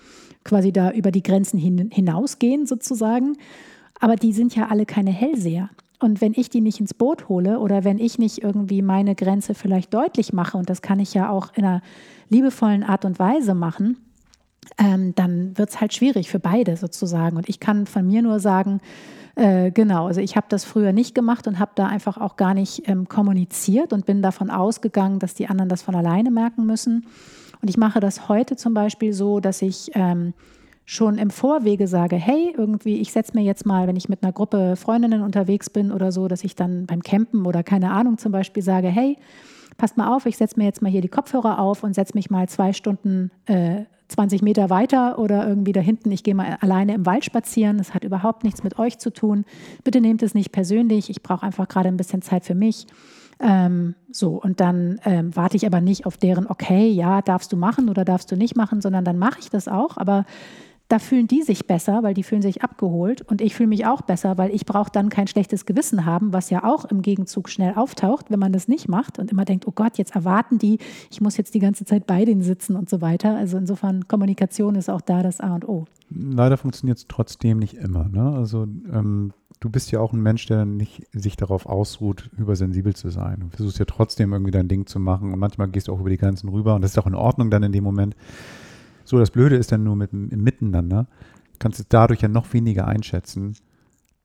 quasi 0.44 0.72
da 0.72 0.92
über 0.92 1.12
die 1.12 1.24
Grenzen 1.24 1.58
hin, 1.58 1.90
hinausgehen, 1.92 2.66
sozusagen. 2.66 3.38
Aber 4.00 4.16
die 4.16 4.34
sind 4.34 4.56
ja 4.56 4.68
alle 4.68 4.86
keine 4.86 5.12
Hellseher. 5.12 5.70
Und 6.00 6.22
wenn 6.22 6.34
ich 6.36 6.50
die 6.50 6.62
nicht 6.62 6.80
ins 6.80 6.94
Boot 6.94 7.28
hole 7.28 7.60
oder 7.60 7.84
wenn 7.84 7.98
ich 7.98 8.20
nicht 8.20 8.44
irgendwie 8.44 8.84
meine 8.84 9.16
Grenze 9.16 9.56
vielleicht 9.56 9.94
deutlich 9.94 10.32
mache, 10.32 10.58
und 10.58 10.70
das 10.70 10.82
kann 10.84 11.00
ich 11.00 11.14
ja 11.14 11.30
auch 11.30 11.54
in 11.56 11.66
einer 11.66 11.82
liebevollen 12.30 12.84
Art 12.84 13.04
und 13.04 13.18
Weise 13.18 13.56
machen, 13.56 13.98
ähm, 14.78 15.16
dann 15.16 15.58
wird 15.58 15.70
es 15.70 15.82
halt 15.82 15.94
schwierig 15.94 16.30
für 16.30 16.40
beide 16.40 16.78
sozusagen. 16.78 17.38
Und 17.38 17.50
ich 17.50 17.60
kann 17.60 17.88
von 17.88 18.06
mir 18.06 18.22
nur 18.22 18.40
sagen, 18.40 18.80
äh, 19.38 19.70
genau, 19.70 20.08
also 20.08 20.20
ich 20.20 20.36
habe 20.36 20.48
das 20.50 20.66
früher 20.66 20.94
nicht 20.94 21.14
gemacht 21.14 21.48
und 21.48 21.60
habe 21.60 21.72
da 21.76 21.86
einfach 21.86 22.18
auch 22.18 22.38
gar 22.38 22.56
nicht 22.56 22.90
ähm, 22.90 23.08
kommuniziert 23.08 23.94
und 23.94 24.08
bin 24.08 24.24
davon 24.24 24.50
ausgegangen, 24.50 25.20
dass 25.20 25.36
die 25.36 25.48
anderen 25.48 25.70
das 25.70 25.84
von 25.84 25.96
alleine 25.96 26.32
merken 26.32 26.66
müssen. 26.66 27.06
Und 27.62 27.70
ich 27.70 27.78
mache 27.78 28.00
das 28.00 28.30
heute 28.30 28.56
zum 28.56 28.74
Beispiel 28.74 29.14
so, 29.14 29.40
dass 29.40 29.62
ich 29.62 29.92
ähm, 29.94 30.34
schon 30.86 31.20
im 31.20 31.30
Vorwege 31.30 31.88
sage, 31.88 32.16
hey, 32.16 32.52
irgendwie, 32.58 33.00
ich 33.00 33.12
setze 33.12 33.38
mir 33.38 33.44
jetzt 33.44 33.66
mal, 33.66 33.88
wenn 33.88 33.96
ich 33.96 34.10
mit 34.10 34.24
einer 34.24 34.34
Gruppe 34.34 34.76
Freundinnen 34.76 35.22
unterwegs 35.22 35.70
bin 35.70 35.92
oder 35.92 36.12
so, 36.12 36.28
dass 36.28 36.44
ich 36.44 36.56
dann 36.56 36.88
beim 36.88 37.04
Campen 37.04 37.46
oder 37.46 37.62
keine 37.62 37.92
Ahnung 37.92 38.18
zum 38.18 38.32
Beispiel 38.32 38.64
sage, 38.64 38.88
hey, 38.88 39.18
passt 39.78 39.98
mal 39.98 40.16
auf, 40.16 40.26
ich 40.26 40.38
setze 40.38 40.60
mir 40.60 40.66
jetzt 40.66 40.82
mal 40.82 40.92
hier 40.92 41.02
die 41.02 41.08
Kopfhörer 41.08 41.60
auf 41.60 41.84
und 41.84 41.94
setze 41.94 42.14
mich 42.16 42.30
mal 42.30 42.50
zwei 42.50 42.74
Stunden 42.74 43.32
äh, 43.46 43.86
20 44.10 44.42
Meter 44.42 44.70
weiter 44.70 45.20
oder 45.20 45.48
irgendwie 45.48 45.74
da 45.74 45.82
hinten, 45.82 46.12
ich 46.12 46.24
gehe 46.24 46.36
mal 46.36 46.58
alleine 46.62 46.94
im 46.94 47.06
Wald 47.06 47.26
spazieren. 47.26 47.78
Das 47.78 47.94
hat 47.94 48.04
überhaupt 48.04 48.44
nichts 48.44 48.64
mit 48.64 48.80
euch 48.80 49.00
zu 49.00 49.12
tun. 49.12 49.46
Bitte 49.84 50.00
nehmt 50.02 50.24
es 50.24 50.34
nicht 50.34 50.52
persönlich. 50.52 51.10
Ich 51.10 51.22
brauche 51.22 51.44
einfach 51.44 51.68
gerade 51.68 51.90
ein 51.90 51.98
bisschen 51.98 52.22
Zeit 52.22 52.46
für 52.46 52.56
mich. 52.56 52.88
Ähm, 53.40 53.96
so, 54.12 54.42
und 54.42 54.60
dann 54.60 55.00
ähm, 55.06 55.36
warte 55.36 55.58
ich 55.58 55.66
aber 55.66 55.82
nicht 55.82 56.06
auf 56.06 56.18
deren, 56.18 56.48
okay, 56.48 56.90
ja, 56.90 57.22
darfst 57.22 57.52
du 57.52 57.58
machen 57.58 57.90
oder 57.90 58.06
darfst 58.06 58.32
du 58.32 58.36
nicht 58.36 58.56
machen, 58.56 58.82
sondern 58.82 59.06
dann 59.06 59.20
mache 59.20 59.40
ich 59.40 59.50
das 59.50 59.68
auch. 59.68 59.98
Aber 59.98 60.26
da 60.88 61.00
fühlen 61.00 61.28
die 61.28 61.42
sich 61.42 61.68
besser, 61.68 62.02
weil 62.04 62.14
die 62.14 62.24
fühlen 62.24 62.42
sich 62.42 62.64
abgeholt 62.64 63.22
und 63.22 63.42
ich 63.42 63.56
fühle 63.56 63.68
mich 63.68 63.86
auch 63.86 64.02
besser, 64.02 64.38
weil 64.38 64.54
ich 64.54 64.66
brauche 64.66 64.92
dann 64.92 65.10
kein 65.10 65.28
schlechtes 65.28 65.66
Gewissen 65.66 66.06
haben, 66.06 66.32
was 66.32 66.50
ja 66.50 66.64
auch 66.64 66.86
im 66.86 67.02
Gegenzug 67.02 67.50
schnell 67.50 67.74
auftaucht, 67.76 68.32
wenn 68.32 68.40
man 68.40 68.54
das 68.54 68.68
nicht 68.68 68.88
macht 68.88 69.20
und 69.20 69.32
immer 69.32 69.44
denkt, 69.44 69.68
oh 69.68 69.74
Gott, 69.74 69.98
jetzt 69.98 70.16
erwarten 70.16 70.60
die, 70.60 70.80
ich 71.12 71.20
muss 71.20 71.36
jetzt 71.36 71.54
die 71.54 71.60
ganze 71.60 71.84
Zeit 71.84 72.08
bei 72.08 72.24
denen 72.24 72.42
sitzen 72.42 72.76
und 72.76 72.90
so 72.90 73.02
weiter. 73.02 73.36
Also 73.36 73.58
insofern 73.58 74.08
Kommunikation 74.08 74.76
ist 74.76 74.90
auch 74.90 75.02
da 75.02 75.24
das 75.24 75.42
A 75.42 75.56
und 75.56 75.68
O. 75.68 75.86
Leider 76.10 76.58
funktioniert 76.58 77.00
es 77.00 77.08
trotzdem 77.08 77.60
nicht 77.60 77.74
immer. 77.74 78.08
Ne? 78.08 78.32
Also 78.34 78.64
ähm, 78.64 79.34
du 79.60 79.70
bist 79.70 79.92
ja 79.92 80.00
auch 80.00 80.14
ein 80.14 80.22
Mensch, 80.22 80.46
der 80.46 80.64
nicht 80.64 81.04
sich 81.12 81.36
darauf 81.36 81.66
ausruht, 81.66 82.30
übersensibel 82.38 82.96
zu 82.96 83.10
sein. 83.10 83.42
Du 83.42 83.50
versuchst 83.50 83.80
ja 83.80 83.86
trotzdem 83.86 84.32
irgendwie 84.32 84.52
dein 84.52 84.70
Ding 84.70 84.86
zu 84.86 85.00
machen 85.00 85.34
und 85.34 85.40
manchmal 85.40 85.68
gehst 85.68 85.90
du 85.90 85.94
auch 85.94 86.00
über 86.00 86.10
die 86.10 86.18
Grenzen 86.18 86.48
rüber 86.48 86.76
und 86.76 86.82
das 86.82 86.92
ist 86.92 86.98
auch 86.98 87.08
in 87.08 87.16
Ordnung 87.16 87.50
dann 87.50 87.64
in 87.64 87.74
dem 87.74 87.84
Moment. 87.84 88.16
So, 89.08 89.18
das 89.18 89.32
Blöde 89.32 89.56
ist 89.56 89.72
dann 89.72 89.86
nur 89.86 89.96
mit 89.96 90.12
im 90.12 90.44
Miteinander, 90.44 91.08
kannst 91.60 91.80
du 91.80 91.84
dadurch 91.88 92.22
ja 92.22 92.28
noch 92.28 92.52
weniger 92.52 92.88
einschätzen, 92.88 93.54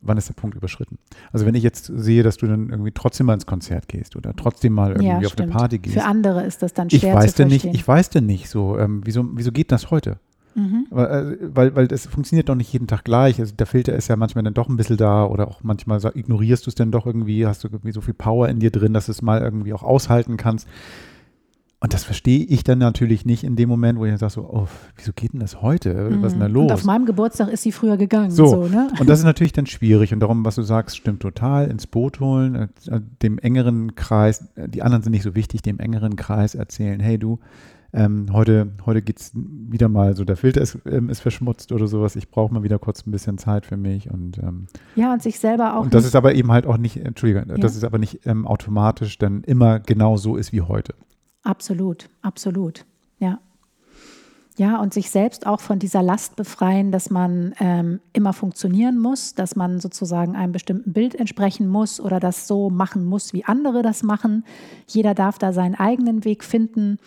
wann 0.00 0.18
ist 0.18 0.28
der 0.28 0.34
Punkt 0.34 0.56
überschritten. 0.56 0.98
Also 1.30 1.46
wenn 1.46 1.54
ich 1.54 1.62
jetzt 1.62 1.84
sehe, 1.84 2.24
dass 2.24 2.36
du 2.36 2.48
dann 2.48 2.68
irgendwie 2.68 2.90
trotzdem 2.90 3.26
mal 3.26 3.34
ins 3.34 3.46
Konzert 3.46 3.86
gehst 3.86 4.16
oder 4.16 4.34
trotzdem 4.34 4.72
mal 4.72 4.90
irgendwie 4.90 5.22
ja, 5.22 5.28
auf 5.28 5.38
eine 5.38 5.48
Party 5.48 5.78
gehst. 5.78 5.94
Für 5.94 6.04
andere 6.04 6.42
ist 6.42 6.64
das 6.64 6.74
dann 6.74 6.90
schwer 6.90 6.98
ich 6.98 7.04
weiß 7.04 7.34
zu 7.36 7.42
verstehen. 7.42 7.70
Nicht, 7.70 7.80
ich 7.80 7.86
weiß 7.86 8.10
denn 8.10 8.26
nicht 8.26 8.48
so, 8.48 8.76
ähm, 8.76 9.02
wieso, 9.04 9.24
wieso 9.34 9.52
geht 9.52 9.70
das 9.70 9.92
heute? 9.92 10.18
Mhm. 10.56 10.88
Weil, 10.90 11.06
äh, 11.06 11.36
weil, 11.54 11.76
weil 11.76 11.86
das 11.86 12.06
funktioniert 12.06 12.48
doch 12.48 12.56
nicht 12.56 12.72
jeden 12.72 12.88
Tag 12.88 13.04
gleich. 13.04 13.38
Also 13.38 13.54
der 13.54 13.66
Filter 13.66 13.94
ist 13.94 14.08
ja 14.08 14.16
manchmal 14.16 14.42
dann 14.42 14.54
doch 14.54 14.68
ein 14.68 14.76
bisschen 14.76 14.96
da 14.96 15.24
oder 15.24 15.46
auch 15.46 15.62
manchmal 15.62 16.00
ignorierst 16.12 16.66
du 16.66 16.70
es 16.70 16.74
dann 16.74 16.90
doch 16.90 17.06
irgendwie, 17.06 17.46
hast 17.46 17.62
du 17.62 17.68
irgendwie 17.68 17.92
so 17.92 18.00
viel 18.00 18.14
Power 18.14 18.48
in 18.48 18.58
dir 18.58 18.72
drin, 18.72 18.92
dass 18.92 19.06
du 19.06 19.12
es 19.12 19.22
mal 19.22 19.40
irgendwie 19.40 19.72
auch 19.72 19.84
aushalten 19.84 20.36
kannst. 20.36 20.66
Und 21.82 21.92
das 21.92 22.04
verstehe 22.04 22.44
ich 22.44 22.62
dann 22.62 22.78
natürlich 22.78 23.26
nicht 23.26 23.42
in 23.42 23.56
dem 23.56 23.68
Moment, 23.68 23.98
wo 23.98 24.04
ich 24.04 24.12
dann 24.12 24.18
sage 24.18 24.34
so, 24.34 24.42
oh, 24.48 24.68
wieso 24.94 25.12
geht 25.12 25.32
denn 25.32 25.40
das 25.40 25.62
heute? 25.62 26.16
Was 26.20 26.28
ist 26.28 26.32
denn 26.34 26.40
da 26.40 26.46
los? 26.46 26.70
Und 26.70 26.72
auf 26.72 26.84
meinem 26.84 27.06
Geburtstag 27.06 27.48
ist 27.48 27.62
sie 27.62 27.72
früher 27.72 27.96
gegangen. 27.96 28.30
So, 28.30 28.46
so 28.46 28.68
ne? 28.68 28.86
und 29.00 29.08
das 29.08 29.18
ist 29.18 29.24
natürlich 29.24 29.52
dann 29.52 29.66
schwierig. 29.66 30.14
Und 30.14 30.20
darum, 30.20 30.44
was 30.44 30.54
du 30.54 30.62
sagst, 30.62 30.96
stimmt 30.96 31.22
total. 31.22 31.68
Ins 31.68 31.88
Boot 31.88 32.20
holen, 32.20 32.54
äh, 32.54 33.00
dem 33.22 33.36
engeren 33.38 33.96
Kreis, 33.96 34.48
äh, 34.54 34.68
die 34.68 34.82
anderen 34.82 35.02
sind 35.02 35.10
nicht 35.10 35.24
so 35.24 35.34
wichtig, 35.34 35.62
dem 35.62 35.80
engeren 35.80 36.14
Kreis 36.14 36.54
erzählen, 36.54 37.00
hey 37.00 37.18
du, 37.18 37.40
ähm, 37.92 38.26
heute, 38.32 38.70
heute 38.86 39.02
geht 39.02 39.18
es 39.18 39.32
wieder 39.34 39.88
mal 39.88 40.14
so, 40.14 40.24
der 40.24 40.36
Filter 40.36 40.60
ist, 40.60 40.78
ähm, 40.86 41.10
ist 41.10 41.18
verschmutzt 41.18 41.72
oder 41.72 41.88
sowas. 41.88 42.14
Ich 42.14 42.30
brauche 42.30 42.54
mal 42.54 42.62
wieder 42.62 42.78
kurz 42.78 43.04
ein 43.04 43.10
bisschen 43.10 43.38
Zeit 43.38 43.66
für 43.66 43.76
mich. 43.76 44.08
Und, 44.08 44.38
ähm, 44.38 44.68
ja, 44.94 45.12
und 45.12 45.20
sich 45.20 45.40
selber 45.40 45.76
auch. 45.76 45.82
Und 45.82 45.94
das 45.94 46.04
ist 46.04 46.14
aber 46.14 46.32
eben 46.36 46.52
halt 46.52 46.64
auch 46.64 46.78
nicht, 46.78 46.96
Entschuldigung, 46.98 47.48
ja. 47.48 47.56
das 47.56 47.74
ist 47.74 47.82
aber 47.82 47.98
nicht 47.98 48.24
ähm, 48.24 48.46
automatisch 48.46 49.18
dann 49.18 49.42
immer 49.42 49.80
genau 49.80 50.16
so 50.16 50.36
ist 50.36 50.52
wie 50.52 50.60
heute. 50.60 50.94
Absolut, 51.42 52.08
absolut, 52.22 52.84
ja. 53.18 53.38
Ja, 54.58 54.80
und 54.80 54.92
sich 54.92 55.10
selbst 55.10 55.46
auch 55.46 55.60
von 55.60 55.78
dieser 55.78 56.02
Last 56.02 56.36
befreien, 56.36 56.92
dass 56.92 57.08
man 57.08 57.54
ähm, 57.58 58.00
immer 58.12 58.34
funktionieren 58.34 58.98
muss, 58.98 59.34
dass 59.34 59.56
man 59.56 59.80
sozusagen 59.80 60.36
einem 60.36 60.52
bestimmten 60.52 60.92
Bild 60.92 61.14
entsprechen 61.14 61.66
muss 61.66 62.00
oder 62.00 62.20
das 62.20 62.46
so 62.46 62.68
machen 62.68 63.04
muss, 63.06 63.32
wie 63.32 63.46
andere 63.46 63.80
das 63.80 64.02
machen. 64.02 64.44
Jeder 64.86 65.14
darf 65.14 65.38
da 65.38 65.54
seinen 65.54 65.74
eigenen 65.74 66.26
Weg 66.26 66.44
finden. 66.44 66.98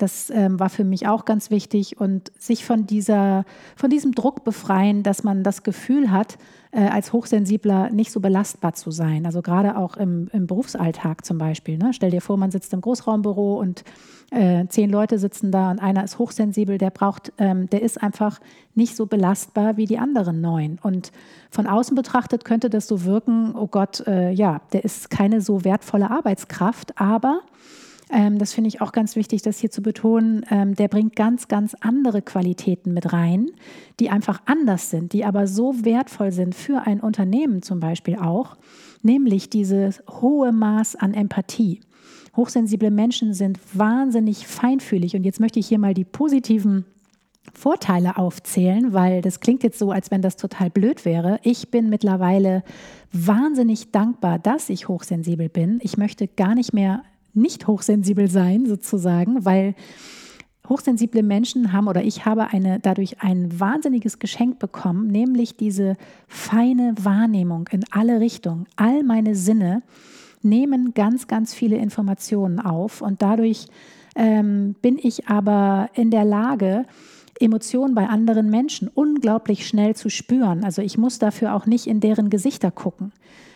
Das 0.00 0.30
ähm, 0.30 0.58
war 0.58 0.70
für 0.70 0.84
mich 0.84 1.06
auch 1.06 1.24
ganz 1.24 1.50
wichtig 1.50 2.00
und 2.00 2.32
sich 2.38 2.64
von, 2.64 2.86
dieser, 2.86 3.44
von 3.76 3.90
diesem 3.90 4.12
Druck 4.12 4.44
befreien, 4.44 5.02
dass 5.02 5.24
man 5.24 5.42
das 5.42 5.62
Gefühl 5.62 6.10
hat, 6.10 6.38
äh, 6.72 6.86
als 6.86 7.12
Hochsensibler 7.12 7.90
nicht 7.90 8.12
so 8.12 8.20
belastbar 8.20 8.72
zu 8.74 8.90
sein. 8.90 9.26
Also 9.26 9.42
gerade 9.42 9.76
auch 9.76 9.96
im, 9.96 10.28
im 10.32 10.46
Berufsalltag 10.46 11.24
zum 11.24 11.38
Beispiel. 11.38 11.76
Ne? 11.78 11.92
Stell 11.92 12.10
dir 12.10 12.20
vor, 12.20 12.36
man 12.36 12.50
sitzt 12.50 12.72
im 12.72 12.80
Großraumbüro 12.80 13.58
und 13.58 13.84
äh, 14.30 14.66
zehn 14.68 14.88
Leute 14.88 15.18
sitzen 15.18 15.50
da 15.50 15.70
und 15.70 15.80
einer 15.80 16.04
ist 16.04 16.18
hochsensibel, 16.18 16.78
der 16.78 16.90
braucht, 16.90 17.32
ähm, 17.38 17.68
der 17.68 17.82
ist 17.82 18.00
einfach 18.00 18.38
nicht 18.74 18.96
so 18.96 19.06
belastbar 19.06 19.76
wie 19.76 19.86
die 19.86 19.98
anderen 19.98 20.40
neun. 20.40 20.78
Und 20.80 21.10
von 21.50 21.66
außen 21.66 21.96
betrachtet 21.96 22.44
könnte 22.44 22.70
das 22.70 22.86
so 22.86 23.04
wirken, 23.04 23.54
oh 23.56 23.66
Gott, 23.66 24.06
äh, 24.06 24.30
ja, 24.30 24.60
der 24.72 24.84
ist 24.84 25.10
keine 25.10 25.40
so 25.40 25.64
wertvolle 25.64 26.10
Arbeitskraft, 26.10 27.00
aber 27.00 27.40
ähm, 28.12 28.38
das 28.38 28.52
finde 28.52 28.68
ich 28.68 28.80
auch 28.80 28.92
ganz 28.92 29.16
wichtig, 29.16 29.42
das 29.42 29.58
hier 29.58 29.70
zu 29.70 29.82
betonen, 29.82 30.44
ähm, 30.50 30.74
der 30.74 30.88
bringt 30.88 31.16
ganz, 31.16 31.48
ganz 31.48 31.74
andere 31.80 32.22
Qualitäten 32.22 32.92
mit 32.92 33.12
rein, 33.12 33.50
die 34.00 34.10
einfach 34.10 34.40
anders 34.46 34.90
sind, 34.90 35.12
die 35.12 35.24
aber 35.24 35.46
so 35.46 35.84
wertvoll 35.84 36.32
sind 36.32 36.54
für 36.54 36.86
ein 36.86 37.00
Unternehmen 37.00 37.62
zum 37.62 37.80
Beispiel 37.80 38.16
auch, 38.16 38.56
nämlich 39.02 39.50
dieses 39.50 40.02
hohe 40.08 40.52
Maß 40.52 40.96
an 40.96 41.14
Empathie. 41.14 41.80
Hochsensible 42.36 42.90
Menschen 42.90 43.34
sind 43.34 43.58
wahnsinnig 43.74 44.46
feinfühlig 44.46 45.16
und 45.16 45.24
jetzt 45.24 45.40
möchte 45.40 45.58
ich 45.58 45.66
hier 45.66 45.78
mal 45.78 45.94
die 45.94 46.04
positiven 46.04 46.84
Vorteile 47.54 48.16
aufzählen, 48.16 48.92
weil 48.92 49.22
das 49.22 49.40
klingt 49.40 49.62
jetzt 49.62 49.78
so, 49.78 49.90
als 49.90 50.10
wenn 50.10 50.22
das 50.22 50.36
total 50.36 50.70
blöd 50.70 51.04
wäre. 51.04 51.40
Ich 51.42 51.70
bin 51.70 51.88
mittlerweile 51.88 52.62
wahnsinnig 53.12 53.90
dankbar, 53.90 54.38
dass 54.38 54.68
ich 54.68 54.88
hochsensibel 54.88 55.48
bin. 55.48 55.80
Ich 55.82 55.96
möchte 55.96 56.28
gar 56.28 56.54
nicht 56.54 56.72
mehr 56.72 57.02
nicht 57.34 57.66
hochsensibel 57.66 58.28
sein, 58.28 58.66
sozusagen, 58.66 59.44
weil 59.44 59.74
hochsensible 60.68 61.22
Menschen 61.22 61.72
haben 61.72 61.88
oder 61.88 62.02
ich 62.02 62.24
habe 62.24 62.48
eine, 62.48 62.78
dadurch 62.78 63.20
ein 63.20 63.58
wahnsinniges 63.58 64.18
Geschenk 64.18 64.58
bekommen, 64.58 65.08
nämlich 65.08 65.56
diese 65.56 65.96
feine 66.28 66.94
Wahrnehmung 67.00 67.68
in 67.72 67.84
alle 67.90 68.20
Richtungen. 68.20 68.66
All 68.76 69.02
meine 69.02 69.34
Sinne 69.34 69.82
nehmen 70.42 70.94
ganz, 70.94 71.26
ganz 71.26 71.52
viele 71.52 71.76
Informationen 71.76 72.60
auf 72.60 73.02
und 73.02 73.20
dadurch 73.20 73.66
ähm, 74.14 74.74
bin 74.80 74.98
ich 74.98 75.28
aber 75.28 75.90
in 75.94 76.10
der 76.10 76.24
Lage, 76.24 76.86
Emotionen 77.40 77.94
bei 77.94 78.06
anderen 78.06 78.50
Menschen 78.50 78.88
unglaublich 78.88 79.66
schnell 79.66 79.96
zu 79.96 80.10
spüren. 80.10 80.62
Also 80.62 80.82
ich 80.82 80.98
muss 80.98 81.18
dafür 81.18 81.54
auch 81.54 81.66
nicht 81.66 81.86
in 81.86 82.00
deren 82.00 82.28
Gesichter 82.28 82.70
gucken. 82.70 83.12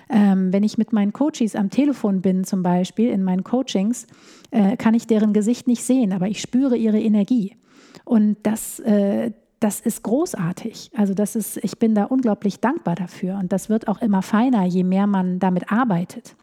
Ähm, 0.09 0.53
wenn 0.53 0.63
ich 0.63 0.79
mit 0.79 0.93
meinen 0.93 1.13
Coaches 1.13 1.57
am 1.57 1.71
Telefon 1.71 2.21
bin, 2.21 2.45
zum 2.45 2.63
Beispiel 2.63 3.11
in 3.11 3.23
meinen 3.23 3.45
Coachings, 3.45 4.07
äh, 4.51 4.77
kann 4.77 4.95
ich 4.95 5.07
deren 5.07 5.33
Gesicht 5.33 5.67
nicht 5.67 5.85
sehen, 5.85 6.13
aber 6.13 6.29
ich 6.29 6.41
spüre 6.41 6.77
ihre 6.77 7.01
Energie. 7.01 7.57
Und 8.05 8.37
das, 8.43 8.81
äh, 8.81 9.33
das 9.61 9.81
ist 9.81 10.03
großartig. 10.03 10.91
Also 10.97 11.15
das 11.15 11.37
ist, 11.37 11.57
ich 11.65 11.79
bin 11.79 11.95
da 11.95 12.05
unglaublich 12.05 12.61
dankbar 12.61 12.95
dafür. 12.95 13.39
Und 13.39 13.53
das 13.53 13.69
wird 13.69 13.89
auch 13.89 14.03
immer 14.03 14.23
feiner, 14.23 14.65
je 14.65 14.85
mehr 14.85 15.07
man 15.07 15.39
damit 15.39 15.73
arbeitet. 15.73 16.37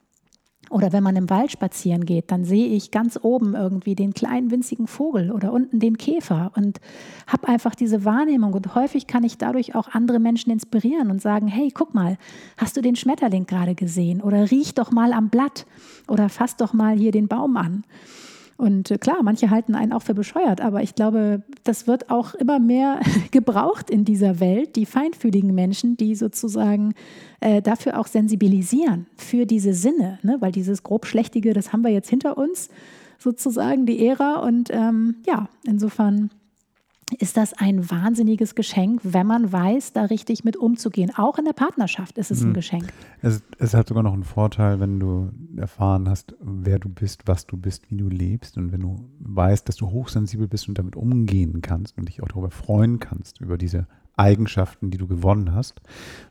Oder 0.72 0.94
wenn 0.94 1.04
man 1.04 1.18
im 1.18 1.30
Wald 1.30 1.52
spazieren 1.52 2.06
geht, 2.06 2.32
dann 2.32 2.46
sehe 2.46 2.68
ich 2.68 2.92
ganz 2.92 3.20
oben 3.22 3.56
irgendwie 3.56 3.94
den 3.94 4.14
kleinen 4.14 4.52
winzigen 4.52 4.88
Vogel 4.88 5.30
oder 5.32 5.52
unten 5.52 5.82
den 5.82 5.98
Käfer 5.98 6.54
und 6.56 6.80
habe 7.28 7.50
einfach 7.50 7.76
diese 7.76 8.06
Wahrnehmung. 8.06 8.54
Und 8.54 8.74
häufig 8.74 9.06
kann 9.06 9.26
ich 9.26 9.38
dadurch 9.38 9.76
auch 9.76 9.90
andere 9.90 10.20
Menschen 10.20 10.50
inspirieren 10.50 11.12
und 11.12 11.22
sagen, 11.22 11.48
hey, 11.48 11.72
guck 11.74 11.94
mal, 11.94 12.18
hast 12.56 12.78
du 12.78 12.82
den 12.82 12.96
Schmetterling 12.96 13.46
gerade 13.48 13.76
gesehen? 13.76 14.22
Oder 14.22 14.50
riech 14.50 14.74
doch 14.74 14.92
mal 14.92 15.12
am 15.12 15.28
Blatt 15.28 15.66
oder 16.08 16.30
fass 16.30 16.56
doch 16.56 16.72
mal 16.72 16.96
hier 16.96 17.12
den 17.12 17.28
Baum 17.28 17.58
an. 17.58 17.84
Und 18.62 18.92
äh, 18.92 19.00
klar, 19.00 19.24
manche 19.24 19.50
halten 19.50 19.74
einen 19.74 19.92
auch 19.92 20.04
für 20.04 20.14
bescheuert, 20.14 20.62
aber 20.62 20.84
ich 20.84 20.94
glaube, 20.94 21.42
das 21.64 21.88
wird 21.88 22.12
auch 22.12 22.36
immer 22.36 22.60
mehr 22.60 23.00
gebraucht 23.32 23.90
in 23.90 24.06
dieser 24.06 24.40
Welt, 24.40 24.76
die 24.76 24.86
feinfühligen 24.86 25.56
Menschen, 25.56 25.98
die 25.98 26.14
sozusagen 26.14 26.94
äh, 27.40 27.64
dafür 27.64 28.00
auch 28.00 28.06
sensibilisieren, 28.06 29.08
für 29.18 29.48
diese 29.48 29.74
Sinne, 29.74 30.20
ne? 30.22 30.38
weil 30.42 30.52
dieses 30.52 30.84
grob-schlechtige, 30.84 31.54
das 31.54 31.74
haben 31.74 31.82
wir 31.82 31.90
jetzt 31.90 32.12
hinter 32.12 32.38
uns, 32.38 32.70
sozusagen 33.18 33.88
die 33.88 34.06
Ära. 34.06 34.42
Und 34.42 34.70
ähm, 34.72 35.16
ja, 35.26 35.50
insofern 35.66 36.30
ist 37.20 37.38
das 37.38 37.54
ein 37.54 37.90
wahnsinniges 37.90 38.56
Geschenk, 38.56 39.02
wenn 39.04 39.28
man 39.28 39.52
weiß, 39.52 39.94
da 39.94 40.06
richtig 40.06 40.44
mit 40.44 40.58
umzugehen. 40.58 41.12
Auch 41.16 41.38
in 41.38 41.46
der 41.46 41.54
Partnerschaft 41.54 42.18
ist 42.18 42.32
es 42.32 42.42
mhm. 42.42 42.50
ein 42.50 42.54
Geschenk. 42.54 42.94
Es, 43.22 43.42
es, 43.60 43.74
hat 43.74 43.88
sogar 43.88 44.04
noch 44.04 44.14
einen 44.14 44.24
Vorteil, 44.24 44.80
wenn 44.80 45.00
du 45.00 45.32
erfahren 45.58 46.10
hast, 46.10 46.36
wer 46.42 46.80
du 46.80 46.90
bist, 46.90 47.24
was 47.28 47.46
du 47.46 47.58
bist, 47.58 47.90
wie 47.92 47.98
du 47.98 48.08
lebst 48.08 48.58
und 48.58 48.72
wenn 48.72 48.82
du 48.82 48.96
weißt, 49.20 49.68
dass 49.68 49.76
du 49.76 49.90
hochsensibel 49.90 50.48
bist 50.48 50.68
und 50.68 50.78
damit 50.78 50.96
umgehen 50.96 51.62
kannst 51.62 51.98
und 51.98 52.08
dich 52.08 52.22
auch 52.22 52.28
darüber 52.28 52.52
freuen 52.52 53.00
kannst, 53.00 53.42
über 53.42 53.58
diese 53.58 53.88
Eigenschaften, 54.22 54.92
die 54.92 54.98
du 54.98 55.08
gewonnen 55.08 55.54
hast, 55.54 55.82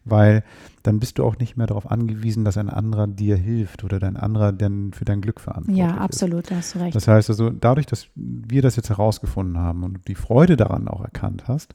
weil 0.05 0.45
dann 0.83 0.99
bist 0.99 1.19
du 1.19 1.25
auch 1.25 1.39
nicht 1.39 1.57
mehr 1.57 1.67
darauf 1.67 1.91
angewiesen, 1.91 2.45
dass 2.45 2.57
ein 2.57 2.71
anderer 2.71 3.07
dir 3.07 3.37
hilft 3.37 3.85
oder 3.85 3.99
dein 3.99 4.17
anderer 4.17 4.53
denn 4.53 4.93
für 4.93 5.05
dein 5.05 5.21
Glück 5.21 5.41
verantwortlich 5.41 5.85
ist. 5.85 5.91
Ja, 5.91 5.99
absolut, 5.99 6.45
ist. 6.45 6.51
da 6.51 6.57
hast 6.57 6.75
du 6.75 6.79
recht. 6.79 6.95
Das 6.95 7.07
heißt 7.07 7.29
also, 7.29 7.51
dadurch, 7.51 7.87
dass 7.87 8.07
wir 8.15 8.63
das 8.63 8.77
jetzt 8.77 8.89
herausgefunden 8.89 9.59
haben 9.59 9.83
und 9.83 9.95
du 9.95 10.01
die 10.07 10.15
Freude 10.15 10.57
daran 10.57 10.89
auch 10.89 11.03
erkannt 11.03 11.45
hast, 11.49 11.75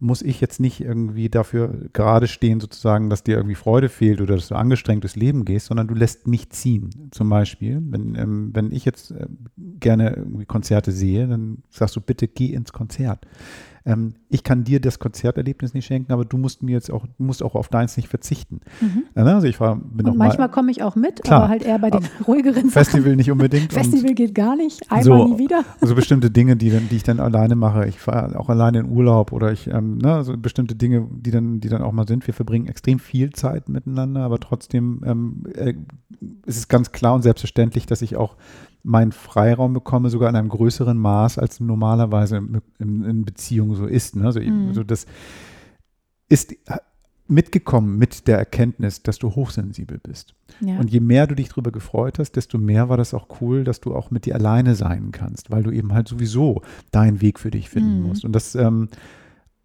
muss 0.00 0.22
ich 0.22 0.40
jetzt 0.40 0.60
nicht 0.60 0.80
irgendwie 0.80 1.28
dafür 1.28 1.88
gerade 1.92 2.26
stehen, 2.26 2.58
sozusagen, 2.58 3.10
dass 3.10 3.22
dir 3.22 3.36
irgendwie 3.36 3.54
Freude 3.54 3.90
fehlt 3.90 4.22
oder 4.22 4.34
dass 4.34 4.48
du 4.48 4.54
angestrengt 4.54 5.04
durchs 5.04 5.14
Leben 5.14 5.44
gehst, 5.44 5.66
sondern 5.66 5.88
du 5.88 5.94
lässt 5.94 6.26
mich 6.26 6.48
ziehen. 6.50 7.10
Zum 7.10 7.28
Beispiel, 7.28 7.82
wenn, 7.82 8.14
ähm, 8.14 8.50
wenn 8.54 8.72
ich 8.72 8.86
jetzt 8.86 9.10
äh, 9.10 9.26
gerne 9.78 10.16
irgendwie 10.16 10.46
Konzerte 10.46 10.90
sehe, 10.90 11.28
dann 11.28 11.58
sagst 11.68 11.96
du, 11.96 12.00
bitte 12.00 12.28
geh 12.28 12.54
ins 12.54 12.72
Konzert 12.72 13.26
ähm, 13.84 14.14
ich 14.28 14.44
kann 14.44 14.64
dir 14.64 14.80
das 14.80 14.98
Konzerterlebnis 14.98 15.74
nicht 15.74 15.86
schenken, 15.86 16.12
aber 16.12 16.24
du 16.24 16.36
musst 16.36 16.62
mir 16.62 16.72
jetzt 16.72 16.90
auch, 16.90 17.06
musst 17.18 17.42
auch 17.42 17.54
auf 17.54 17.68
deins 17.68 17.96
nicht 17.96 18.08
verzichten. 18.08 18.60
Mhm. 18.80 19.04
Also 19.14 19.46
ich 19.46 19.58
war, 19.60 19.76
bin 19.76 20.06
Und 20.06 20.18
manchmal 20.18 20.50
komme 20.50 20.70
ich 20.70 20.82
auch 20.82 20.96
mit, 20.96 21.22
klar, 21.22 21.42
aber 21.42 21.48
halt 21.48 21.62
eher 21.62 21.78
bei 21.78 21.90
den 21.90 22.04
ruhigeren 22.26 22.70
Festival 22.70 23.16
nicht 23.16 23.30
unbedingt. 23.30 23.72
Festival 23.72 24.14
geht 24.14 24.34
gar 24.34 24.56
nicht, 24.56 24.90
einmal 24.90 25.04
so, 25.04 25.28
nie 25.28 25.38
wieder. 25.38 25.64
Also 25.80 25.94
bestimmte 25.94 26.30
Dinge, 26.30 26.56
die, 26.56 26.70
die 26.70 26.96
ich 26.96 27.02
dann 27.02 27.20
alleine 27.20 27.56
mache. 27.56 27.86
Ich 27.86 27.98
fahre 27.98 28.38
auch 28.38 28.48
alleine 28.48 28.80
in 28.80 28.90
Urlaub 28.90 29.32
oder 29.32 29.50
ich, 29.52 29.66
ähm, 29.66 29.98
ne, 29.98 30.14
also 30.14 30.36
bestimmte 30.36 30.74
Dinge, 30.74 31.06
die 31.10 31.30
dann, 31.30 31.60
die 31.60 31.68
dann 31.68 31.82
auch 31.82 31.92
mal 31.92 32.06
sind. 32.06 32.26
Wir 32.26 32.34
verbringen 32.34 32.66
extrem 32.66 32.98
viel 32.98 33.30
Zeit 33.30 33.68
miteinander, 33.68 34.22
aber 34.22 34.38
trotzdem 34.38 35.00
ähm, 35.06 35.44
äh, 35.54 35.74
ist 36.44 36.58
es 36.58 36.68
ganz 36.68 36.92
klar 36.92 37.14
und 37.14 37.22
selbstverständlich, 37.22 37.86
dass 37.86 38.02
ich 38.02 38.16
auch 38.16 38.36
meinen 38.82 39.12
Freiraum 39.12 39.74
bekomme, 39.74 40.10
sogar 40.10 40.28
in 40.30 40.36
einem 40.36 40.48
größeren 40.48 40.96
Maß, 40.96 41.38
als 41.38 41.60
normalerweise 41.60 42.38
in, 42.38 42.60
in, 42.78 43.04
in 43.04 43.24
Beziehungen 43.24 43.74
so 43.74 43.86
ist. 43.86 44.16
Ne? 44.16 44.26
Also, 44.26 44.40
mhm. 44.40 44.68
also 44.68 44.84
das 44.84 45.06
ist 46.28 46.54
mitgekommen 47.30 47.96
mit 47.96 48.26
der 48.26 48.38
Erkenntnis, 48.38 49.02
dass 49.02 49.18
du 49.18 49.34
hochsensibel 49.34 49.98
bist. 49.98 50.34
Ja. 50.60 50.78
Und 50.78 50.90
je 50.90 51.00
mehr 51.00 51.26
du 51.26 51.34
dich 51.34 51.48
darüber 51.48 51.70
gefreut 51.70 52.18
hast, 52.18 52.32
desto 52.32 52.58
mehr 52.58 52.88
war 52.88 52.96
das 52.96 53.14
auch 53.14 53.40
cool, 53.40 53.64
dass 53.64 53.80
du 53.80 53.94
auch 53.94 54.10
mit 54.10 54.26
dir 54.26 54.34
alleine 54.34 54.74
sein 54.74 55.12
kannst, 55.12 55.50
weil 55.50 55.62
du 55.62 55.70
eben 55.70 55.92
halt 55.92 56.08
sowieso 56.08 56.62
deinen 56.90 57.20
Weg 57.20 57.38
für 57.38 57.50
dich 57.50 57.70
finden 57.70 58.00
mhm. 58.00 58.08
musst. 58.08 58.24
Und 58.24 58.32
das 58.32 58.54
ähm, 58.54 58.88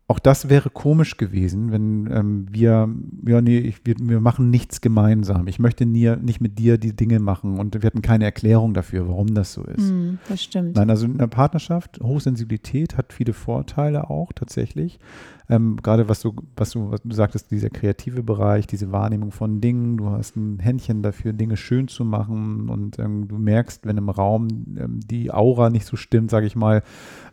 auch 0.07 0.19
das 0.19 0.49
wäre 0.49 0.69
komisch 0.69 1.17
gewesen, 1.17 1.71
wenn 1.71 2.07
ähm, 2.11 2.45
wir, 2.51 2.87
ja, 3.25 3.41
nee, 3.41 3.57
ich, 3.57 3.85
wir, 3.85 3.95
wir 3.99 4.19
machen 4.19 4.51
nichts 4.51 4.79
gemeinsam. 4.79 5.47
Ich 5.47 5.57
möchte 5.57 5.87
nie, 5.87 6.15
nicht 6.17 6.41
mit 6.41 6.59
dir 6.59 6.77
die 6.77 6.95
Dinge 6.95 7.19
machen 7.19 7.57
und 7.57 7.81
wir 7.81 7.87
hatten 7.87 8.03
keine 8.03 8.25
Erklärung 8.25 8.75
dafür, 8.75 9.07
warum 9.07 9.33
das 9.33 9.53
so 9.53 9.63
ist. 9.63 9.91
Mm, 9.91 10.19
das 10.29 10.43
stimmt. 10.43 10.75
Nein, 10.75 10.91
also 10.91 11.07
in 11.07 11.17
der 11.17 11.25
Partnerschaft, 11.25 11.99
Hochsensibilität 12.03 12.97
hat 12.97 13.13
viele 13.13 13.33
Vorteile 13.33 14.11
auch 14.11 14.31
tatsächlich. 14.31 14.99
Ähm, 15.47 15.77
gerade 15.81 16.09
was 16.09 16.21
du, 16.21 16.35
was 16.55 16.71
du, 16.71 16.91
was 16.91 17.01
du 17.03 17.13
sagtest, 17.13 17.51
dieser 17.51 17.69
kreative 17.69 18.23
Bereich, 18.23 18.65
diese 18.65 18.91
Wahrnehmung 18.91 19.31
von 19.31 19.61
Dingen, 19.61 19.97
du 19.97 20.09
hast 20.09 20.35
ein 20.35 20.59
Händchen 20.59 21.03
dafür, 21.03 21.33
Dinge 21.33 21.55
schön 21.55 21.87
zu 21.87 22.03
machen 22.03 22.69
und 22.69 22.97
ähm, 22.97 23.27
du 23.27 23.37
merkst, 23.37 23.85
wenn 23.85 23.97
im 23.97 24.09
Raum 24.09 24.47
ähm, 24.77 24.99
die 25.05 25.31
Aura 25.31 25.69
nicht 25.69 25.85
so 25.85 25.97
stimmt, 25.97 26.31
sage 26.31 26.47
ich 26.47 26.55
mal, 26.55 26.81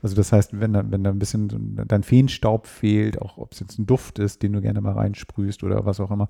also 0.03 0.15
das 0.15 0.33
heißt, 0.33 0.61
wenn 0.61 0.75
da, 0.75 0.85
wenn 0.91 1.05
da 1.05 1.11
ein 1.11 1.19
bisschen 1.19 1.83
dein 1.87 2.03
Feenstaub 2.03 2.62
fehlt, 2.67 3.21
auch 3.21 3.39
ob 3.39 3.53
es 3.53 3.61
jetzt 3.61 3.79
ein 3.79 3.87
Duft 3.87 4.19
ist, 4.19 4.43
den 4.43 4.53
du 4.53 4.61
gerne 4.61 4.81
mal 4.81 4.93
reinsprühst 4.93 5.63
oder 5.65 5.85
was 5.85 6.01
auch 6.01 6.11
immer, 6.11 6.29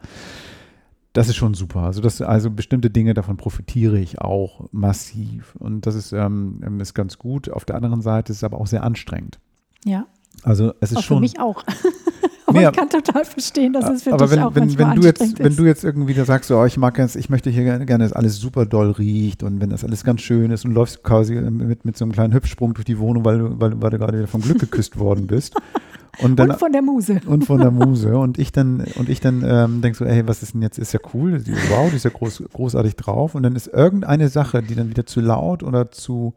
das 1.12 1.28
ist 1.28 1.36
schon 1.36 1.54
super. 1.54 1.80
Also, 1.80 2.00
das, 2.00 2.22
also 2.22 2.50
bestimmte 2.50 2.90
Dinge, 2.90 3.14
davon 3.14 3.36
profitiere 3.36 3.98
ich 3.98 4.20
auch 4.20 4.66
massiv. 4.72 5.54
Und 5.58 5.86
das 5.86 5.94
ist, 5.94 6.12
ähm, 6.12 6.60
ist 6.80 6.94
ganz 6.94 7.18
gut. 7.18 7.50
Auf 7.50 7.64
der 7.64 7.76
anderen 7.76 8.00
Seite 8.00 8.32
ist 8.32 8.38
es 8.38 8.44
aber 8.44 8.58
auch 8.58 8.66
sehr 8.66 8.82
anstrengend. 8.82 9.38
Ja. 9.84 10.06
Also 10.42 10.72
es 10.80 10.90
ist 10.90 10.98
auch 10.98 11.02
schon. 11.02 11.16
Für 11.18 11.20
mich 11.20 11.38
auch. 11.38 11.62
aber 12.46 12.60
nee, 12.60 12.66
ich 12.66 12.72
kann 12.72 12.88
total 12.88 13.26
verstehen, 13.26 13.74
dass 13.74 13.90
es 13.90 14.04
für 14.04 14.14
aber 14.14 14.24
dich 14.24 14.36
wenn, 14.36 14.42
auch 14.42 14.54
wenn, 14.54 14.78
wenn 14.78 14.94
du 14.94 15.02
jetzt, 15.02 15.20
ist. 15.20 15.38
Wenn 15.38 15.54
du 15.54 15.64
jetzt 15.66 15.84
irgendwie 15.84 16.14
da 16.14 16.24
sagst, 16.24 16.48
so, 16.48 16.58
oh, 16.58 16.64
ich 16.64 16.78
mag 16.78 16.96
jetzt, 16.96 17.16
ich 17.16 17.28
möchte 17.28 17.50
hier 17.50 17.64
gerne, 17.64 17.84
gerne, 17.84 18.04
dass 18.04 18.14
alles 18.14 18.38
super 18.38 18.64
doll 18.64 18.92
riecht 18.92 19.42
und 19.42 19.60
wenn 19.60 19.68
das 19.68 19.84
alles 19.84 20.04
ganz 20.04 20.22
schön 20.22 20.50
ist 20.50 20.64
und 20.64 20.72
läufst 20.72 21.02
quasi 21.02 21.34
mit, 21.34 21.84
mit 21.84 21.98
so 21.98 22.06
einem 22.06 22.12
kleinen 22.12 22.32
Hüpfsprung 22.32 22.72
durch 22.72 22.86
die 22.86 22.98
Wohnung, 22.98 23.24
weil 23.26 23.38
du, 23.38 23.60
weil, 23.60 23.80
weil 23.82 23.90
du 23.90 23.98
gerade 23.98 24.16
wieder 24.16 24.28
vom 24.28 24.40
Glück 24.40 24.58
geküsst 24.58 24.98
worden 24.98 25.26
bist. 25.26 25.54
Und, 26.18 26.36
dann, 26.36 26.50
und, 26.50 26.58
von 26.58 26.72
der 26.72 26.82
Muse. 26.82 27.20
Und 27.26 27.46
von 27.46 27.58
der 27.60 27.70
Muse. 27.70 28.16
Und 28.18 28.38
ich 28.38 28.52
dann, 28.52 28.84
und 28.96 29.08
ich 29.08 29.20
dann 29.20 29.42
ähm, 29.46 29.80
denke 29.80 29.96
so, 29.96 30.04
ey, 30.04 30.26
was 30.28 30.42
ist 30.42 30.52
denn 30.52 30.62
jetzt? 30.62 30.78
Ist 30.78 30.92
ja 30.92 31.00
cool, 31.14 31.42
wow, 31.70 31.88
die 31.90 31.96
ist 31.96 32.04
ja 32.04 32.10
groß, 32.10 32.44
großartig 32.52 32.96
drauf. 32.96 33.34
Und 33.34 33.42
dann 33.42 33.56
ist 33.56 33.68
irgendeine 33.68 34.28
Sache, 34.28 34.62
die 34.62 34.74
dann 34.74 34.90
wieder 34.90 35.06
zu 35.06 35.20
laut 35.20 35.62
oder 35.62 35.90
zu 35.90 36.34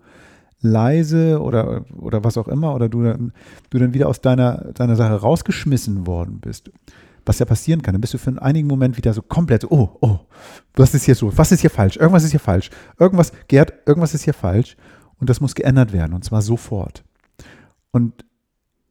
leise 0.62 1.42
oder, 1.42 1.86
oder 1.98 2.24
was 2.24 2.38
auch 2.38 2.48
immer, 2.48 2.74
oder 2.74 2.90
du 2.90 3.04
dann, 3.04 3.34
du 3.70 3.78
dann 3.78 3.94
wieder 3.94 4.08
aus 4.08 4.22
deiner, 4.22 4.72
deiner 4.74 4.96
Sache 4.96 5.14
rausgeschmissen 5.14 6.08
worden 6.08 6.40
bist, 6.40 6.72
was 7.26 7.40
ja 7.40 7.46
passieren 7.46 7.82
kann, 7.82 7.94
dann 7.94 8.02
bist 8.02 8.14
du 8.14 8.18
für 8.18 8.30
einen 8.30 8.40
einigen 8.40 8.68
Moment 8.68 8.98
wieder 8.98 9.14
so 9.14 9.22
komplett 9.22 9.64
so, 9.64 9.72
oh, 9.72 9.90
oh, 10.02 10.20
was 10.76 10.94
ist 10.94 11.06
hier 11.06 11.16
so, 11.16 11.36
was 11.38 11.52
ist 11.52 11.62
hier 11.62 11.70
falsch, 11.70 11.98
irgendwas 11.98 12.24
ist 12.24 12.32
hier 12.32 12.40
falsch, 12.40 12.70
irgendwas, 13.00 13.32
Gerd, 13.48 13.74
irgendwas 13.86 14.14
ist 14.14 14.24
hier 14.24 14.34
falsch 14.34 14.76
und 15.20 15.30
das 15.30 15.42
muss 15.42 15.56
geändert 15.56 15.94
werden 15.94 16.14
und 16.14 16.24
zwar 16.24 16.42
sofort. 16.42 17.04
Und 17.92 18.26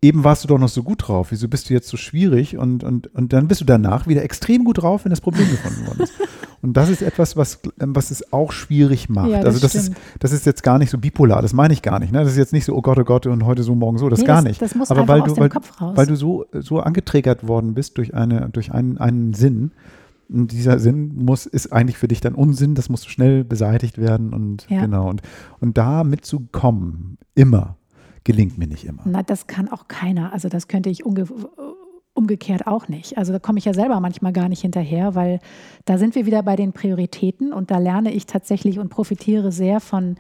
eben 0.05 0.23
warst 0.25 0.45
du 0.45 0.49
doch 0.49 0.59
noch 0.59 0.69
so 0.69 0.83
gut 0.83 1.09
drauf, 1.09 1.29
wieso 1.31 1.49
bist 1.49 1.69
du 1.71 1.75
jetzt 1.75 1.89
so 1.89 1.97
schwierig? 1.97 2.57
Und, 2.59 2.85
und, 2.85 3.07
und 3.15 3.33
dann 3.33 3.49
bist 3.49 3.61
du 3.61 3.65
danach 3.65 4.07
wieder 4.07 4.23
extrem 4.23 4.65
gut 4.65 4.83
drauf, 4.83 5.05
wenn 5.05 5.11
das 5.11 5.21
Problem 5.21 5.49
gefunden 5.51 5.87
worden 5.87 6.01
ist. 6.03 6.13
Und 6.63 6.77
das 6.79 6.89
ist 6.89 7.03
etwas, 7.03 7.37
was, 7.37 7.61
ähm, 7.81 7.95
was 7.95 8.11
es 8.11 8.33
auch 8.33 8.51
schwierig 8.53 9.09
macht. 9.11 9.31
Ja, 9.31 9.39
das 9.39 9.47
also 9.57 9.61
das 9.61 9.75
ist, 9.75 9.93
das 10.19 10.33
ist 10.33 10.47
jetzt 10.47 10.63
gar 10.63 10.79
nicht 10.79 10.91
so 10.91 10.97
bipolar, 10.99 11.43
das 11.43 11.53
meine 11.53 11.75
ich 11.75 11.83
gar 11.83 11.99
nicht. 11.99 12.13
Ne? 12.13 12.21
Das 12.21 12.31
ist 12.33 12.39
jetzt 12.39 12.53
nicht 12.55 12.65
so, 12.65 12.75
oh 12.75 12.81
Gott, 12.83 12.99
oh 12.99 13.05
Gott, 13.05 13.27
und 13.27 13.45
heute 13.45 13.63
so, 13.63 13.75
morgen 13.75 13.99
so, 13.99 14.09
das 14.09 14.21
Nee, 14.21 14.25
gar 14.27 14.37
das- 14.37 14.45
nicht. 14.45 14.63
das 14.63 14.75
muss 14.75 14.91
Aber 14.91 15.07
weil 15.09 15.21
aus 15.21 15.29
du, 15.29 15.35
dem 15.35 15.41
weil, 15.43 15.49
Kopf 15.51 15.81
raus. 15.81 15.97
weil 15.97 16.07
du 16.07 16.17
so, 16.17 16.47
so 16.53 16.81
angetriggert 16.81 17.47
worden 17.47 17.75
bist 17.75 17.99
durch, 17.99 18.15
eine, 18.15 18.49
durch 18.51 18.73
einen, 18.73 18.99
einen 18.99 19.35
Sinn, 19.35 19.73
und 20.31 20.53
dieser 20.53 20.79
Sinn 20.79 21.13
muss, 21.17 21.45
ist 21.45 21.71
eigentlich 21.71 21.99
für 21.99 22.09
dich 22.09 22.23
dann 22.23 22.35
Unsinn, 22.35 22.75
das 22.75 22.89
muss 22.89 23.05
schnell 23.05 23.45
beseitigt 23.45 23.99
werden 23.99 24.33
und 24.33 24.67
Ja. 24.71 24.81
genau. 24.81 25.11
Und, 25.11 25.21
und 25.61 25.77
da 25.77 26.03
mitzukommen, 26.03 27.19
immer, 27.35 27.77
gelingt 28.25 28.59
mir 28.59 28.67
nicht 28.67 28.85
immer. 28.85 29.03
Na, 29.05 29.23
das 29.23 29.47
kann 29.47 29.71
auch 29.71 29.89
keiner. 29.89 30.33
Also 30.33 30.49
das 30.49 30.69
könnte 30.69 30.91
ich 30.91 31.05
umge 31.05 31.27
umgekehrt 32.15 32.69
auch 32.69 32.87
nicht. 32.87 33.19
Also 33.19 33.33
da 33.33 33.41
komme 33.41 33.59
ich 33.59 33.65
ja 33.65 33.75
selber 33.75 33.99
manchmal 33.99 34.33
gar 34.33 34.49
nicht 34.49 34.61
hinterher, 34.61 35.17
weil 35.17 35.41
da 35.85 35.99
sind 35.99 36.15
wir 36.15 36.27
wieder 36.27 36.45
bei 36.45 36.55
den 36.55 36.73
Prioritäten 36.73 37.53
und 37.53 37.73
da 37.73 37.79
lerne 37.79 38.13
ich 38.13 38.27
tatsächlich 38.27 38.79
und 38.79 38.89
profitiere 38.89 39.51
sehr 39.51 39.81
von, 39.81 40.15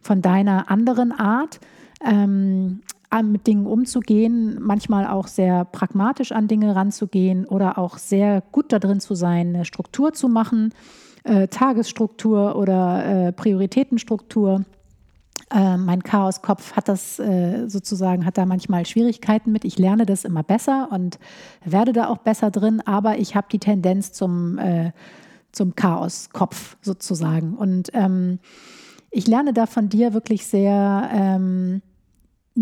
von 0.00 0.22
deiner 0.22 0.70
anderen 0.70 1.12
Art, 1.12 1.60
ähm, 2.04 2.80
mit 3.22 3.46
Dingen 3.46 3.66
umzugehen, 3.66 4.58
manchmal 4.60 5.06
auch 5.06 5.28
sehr 5.28 5.64
pragmatisch 5.64 6.32
an 6.32 6.48
Dinge 6.48 6.74
ranzugehen 6.74 7.46
oder 7.46 7.78
auch 7.78 7.98
sehr 7.98 8.42
gut 8.50 8.72
darin 8.72 8.98
zu 8.98 9.14
sein, 9.14 9.54
eine 9.54 9.64
Struktur 9.64 10.14
zu 10.14 10.28
machen, 10.28 10.74
äh, 11.22 11.46
Tagesstruktur 11.46 12.56
oder 12.56 13.28
äh, 13.28 13.32
Prioritätenstruktur. 13.32 14.64
Äh, 15.54 15.76
mein 15.76 16.02
Chaoskopf 16.02 16.72
hat 16.72 16.88
das 16.88 17.20
äh, 17.20 17.68
sozusagen, 17.68 18.26
hat 18.26 18.36
da 18.36 18.44
manchmal 18.44 18.84
Schwierigkeiten 18.86 19.52
mit. 19.52 19.64
Ich 19.64 19.78
lerne 19.78 20.04
das 20.04 20.24
immer 20.24 20.42
besser 20.42 20.88
und 20.90 21.20
werde 21.64 21.92
da 21.92 22.08
auch 22.08 22.18
besser 22.18 22.50
drin, 22.50 22.82
aber 22.84 23.18
ich 23.18 23.36
habe 23.36 23.46
die 23.52 23.60
Tendenz 23.60 24.12
zum, 24.12 24.58
äh, 24.58 24.90
zum 25.52 25.76
Chaoskopf 25.76 26.76
sozusagen. 26.82 27.54
Und 27.54 27.90
ähm, 27.94 28.40
ich 29.10 29.28
lerne 29.28 29.52
da 29.52 29.66
von 29.66 29.88
dir 29.88 30.12
wirklich 30.12 30.44
sehr. 30.44 31.08
Ähm, 31.12 31.82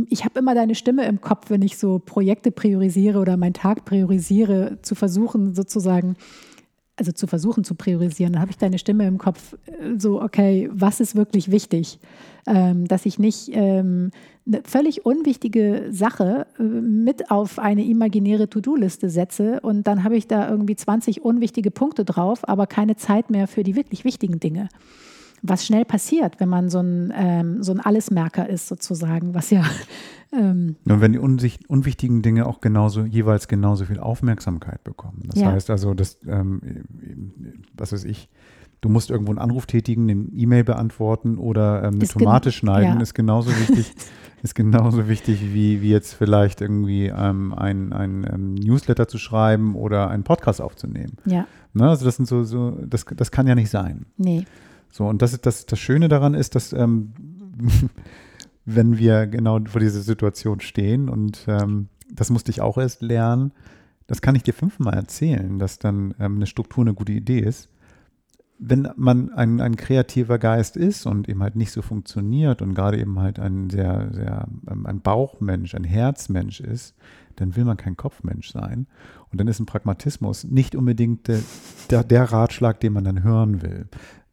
ich 0.09 0.25
habe 0.25 0.39
immer 0.39 0.55
deine 0.55 0.75
Stimme 0.75 1.07
im 1.07 1.21
Kopf, 1.23 1.49
wenn 1.49 1.63
ich 1.63 1.79
so 1.79 1.99
Projekte 1.99 2.51
priorisiere 2.51 3.19
oder 3.19 3.39
meinen 3.39 3.55
Tag 3.55 3.87
priorisiere, 3.87 4.79
zu 4.83 4.95
versuchen 4.95 5.55
sozusagen, 5.55 6.17
also 7.03 7.13
zu 7.13 7.27
versuchen 7.27 7.65
zu 7.65 7.75
priorisieren, 7.75 8.35
dann 8.35 8.43
habe 8.43 8.53
ich 8.53 8.59
deine 8.59 8.79
Stimme 8.79 9.07
im 9.07 9.19
Kopf, 9.19 9.55
äh, 9.67 9.99
so, 9.99 10.23
okay, 10.23 10.71
was 10.73 11.01
ist 11.01 11.17
wirklich 11.17 11.51
wichtig? 11.51 11.99
Ähm, 12.47 12.89
dass 12.89 13.07
ich 13.07 13.19
nicht 13.19 13.51
ähm, 13.53 14.11
eine 14.47 14.63
völlig 14.65 15.07
unwichtige 15.07 15.87
Sache 15.91 16.47
äh, 16.59 16.63
mit 16.63 17.31
auf 17.31 17.59
eine 17.59 17.85
imaginäre 17.85 18.49
To-Do-Liste 18.49 19.11
setze 19.11 19.61
und 19.61 19.87
dann 19.87 20.05
habe 20.05 20.17
ich 20.17 20.27
da 20.27 20.49
irgendwie 20.49 20.77
20 20.77 21.25
unwichtige 21.25 21.71
Punkte 21.71 22.05
drauf, 22.05 22.49
aber 22.49 22.67
keine 22.67 22.97
Zeit 22.97 23.31
mehr 23.31 23.47
für 23.47 23.63
die 23.63 23.77
wirklich 23.77 24.05
wichtigen 24.05 24.41
Dinge 24.41 24.69
was 25.43 25.67
schnell 25.67 25.85
passiert, 25.85 26.39
wenn 26.39 26.49
man 26.49 26.69
so 26.71 26.79
ein, 26.81 27.13
ähm, 27.15 27.63
so 27.63 27.73
ein 27.73 27.81
Allesmerker 27.81 28.49
ist, 28.49 28.69
sozusagen, 28.69 29.35
was 29.35 29.51
ja 29.51 29.65
ähm, 30.33 30.77
Und 30.89 31.01
wenn 31.01 31.13
die 31.13 31.19
unwichtigen 31.19 32.23
Dinge 32.23 32.47
auch 32.47 32.61
genauso, 32.61 33.03
jeweils 33.05 33.49
genauso 33.49 33.85
viel 33.85 33.99
Aufmerksamkeit 33.99 34.85
bekommen. 34.85 35.23
Das 35.27 35.41
Ja. 35.41 35.53
heißt 35.53 35.69
also, 35.71 35.95
das, 35.95 36.19
ähm, 36.27 36.61
was 37.77 37.93
weiß 37.93 38.05
ich, 38.05 38.29
du 38.81 38.89
musst 38.89 39.11
irgendwo 39.11 39.33
einen 39.33 39.39
Anruf 39.39 39.67
tätigen, 39.67 40.09
eine 40.09 40.27
E-Mail 40.35 40.65
beantworten 40.65 41.39
oder 41.39 41.83
ähm, 41.85 41.95
eine 41.95 42.05
Ist 42.05 42.13
Tomate 42.13 42.53
schneiden, 42.53 42.97
ja. 42.97 43.01
ist 43.01 43.15
genauso 43.15 43.51
wichtig, 43.51 43.93
ist 44.43 44.55
genauso 44.55 45.09
wichtig, 45.09 45.41
wie, 45.53 45.83
wie 45.83 45.91
jetzt 45.91 46.15
vielleicht 46.15 46.61
irgendwie 46.61 47.07
ähm, 47.07 47.53
ein, 47.53 47.93
ein 47.93 48.27
ähm, 48.33 48.55
Newsletter 48.55 49.09
zu 49.09 49.19
schreiben 49.19 49.75
oder 49.75 50.09
einen 50.09 50.25
Podcast 50.25 50.61
aufzunehmen. 50.61 51.17
ja, 51.25 51.47
Ne? 51.75 51.89
Also 51.89 52.05
das 52.05 52.17
sind 52.17 52.27
so, 52.27 52.45
so 52.45 52.73
das, 52.87 53.07
das 53.17 53.31
kann 53.31 53.47
ja 53.47 53.55
nicht 53.55 53.71
sein. 53.71 54.07
nee, 54.19 54.45
So, 54.93 55.07
und 55.09 55.23
das 55.23 55.41
das, 55.41 55.67
das 55.67 55.79
Schöne 55.79 56.09
daran 56.09 56.35
ist, 56.35 56.55
dass 56.55 56.73
ähm, 56.73 57.13
wenn 58.65 58.99
wir 58.99 59.27
genau 59.27 59.59
vor 59.65 59.81
dieser 59.81 60.03
Situation 60.03 60.61
stehen 60.61 61.09
und 61.09 61.45
ähm, 61.49 61.89
das 62.11 62.31
musste 62.31 62.51
ich 62.51 62.61
auch 62.61 62.79
erst 62.79 63.03
lernen, 63.03 63.53
das 64.07 64.21
kann 64.21 64.35
ich 64.35 64.43
dir 64.43 64.55
fünfmal 64.55 64.95
erzählen, 64.95 65.59
dass 65.59 65.79
dann 65.79 66.15
ähm, 66.21 66.37
eine 66.37 66.47
Struktur 66.47 66.85
eine 66.85 66.95
gute 66.95 67.13
Idee 67.13 67.41
ist. 67.41 67.71
Wenn 68.59 68.89
man 68.95 69.33
ein, 69.33 69.61
ein 69.61 69.77
kreativer 69.77 70.39
Geist 70.39 70.77
ist 70.77 71.07
und 71.07 71.29
eben 71.29 71.43
halt 71.43 71.57
nicht 71.57 71.73
so 71.73 71.83
funktioniert 71.83 72.63
und 72.63 72.75
gerade 72.75 73.01
eben 73.01 73.19
halt 73.19 73.41
ein 73.41 73.71
sehr, 73.71 74.11
sehr, 74.13 74.47
ähm, 74.71 74.87
ein 74.87 75.01
Bauchmensch, 75.01 75.75
ein 75.75 75.85
Herzmensch 75.85 76.61
ist, 76.61 76.95
dann 77.37 77.57
will 77.57 77.65
man 77.65 77.79
kein 77.79 77.97
Kopfmensch 77.97 78.53
sein. 78.53 78.87
Und 79.31 79.41
dann 79.41 79.49
ist 79.49 79.59
ein 79.59 79.67
Pragmatismus 79.67 80.45
nicht 80.45 80.77
unbedingt 80.77 81.29
der, 81.91 82.05
der 82.05 82.25
Ratschlag, 82.25 82.81
den 82.81 82.93
man 82.93 83.05
dann 83.05 83.23
hören 83.23 83.63
will. 83.63 83.87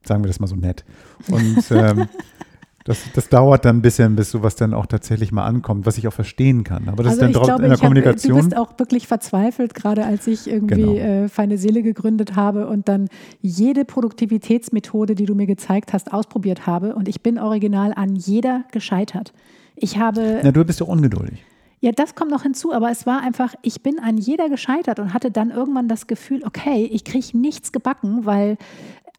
Sagen 0.03 0.23
wir 0.23 0.27
das 0.27 0.39
mal 0.39 0.47
so 0.47 0.55
nett. 0.55 0.85
Und 1.29 1.63
ähm, 1.71 2.07
das, 2.85 3.03
das 3.13 3.29
dauert 3.29 3.65
dann 3.65 3.77
ein 3.77 3.81
bisschen, 3.81 4.15
bis 4.15 4.31
sowas 4.31 4.55
dann 4.55 4.73
auch 4.73 4.85
tatsächlich 4.85 5.31
mal 5.31 5.45
ankommt, 5.45 5.85
was 5.85 5.97
ich 5.97 6.07
auch 6.07 6.13
verstehen 6.13 6.63
kann. 6.63 6.87
Aber 6.87 7.03
das 7.03 7.13
also 7.13 7.25
ist 7.25 7.35
dann 7.35 7.43
glaube, 7.43 7.63
in 7.63 7.69
der 7.69 7.73
ich 7.73 7.73
hab, 7.73 7.79
du 7.79 7.85
Kommunikation. 7.87 8.37
bist 8.37 8.57
auch 8.57 8.79
wirklich 8.79 9.07
verzweifelt, 9.07 9.73
gerade 9.73 10.05
als 10.05 10.25
ich 10.27 10.49
irgendwie 10.49 10.81
Genau. 10.81 10.93
äh, 11.25 11.27
Feine 11.29 11.57
Seele 11.57 11.83
gegründet 11.83 12.35
habe 12.35 12.67
und 12.67 12.87
dann 12.87 13.09
jede 13.41 13.83
Produktivitätsmethode, 13.85 15.15
die 15.15 15.25
du 15.25 15.35
mir 15.35 15.47
gezeigt 15.47 15.93
hast, 15.93 16.13
ausprobiert 16.13 16.65
habe 16.65 16.95
und 16.95 17.07
ich 17.07 17.21
bin 17.21 17.37
original 17.37 17.93
an 17.95 18.15
jeder 18.15 18.63
gescheitert. 18.71 19.33
Ich 19.75 19.97
habe 19.97 20.39
Na, 20.43 20.51
du 20.51 20.63
bist 20.65 20.81
doch 20.81 20.87
ungeduldig. 20.87 21.43
Ja, 21.81 21.91
das 21.93 22.13
kommt 22.15 22.31
noch 22.31 22.43
hinzu, 22.43 22.73
aber 22.73 22.91
es 22.91 23.05
war 23.05 23.21
einfach, 23.21 23.53
ich 23.61 23.81
bin 23.81 23.99
an 23.99 24.17
jeder 24.17 24.49
gescheitert 24.49 24.99
und 24.99 25.13
hatte 25.13 25.31
dann 25.31 25.49
irgendwann 25.49 25.87
das 25.87 26.07
Gefühl, 26.07 26.41
okay, 26.45 26.89
ich 26.91 27.05
kriege 27.05 27.37
nichts 27.37 27.71
gebacken, 27.71 28.25
weil 28.25 28.57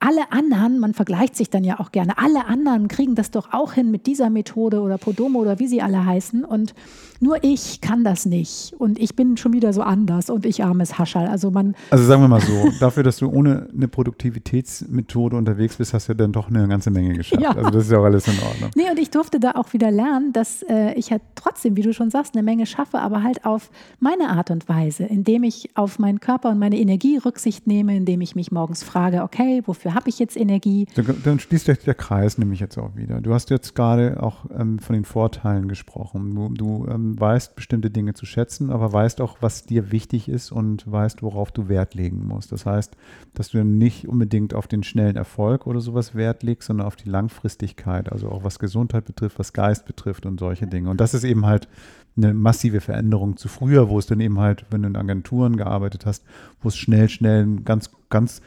alle 0.00 0.32
anderen, 0.32 0.78
man 0.78 0.94
vergleicht 0.94 1.36
sich 1.36 1.50
dann 1.50 1.62
ja 1.62 1.78
auch 1.78 1.92
gerne, 1.92 2.18
alle 2.18 2.46
anderen 2.46 2.88
kriegen 2.88 3.14
das 3.14 3.30
doch 3.30 3.52
auch 3.52 3.74
hin 3.74 3.90
mit 3.90 4.06
dieser 4.06 4.30
Methode 4.30 4.80
oder 4.80 4.98
Podomo 4.98 5.38
oder 5.40 5.58
wie 5.58 5.68
sie 5.68 5.82
alle 5.82 6.04
heißen. 6.04 6.44
Und 6.44 6.74
nur 7.20 7.44
ich 7.44 7.80
kann 7.80 8.02
das 8.02 8.24
nicht 8.26 8.72
und 8.78 8.98
ich 8.98 9.14
bin 9.14 9.36
schon 9.36 9.52
wieder 9.52 9.72
so 9.72 9.82
anders 9.82 10.30
und 10.30 10.46
ich 10.46 10.64
armes 10.64 10.98
Haschall. 10.98 11.28
Also 11.28 11.50
man, 11.50 11.74
Also 11.90 12.04
sagen 12.04 12.22
wir 12.22 12.28
mal 12.28 12.40
so, 12.40 12.70
dafür, 12.80 13.02
dass 13.02 13.18
du 13.18 13.30
ohne 13.30 13.68
eine 13.74 13.88
Produktivitätsmethode 13.88 15.36
unterwegs 15.36 15.76
bist, 15.76 15.92
hast 15.92 16.08
du 16.08 16.14
dann 16.14 16.32
doch 16.32 16.48
eine 16.48 16.66
ganze 16.66 16.90
Menge 16.90 17.14
geschafft. 17.14 17.42
Ja. 17.42 17.50
Also 17.50 17.70
das 17.70 17.84
ist 17.84 17.92
ja 17.92 17.98
auch 17.98 18.04
alles 18.04 18.26
in 18.26 18.38
Ordnung. 18.42 18.70
Nee, 18.74 18.90
und 18.90 18.98
ich 18.98 19.10
durfte 19.10 19.38
da 19.38 19.52
auch 19.52 19.72
wieder 19.72 19.90
lernen, 19.90 20.32
dass 20.32 20.62
äh, 20.62 20.94
ich 20.94 21.10
halt 21.10 21.22
trotzdem, 21.34 21.76
wie 21.76 21.82
du 21.82 21.92
schon 21.92 22.10
sagst, 22.10 22.34
eine 22.34 22.42
Menge 22.42 22.64
schaffe, 22.66 22.98
aber 22.98 23.22
halt 23.22 23.44
auf 23.44 23.70
meine 23.98 24.30
Art 24.30 24.50
und 24.50 24.68
Weise, 24.68 25.04
indem 25.04 25.44
ich 25.44 25.70
auf 25.76 25.98
meinen 25.98 26.20
Körper 26.20 26.50
und 26.50 26.58
meine 26.58 26.78
Energie 26.78 27.18
Rücksicht 27.18 27.66
nehme, 27.66 27.96
indem 27.96 28.22
ich 28.22 28.34
mich 28.34 28.50
morgens 28.50 28.82
frage, 28.82 29.22
okay, 29.22 29.62
wofür 29.66 29.94
habe 29.94 30.08
ich 30.08 30.18
jetzt 30.18 30.36
Energie? 30.36 30.86
Dann, 30.94 31.16
dann 31.22 31.38
schließt 31.38 31.66
sich 31.66 31.78
der 31.80 31.94
Kreis 31.94 32.38
nämlich 32.38 32.60
jetzt 32.60 32.78
auch 32.78 32.96
wieder. 32.96 33.20
Du 33.20 33.34
hast 33.34 33.50
jetzt 33.50 33.74
gerade 33.74 34.22
auch 34.22 34.46
ähm, 34.56 34.78
von 34.78 34.94
den 34.94 35.04
Vorteilen 35.04 35.68
gesprochen. 35.68 36.34
Du, 36.34 36.48
du 36.48 36.86
ähm, 36.90 37.09
weißt 37.18 37.56
bestimmte 37.56 37.90
Dinge 37.90 38.14
zu 38.14 38.26
schätzen, 38.26 38.70
aber 38.70 38.92
weißt 38.92 39.20
auch, 39.20 39.38
was 39.40 39.64
dir 39.64 39.90
wichtig 39.90 40.28
ist 40.28 40.52
und 40.52 40.90
weißt, 40.90 41.22
worauf 41.22 41.50
du 41.50 41.68
Wert 41.68 41.94
legen 41.94 42.26
musst. 42.26 42.52
Das 42.52 42.66
heißt, 42.66 42.96
dass 43.34 43.50
du 43.50 43.64
nicht 43.64 44.06
unbedingt 44.06 44.54
auf 44.54 44.68
den 44.68 44.82
schnellen 44.82 45.16
Erfolg 45.16 45.66
oder 45.66 45.80
sowas 45.80 46.14
Wert 46.14 46.42
legst, 46.42 46.66
sondern 46.66 46.86
auf 46.86 46.96
die 46.96 47.08
Langfristigkeit, 47.08 48.12
also 48.12 48.28
auch 48.28 48.44
was 48.44 48.58
Gesundheit 48.58 49.04
betrifft, 49.04 49.38
was 49.38 49.52
Geist 49.52 49.86
betrifft 49.86 50.26
und 50.26 50.38
solche 50.38 50.66
Dinge. 50.66 50.90
Und 50.90 51.00
das 51.00 51.14
ist 51.14 51.24
eben 51.24 51.46
halt 51.46 51.68
eine 52.16 52.34
massive 52.34 52.80
Veränderung 52.80 53.36
zu 53.36 53.48
früher, 53.48 53.88
wo 53.88 53.98
es 53.98 54.06
dann 54.06 54.20
eben 54.20 54.38
halt, 54.38 54.66
wenn 54.70 54.82
du 54.82 54.88
in 54.88 54.96
Agenturen 54.96 55.56
gearbeitet 55.56 56.06
hast, 56.06 56.24
wo 56.60 56.68
es 56.68 56.76
schnell, 56.76 57.08
schnell 57.08 57.46
ein 57.46 57.64
ganz, 57.64 57.90
ganz 58.10 58.42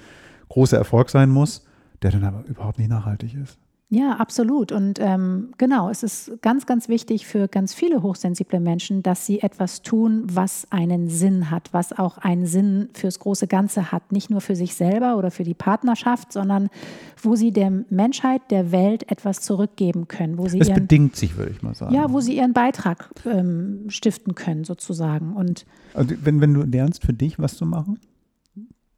großer 0.49 0.77
Erfolg 0.77 1.09
sein 1.09 1.29
muss, 1.29 1.65
der 2.01 2.11
dann 2.11 2.23
aber 2.23 2.45
überhaupt 2.45 2.77
nicht 2.77 2.89
nachhaltig 2.89 3.33
ist. 3.33 3.57
Ja, 3.93 4.13
absolut. 4.13 4.71
Und 4.71 4.99
ähm, 4.99 5.49
genau, 5.59 5.89
es 5.89 6.01
ist 6.01 6.31
ganz, 6.41 6.65
ganz 6.65 6.89
wichtig 6.89 7.27
für 7.27 7.47
ganz 7.47 7.75
viele 7.75 8.01
hochsensible 8.01 8.59
Menschen, 8.59 9.03
dass 9.03 9.27
sie 9.27 9.41
etwas 9.41 9.83
tun, 9.83 10.23
was 10.25 10.65
einen 10.71 11.09
Sinn 11.09 11.51
hat, 11.51 11.69
was 11.73 11.97
auch 11.97 12.17
einen 12.17 12.47
Sinn 12.47 12.89
fürs 12.93 13.19
große 13.19 13.45
Ganze 13.45 13.91
hat. 13.91 14.11
Nicht 14.11 14.31
nur 14.31 14.41
für 14.41 14.55
sich 14.55 14.73
selber 14.73 15.15
oder 15.17 15.29
für 15.29 15.43
die 15.43 15.53
Partnerschaft, 15.53 16.33
sondern 16.33 16.69
wo 17.21 17.35
sie 17.35 17.51
der 17.51 17.71
Menschheit, 17.89 18.41
der 18.49 18.71
Welt 18.71 19.11
etwas 19.11 19.41
zurückgeben 19.41 20.07
können, 20.07 20.39
wo 20.39 20.47
sie 20.47 20.59
Es 20.59 20.69
ihren, 20.69 20.81
bedingt 20.81 21.15
sich, 21.15 21.37
würde 21.37 21.51
ich 21.51 21.61
mal 21.61 21.75
sagen. 21.75 21.93
ja, 21.93 22.11
wo 22.11 22.19
sie 22.19 22.35
ihren 22.35 22.53
Beitrag 22.53 23.11
ähm, 23.25 23.85
stiften 23.89 24.33
können, 24.33 24.63
sozusagen. 24.63 25.33
Und 25.33 25.67
Also 25.93 26.15
wenn, 26.23 26.41
wenn 26.41 26.55
du 26.55 26.63
lernst, 26.63 27.05
für 27.05 27.13
dich 27.13 27.37
was 27.37 27.57
zu 27.57 27.67
machen, 27.67 27.99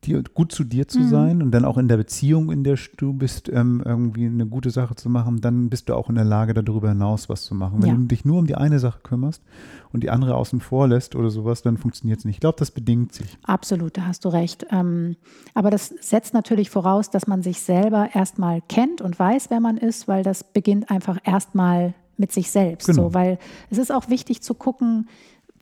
dir, 0.06 0.24
gut 0.34 0.52
zu 0.52 0.64
dir 0.64 0.84
Mhm. 0.86 0.90
zu 0.90 1.04
sein 1.04 1.42
und 1.42 1.52
dann 1.52 1.66
auch 1.66 1.78
in 1.78 1.88
der 1.88 1.98
Beziehung, 1.98 2.52
in 2.52 2.64
der 2.64 2.78
du 2.98 3.14
bist, 3.14 3.50
ähm, 3.50 3.82
irgendwie 3.86 4.26
eine 4.26 4.46
gute 4.46 4.70
Sache 4.70 4.96
zu 4.96 5.10
machen, 5.10 5.42
dann 5.42 5.70
bist 5.70 5.90
du 5.90 5.96
auch 5.96 6.10
in 6.10 6.16
der 6.16 6.24
Lage, 6.26 6.54
darüber 6.54 6.90
hinaus 6.90 7.28
was 7.30 7.44
zu 7.44 7.56
machen. 7.56 7.82
Wenn 7.82 7.90
Ja. 7.90 7.96
du 7.96 8.04
dich 8.06 8.26
nur 8.26 8.40
um 8.40 8.48
die 8.48 8.56
eine 8.56 8.80
Sache 8.80 9.00
kümmerst 9.04 9.42
und 9.92 10.04
die 10.04 10.10
andere 10.10 10.36
außen 10.36 10.60
vor 10.62 10.88
lässt 10.88 11.16
oder 11.16 11.30
sowas, 11.30 11.62
dann 11.62 11.78
funktioniert 11.78 12.20
es 12.20 12.26
nicht. 12.26 12.36
Ich 12.36 12.40
glaube, 12.42 12.58
das 12.60 12.72
bedingt 12.72 13.14
sich. 13.14 13.38
Absolut, 13.44 13.98
da 13.98 14.06
hast 14.06 14.26
du 14.26 14.30
recht. 14.30 14.66
Ähm, 14.72 15.16
aber 15.54 15.70
das 15.72 15.88
setzt 16.02 16.34
natürlich 16.34 16.70
voraus, 16.70 17.10
dass 17.10 17.28
man 17.28 17.42
sich 17.42 17.60
selber 17.62 18.10
erstmal 18.14 18.62
kennt 18.70 19.02
und 19.02 19.18
weiß, 19.20 19.50
wer 19.50 19.60
man 19.60 19.78
ist, 19.78 20.08
weil 20.08 20.24
das 20.24 20.44
beginnt 20.44 20.90
einfach 20.92 21.18
erstmal 21.24 21.94
mit 22.18 22.32
sich 22.32 22.50
selbst. 22.50 22.88
Genau. 22.88 23.10
So, 23.10 23.14
weil 23.14 23.38
es 23.70 23.78
ist 23.78 23.92
auch 23.92 24.08
wichtig 24.10 24.42
zu 24.42 24.54
gucken, 24.54 25.08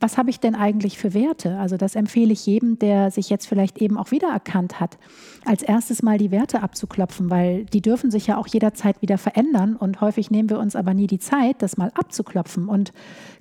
was 0.00 0.18
habe 0.18 0.28
ich 0.30 0.40
denn 0.40 0.54
eigentlich 0.54 0.98
für 0.98 1.14
Werte? 1.14 1.56
Also 1.58 1.76
das 1.76 1.94
empfehle 1.94 2.32
ich 2.32 2.46
jedem, 2.46 2.78
der 2.78 3.10
sich 3.10 3.30
jetzt 3.30 3.46
vielleicht 3.46 3.78
eben 3.78 3.96
auch 3.96 4.10
wiedererkannt 4.10 4.80
hat, 4.80 4.98
als 5.44 5.62
erstes 5.62 6.02
mal 6.02 6.18
die 6.18 6.30
Werte 6.30 6.62
abzuklopfen, 6.62 7.30
weil 7.30 7.64
die 7.66 7.80
dürfen 7.80 8.10
sich 8.10 8.26
ja 8.26 8.36
auch 8.36 8.46
jederzeit 8.46 9.00
wieder 9.02 9.18
verändern 9.18 9.76
und 9.76 10.00
häufig 10.00 10.30
nehmen 10.30 10.50
wir 10.50 10.58
uns 10.58 10.76
aber 10.76 10.94
nie 10.94 11.06
die 11.06 11.20
Zeit, 11.20 11.62
das 11.62 11.76
mal 11.76 11.90
abzuklopfen. 11.94 12.68
Und 12.68 12.92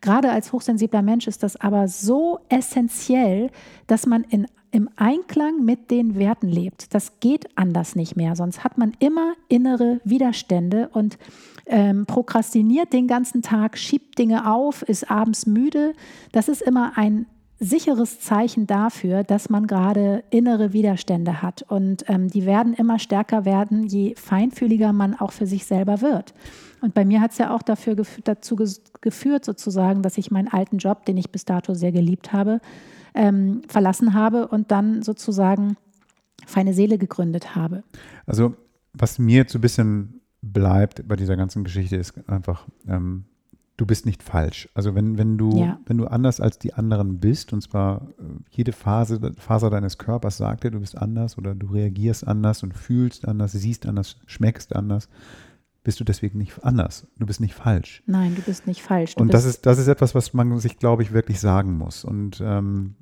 gerade 0.02 0.32
als 0.32 0.54
hochsensibler 0.54 1.02
Mensch 1.02 1.28
ist 1.28 1.44
das 1.44 1.56
aber 1.56 1.88
so 1.88 2.40
essentiell, 2.50 3.50
dass 3.88 4.06
man 4.06 4.24
in 4.24 4.48
im 4.74 4.90
Einklang 4.96 5.64
mit 5.64 5.92
den 5.92 6.18
Werten 6.18 6.48
lebt. 6.48 6.96
Das 6.96 7.20
geht 7.20 7.46
anders 7.56 7.96
nicht 7.96 8.18
mehr, 8.18 8.36
sonst 8.36 8.64
hat 8.64 8.78
man 8.78 8.94
immer 8.98 9.34
innere 9.48 10.02
Widerstände 10.04 10.90
und 10.92 11.20
ähm, 11.68 12.08
prokrastiniert 12.08 12.92
den 12.92 13.08
ganzen 13.08 13.44
Tag, 13.44 13.78
schiebt 13.78 14.18
Dinge 14.18 14.52
auf, 14.52 14.82
ist 14.82 15.10
abends 15.12 15.46
müde. 15.46 15.94
Das 16.32 16.50
ist 16.50 16.64
immer 16.64 16.98
ein 16.98 17.28
sicheres 17.60 18.20
Zeichen 18.20 18.66
dafür, 18.66 19.24
dass 19.24 19.48
man 19.48 19.68
gerade 19.68 20.24
innere 20.32 20.74
Widerstände 20.74 21.44
hat. 21.44 21.62
Und 21.62 22.04
ähm, 22.10 22.30
die 22.30 22.48
werden 22.48 22.74
immer 22.74 22.98
stärker 22.98 23.46
werden, 23.46 23.86
je 23.86 24.16
feinfühliger 24.16 24.92
man 24.92 25.14
auch 25.14 25.32
für 25.32 25.46
sich 25.46 25.66
selber 25.66 26.02
wird. 26.02 26.34
Und 26.82 26.96
bei 26.96 27.06
mir 27.06 27.22
hat 27.22 27.32
es 27.32 27.38
ja 27.38 27.56
auch 27.56 27.62
dafür, 27.62 27.96
dazu 28.24 28.58
geführt, 29.02 29.46
sozusagen, 29.46 30.02
dass 30.02 30.18
ich 30.18 30.32
meinen 30.32 30.48
alten 30.48 30.80
Job, 30.80 31.06
den 31.06 31.18
ich 31.18 31.30
bis 31.30 31.46
dato 31.46 31.76
sehr 31.76 31.92
geliebt 31.92 32.34
habe, 32.34 32.60
ähm, 33.14 33.62
verlassen 33.68 34.14
habe 34.14 34.48
und 34.48 34.72
dann 34.72 35.02
sozusagen 35.02 35.78
feine 36.46 36.74
Seele 36.74 36.98
gegründet 36.98 37.56
habe. 37.56 37.84
Also 38.26 38.56
was 38.94 39.20
mir 39.20 39.38
jetzt 39.38 39.54
so 39.54 39.60
ein 39.60 39.62
bisschen 39.62 40.22
bleibt 40.42 41.08
bei 41.08 41.16
dieser 41.16 41.36
ganzen 41.36 41.64
Geschichte 41.64 41.96
ist 41.96 42.30
einfach, 42.30 42.68
ähm, 42.88 43.26
du 43.78 43.86
bist 43.86 44.06
nicht 44.06 44.22
falsch. 44.22 44.70
Also 44.74 44.94
wenn, 44.94 45.18
wenn 45.18 45.38
du, 45.38 45.58
ja. 45.58 45.80
wenn 45.86 45.98
du 45.98 46.06
anders 46.06 46.40
als 46.40 46.60
die 46.60 46.74
anderen 46.74 47.20
bist, 47.20 47.54
und 47.54 47.62
zwar 47.62 48.10
äh, 48.20 48.24
jede 48.52 48.72
Phase, 48.72 49.20
Faser 49.38 49.70
deines 49.70 49.98
Körpers 49.98 50.38
sagt 50.38 50.64
dir, 50.64 50.72
du 50.72 50.80
bist 50.80 50.98
anders 50.98 51.38
oder 51.38 51.56
du 51.56 51.68
reagierst 51.68 52.28
anders 52.28 52.62
und 52.64 52.74
fühlst 52.74 53.28
anders, 53.28 53.54
siehst 53.54 53.86
anders, 53.86 54.18
schmeckst 54.26 54.76
anders, 54.76 55.10
bist 55.84 56.00
du 56.00 56.04
deswegen 56.04 56.38
nicht 56.38 56.64
anders. 56.64 57.08
Du 57.18 57.26
bist 57.26 57.42
nicht 57.42 57.54
falsch. 57.54 58.04
Nein, 58.06 58.36
du 58.36 58.42
bist 58.42 58.68
nicht 58.68 58.82
falsch. 58.82 59.16
Du 59.16 59.22
und 59.22 59.34
das 59.34 59.46
ist, 59.46 59.66
das 59.66 59.78
ist 59.78 59.88
etwas, 59.88 60.16
was 60.16 60.34
man 60.34 60.58
sich, 60.60 60.80
glaube 60.80 61.04
ich, 61.04 61.12
wirklich 61.12 61.40
sagen 61.40 61.78
muss. 61.78 62.06
Und 62.06 62.42
ähm, 62.44 62.96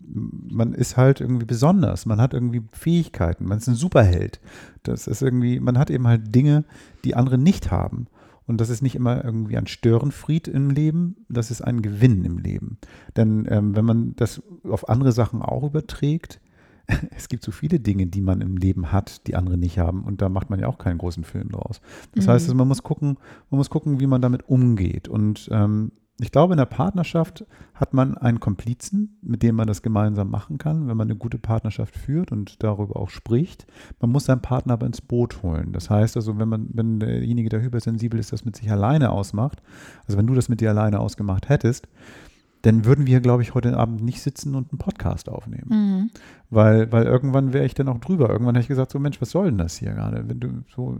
man 0.49 0.73
ist 0.73 0.97
halt 0.97 1.21
irgendwie 1.21 1.45
besonders. 1.45 2.05
Man 2.05 2.19
hat 2.19 2.33
irgendwie 2.33 2.63
Fähigkeiten. 2.71 3.45
Man 3.45 3.59
ist 3.59 3.67
ein 3.67 3.75
Superheld. 3.75 4.39
Das 4.83 5.07
ist 5.07 5.21
irgendwie, 5.21 5.59
man 5.59 5.77
hat 5.77 5.91
eben 5.91 6.07
halt 6.07 6.33
Dinge, 6.33 6.65
die 7.03 7.15
andere 7.15 7.37
nicht 7.37 7.69
haben. 7.69 8.07
Und 8.47 8.59
das 8.59 8.69
ist 8.69 8.81
nicht 8.81 8.95
immer 8.95 9.23
irgendwie 9.23 9.57
ein 9.57 9.67
Störenfried 9.67 10.47
im 10.47 10.71
Leben, 10.71 11.25
das 11.29 11.51
ist 11.51 11.61
ein 11.61 11.81
Gewinn 11.81 12.25
im 12.25 12.37
Leben. 12.37 12.79
Denn 13.15 13.47
ähm, 13.49 13.75
wenn 13.75 13.85
man 13.85 14.15
das 14.15 14.41
auf 14.63 14.89
andere 14.89 15.11
Sachen 15.11 15.41
auch 15.41 15.63
überträgt, 15.63 16.41
es 17.15 17.29
gibt 17.29 17.43
so 17.43 17.51
viele 17.51 17.79
Dinge, 17.79 18.07
die 18.07 18.21
man 18.21 18.41
im 18.41 18.57
Leben 18.57 18.91
hat, 18.91 19.27
die 19.27 19.35
andere 19.35 19.57
nicht 19.57 19.79
haben. 19.79 20.03
Und 20.03 20.21
da 20.21 20.29
macht 20.29 20.49
man 20.49 20.59
ja 20.59 20.67
auch 20.67 20.77
keinen 20.77 20.97
großen 20.97 21.23
Film 21.23 21.49
draus. 21.49 21.81
Das 22.15 22.25
mhm. 22.25 22.31
heißt, 22.31 22.45
also 22.45 22.55
man 22.55 22.67
muss 22.67 22.83
gucken, 22.83 23.17
man 23.49 23.57
muss 23.57 23.69
gucken, 23.69 23.99
wie 23.99 24.07
man 24.07 24.21
damit 24.21 24.47
umgeht. 24.47 25.07
Und 25.07 25.49
ähm, 25.51 25.91
ich 26.19 26.31
glaube, 26.31 26.53
in 26.53 26.57
der 26.57 26.65
Partnerschaft 26.65 27.45
hat 27.73 27.95
man 27.95 28.15
einen 28.15 28.39
Komplizen, 28.39 29.17
mit 29.23 29.41
dem 29.41 29.55
man 29.55 29.65
das 29.65 29.81
gemeinsam 29.81 30.29
machen 30.29 30.59
kann, 30.59 30.87
wenn 30.87 30.95
man 30.95 31.07
eine 31.07 31.17
gute 31.17 31.39
Partnerschaft 31.39 31.95
führt 31.95 32.31
und 32.31 32.61
darüber 32.61 32.97
auch 32.97 33.09
spricht. 33.09 33.65
Man 33.99 34.11
muss 34.11 34.25
seinen 34.25 34.41
Partner 34.41 34.73
aber 34.73 34.85
ins 34.85 35.01
Boot 35.01 35.41
holen. 35.41 35.71
Das 35.73 35.89
heißt 35.89 36.15
also, 36.17 36.37
wenn 36.37 36.47
man, 36.47 36.69
wenn 36.73 36.99
derjenige, 36.99 37.49
der 37.49 37.61
hypersensibel 37.61 38.19
ist, 38.19 38.31
das 38.31 38.45
mit 38.45 38.55
sich 38.55 38.69
alleine 38.71 39.09
ausmacht, 39.09 39.63
also 40.05 40.17
wenn 40.19 40.27
du 40.27 40.35
das 40.35 40.47
mit 40.47 40.61
dir 40.61 40.69
alleine 40.69 40.99
ausgemacht 40.99 41.49
hättest, 41.49 41.87
dann 42.61 42.85
würden 42.85 43.07
wir, 43.07 43.21
glaube 43.21 43.41
ich, 43.41 43.53
heute 43.53 43.75
Abend 43.77 44.03
nicht 44.03 44.21
sitzen 44.21 44.55
und 44.55 44.71
einen 44.71 44.77
Podcast 44.77 45.29
aufnehmen. 45.29 45.67
Mhm. 45.69 46.09
Weil, 46.49 46.91
weil 46.91 47.05
irgendwann 47.05 47.53
wäre 47.53 47.65
ich 47.65 47.73
dann 47.73 47.87
auch 47.87 47.99
drüber. 47.99 48.29
Irgendwann 48.29 48.55
hätte 48.55 48.63
ich 48.63 48.67
gesagt, 48.67 48.91
so 48.91 48.99
Mensch, 48.99 49.21
was 49.21 49.31
soll 49.31 49.45
denn 49.45 49.57
das 49.57 49.77
hier 49.77 49.93
gerade? 49.93 50.27
Wenn 50.27 50.39
du 50.39 50.49
so, 50.75 50.97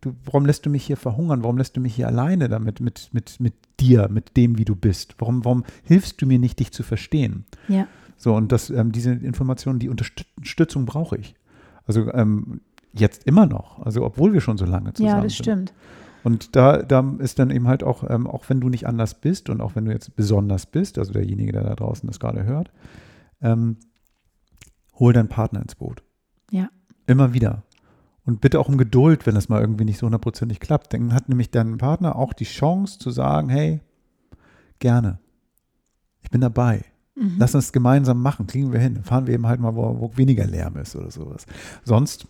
du, 0.00 0.14
warum 0.24 0.46
lässt 0.46 0.66
du 0.66 0.70
mich 0.70 0.84
hier 0.84 0.96
verhungern? 0.96 1.42
Warum 1.42 1.58
lässt 1.58 1.76
du 1.76 1.80
mich 1.80 1.94
hier 1.94 2.08
alleine 2.08 2.48
damit, 2.48 2.80
mit, 2.80 3.08
mit, 3.12 3.40
mit 3.40 3.54
dir, 3.78 4.08
mit 4.10 4.36
dem, 4.36 4.58
wie 4.58 4.64
du 4.64 4.76
bist? 4.76 5.14
Warum, 5.18 5.44
warum 5.44 5.64
hilfst 5.84 6.20
du 6.20 6.26
mir 6.26 6.38
nicht, 6.38 6.58
dich 6.58 6.72
zu 6.72 6.82
verstehen? 6.82 7.44
Ja. 7.68 7.86
So, 8.16 8.34
und 8.34 8.52
das, 8.52 8.68
ähm, 8.68 8.92
diese 8.92 9.12
Informationen, 9.12 9.78
die 9.78 9.88
Unterstützung 9.88 10.84
brauche 10.84 11.16
ich. 11.16 11.34
Also 11.86 12.12
ähm, 12.12 12.60
jetzt 12.92 13.24
immer 13.24 13.46
noch. 13.46 13.78
Also 13.80 14.04
obwohl 14.04 14.32
wir 14.32 14.40
schon 14.40 14.58
so 14.58 14.66
lange 14.66 14.92
zusammen 14.92 14.94
sind. 14.94 15.06
Ja, 15.06 15.22
das 15.22 15.32
sind. 15.32 15.44
stimmt. 15.44 15.72
Und 16.22 16.54
da, 16.56 16.82
da 16.82 17.16
ist 17.18 17.38
dann 17.38 17.50
eben 17.50 17.66
halt 17.66 17.82
auch, 17.82 18.08
ähm, 18.08 18.26
auch 18.26 18.48
wenn 18.48 18.60
du 18.60 18.68
nicht 18.68 18.86
anders 18.86 19.14
bist 19.14 19.48
und 19.48 19.60
auch 19.60 19.74
wenn 19.74 19.86
du 19.86 19.92
jetzt 19.92 20.16
besonders 20.16 20.66
bist, 20.66 20.98
also 20.98 21.12
derjenige, 21.12 21.52
der 21.52 21.64
da 21.64 21.74
draußen 21.74 22.06
das 22.06 22.20
gerade 22.20 22.44
hört, 22.44 22.70
ähm, 23.40 23.76
hol 24.98 25.12
deinen 25.12 25.28
Partner 25.28 25.62
ins 25.62 25.74
Boot. 25.74 26.02
Ja. 26.50 26.68
Immer 27.06 27.32
wieder. 27.32 27.62
Und 28.24 28.40
bitte 28.40 28.60
auch 28.60 28.68
um 28.68 28.76
Geduld, 28.76 29.26
wenn 29.26 29.34
das 29.34 29.48
mal 29.48 29.60
irgendwie 29.60 29.84
nicht 29.84 29.98
so 29.98 30.06
hundertprozentig 30.06 30.60
klappt. 30.60 30.92
Dann 30.92 31.14
hat 31.14 31.28
nämlich 31.28 31.50
dein 31.50 31.78
Partner 31.78 32.16
auch 32.16 32.32
die 32.32 32.44
Chance 32.44 32.98
zu 32.98 33.10
sagen, 33.10 33.48
hey, 33.48 33.80
gerne. 34.78 35.18
Ich 36.20 36.30
bin 36.30 36.42
dabei. 36.42 36.84
Mhm. 37.14 37.36
Lass 37.38 37.54
uns 37.54 37.72
gemeinsam 37.72 38.20
machen, 38.20 38.46
kriegen 38.46 38.72
wir 38.72 38.80
hin. 38.80 39.02
Fahren 39.02 39.26
wir 39.26 39.34
eben 39.34 39.46
halt 39.46 39.60
mal, 39.60 39.74
wo, 39.74 40.00
wo 40.00 40.16
weniger 40.16 40.46
Lärm 40.46 40.76
ist 40.76 40.94
oder 40.94 41.10
sowas. 41.10 41.46
Sonst 41.84 42.26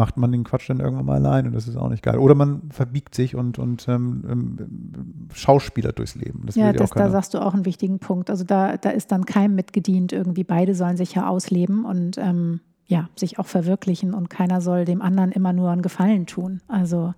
macht 0.00 0.16
man 0.16 0.32
den 0.32 0.44
Quatsch 0.44 0.70
dann 0.70 0.80
irgendwann 0.80 1.04
mal 1.04 1.16
allein 1.16 1.46
und 1.46 1.52
das 1.52 1.68
ist 1.68 1.76
auch 1.76 1.90
nicht 1.90 2.02
geil. 2.02 2.16
Oder 2.16 2.34
man 2.34 2.62
verbiegt 2.70 3.14
sich 3.14 3.36
und, 3.36 3.58
und 3.58 3.86
ähm, 3.86 4.24
ähm, 4.26 5.28
schauspielert 5.34 5.98
durchs 5.98 6.14
Leben. 6.14 6.44
Das 6.46 6.56
ja, 6.56 6.72
das, 6.72 6.88
da 6.88 7.10
sagst 7.10 7.34
du 7.34 7.38
auch 7.38 7.52
einen 7.52 7.66
wichtigen 7.66 7.98
Punkt. 7.98 8.30
Also 8.30 8.42
da, 8.44 8.78
da 8.78 8.88
ist 8.88 9.12
dann 9.12 9.26
keinem 9.26 9.54
mitgedient. 9.54 10.14
Irgendwie 10.14 10.42
beide 10.42 10.74
sollen 10.74 10.96
sich 10.96 11.14
ja 11.14 11.28
ausleben 11.28 11.84
und 11.84 12.16
ähm, 12.16 12.60
ja, 12.86 13.10
sich 13.14 13.38
auch 13.38 13.46
verwirklichen 13.46 14.14
und 14.14 14.30
keiner 14.30 14.62
soll 14.62 14.86
dem 14.86 15.02
anderen 15.02 15.32
immer 15.32 15.52
nur 15.52 15.68
einen 15.70 15.82
Gefallen 15.82 16.24
tun. 16.24 16.62
Also 16.66 17.12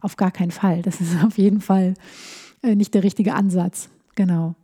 auf 0.00 0.16
gar 0.16 0.30
keinen 0.30 0.52
Fall. 0.52 0.82
Das 0.82 1.00
ist 1.00 1.24
auf 1.24 1.36
jeden 1.36 1.60
Fall 1.60 1.94
äh, 2.62 2.76
nicht 2.76 2.94
der 2.94 3.02
richtige 3.02 3.34
Ansatz. 3.34 3.90
Genau. 4.14 4.54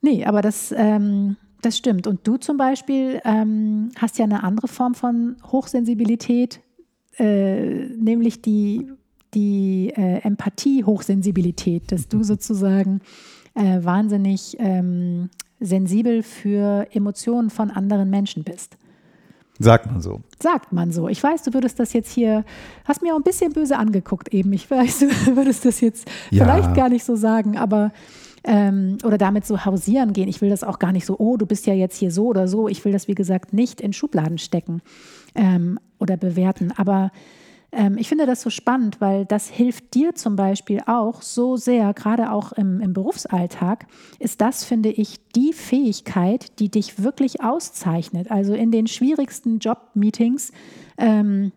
Nee, 0.00 0.24
aber 0.26 0.42
das, 0.42 0.72
ähm, 0.76 1.36
das 1.60 1.76
stimmt. 1.76 2.06
Und 2.06 2.24
du 2.24 2.36
zum 2.36 2.56
Beispiel 2.56 3.20
ähm, 3.24 3.90
hast 3.98 4.16
ja 4.18 4.24
eine 4.24 4.44
andere 4.44 4.68
Form 4.68 4.94
von 4.94 5.36
Hochsensibilität, 5.50 6.60
äh, 7.18 7.86
nämlich 7.96 8.42
die, 8.42 8.88
die 9.34 9.92
äh, 9.96 10.20
Empathie-Hochsensibilität, 10.22 11.90
dass 11.92 12.08
du 12.08 12.22
sozusagen 12.22 13.00
äh, 13.54 13.82
wahnsinnig 13.82 14.56
ähm, 14.58 15.30
sensibel 15.60 16.22
für 16.22 16.86
Emotionen 16.92 17.50
von 17.50 17.70
anderen 17.70 18.10
Menschen 18.10 18.44
bist. 18.44 18.76
Sagt 19.58 19.86
man 19.86 20.00
so. 20.00 20.20
Sagt 20.42 20.72
man 20.72 20.90
so. 20.90 21.08
Ich 21.08 21.22
weiß, 21.22 21.44
du 21.44 21.54
würdest 21.54 21.78
das 21.78 21.92
jetzt 21.92 22.10
hier, 22.10 22.44
hast 22.84 23.02
mir 23.02 23.14
auch 23.14 23.18
ein 23.18 23.22
bisschen 23.22 23.52
böse 23.52 23.76
angeguckt 23.76 24.34
eben. 24.34 24.52
Ich 24.52 24.68
weiß, 24.68 25.00
du 25.00 25.06
würdest 25.36 25.64
das 25.64 25.80
jetzt 25.80 26.08
ja. 26.30 26.44
vielleicht 26.44 26.74
gar 26.74 26.88
nicht 26.88 27.04
so 27.04 27.14
sagen, 27.14 27.56
aber 27.56 27.92
ähm, 28.42 28.98
oder 29.04 29.16
damit 29.16 29.46
so 29.46 29.64
hausieren 29.64 30.12
gehen. 30.12 30.28
Ich 30.28 30.40
will 30.40 30.50
das 30.50 30.64
auch 30.64 30.78
gar 30.78 30.92
nicht 30.92 31.06
so, 31.06 31.16
oh, 31.18 31.36
du 31.36 31.46
bist 31.46 31.66
ja 31.66 31.72
jetzt 31.72 31.96
hier 31.96 32.10
so 32.10 32.26
oder 32.26 32.48
so. 32.48 32.68
Ich 32.68 32.84
will 32.84 32.92
das, 32.92 33.08
wie 33.08 33.14
gesagt, 33.14 33.52
nicht 33.52 33.80
in 33.80 33.92
Schubladen 33.92 34.38
stecken 34.38 34.82
ähm, 35.34 35.78
oder 36.04 36.16
bewerten. 36.16 36.72
Aber 36.76 37.10
ähm, 37.72 37.96
ich 37.98 38.08
finde 38.08 38.26
das 38.26 38.42
so 38.42 38.50
spannend, 38.50 39.00
weil 39.00 39.24
das 39.24 39.48
hilft 39.48 39.94
dir 39.94 40.14
zum 40.14 40.36
Beispiel 40.36 40.80
auch 40.86 41.22
so 41.22 41.56
sehr, 41.56 41.92
gerade 41.94 42.30
auch 42.30 42.52
im, 42.52 42.80
im 42.80 42.92
Berufsalltag, 42.92 43.86
ist 44.18 44.40
das, 44.40 44.64
finde 44.64 44.90
ich, 44.90 45.18
die 45.34 45.52
Fähigkeit, 45.52 46.58
die 46.60 46.70
dich 46.70 47.02
wirklich 47.02 47.42
auszeichnet. 47.42 48.30
Also 48.30 48.54
in 48.54 48.70
den 48.70 48.86
schwierigsten 48.86 49.58
Jobmeetings 49.58 50.52
ähm, 50.98 51.52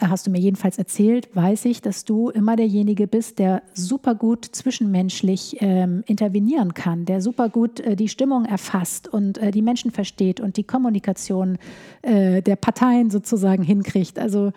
hast 0.00 0.26
du 0.26 0.30
mir 0.30 0.40
jedenfalls 0.40 0.78
erzählt, 0.78 1.28
weiß 1.34 1.64
ich, 1.66 1.82
dass 1.82 2.04
du 2.04 2.30
immer 2.30 2.56
derjenige 2.56 3.06
bist, 3.06 3.38
der 3.38 3.62
super 3.74 4.14
gut 4.14 4.44
zwischenmenschlich 4.44 5.56
ähm, 5.60 6.02
intervenieren 6.06 6.74
kann, 6.74 7.04
der 7.04 7.20
super 7.20 7.48
gut 7.48 7.80
äh, 7.80 7.96
die 7.96 8.08
Stimmung 8.08 8.44
erfasst 8.44 9.08
und 9.08 9.38
äh, 9.38 9.50
die 9.50 9.62
Menschen 9.62 9.90
versteht 9.90 10.40
und 10.40 10.56
die 10.56 10.64
Kommunikation 10.64 11.58
äh, 12.02 12.42
der 12.42 12.56
Parteien 12.56 13.10
sozusagen 13.10 13.62
hinkriegt. 13.62 14.18
Also 14.18 14.52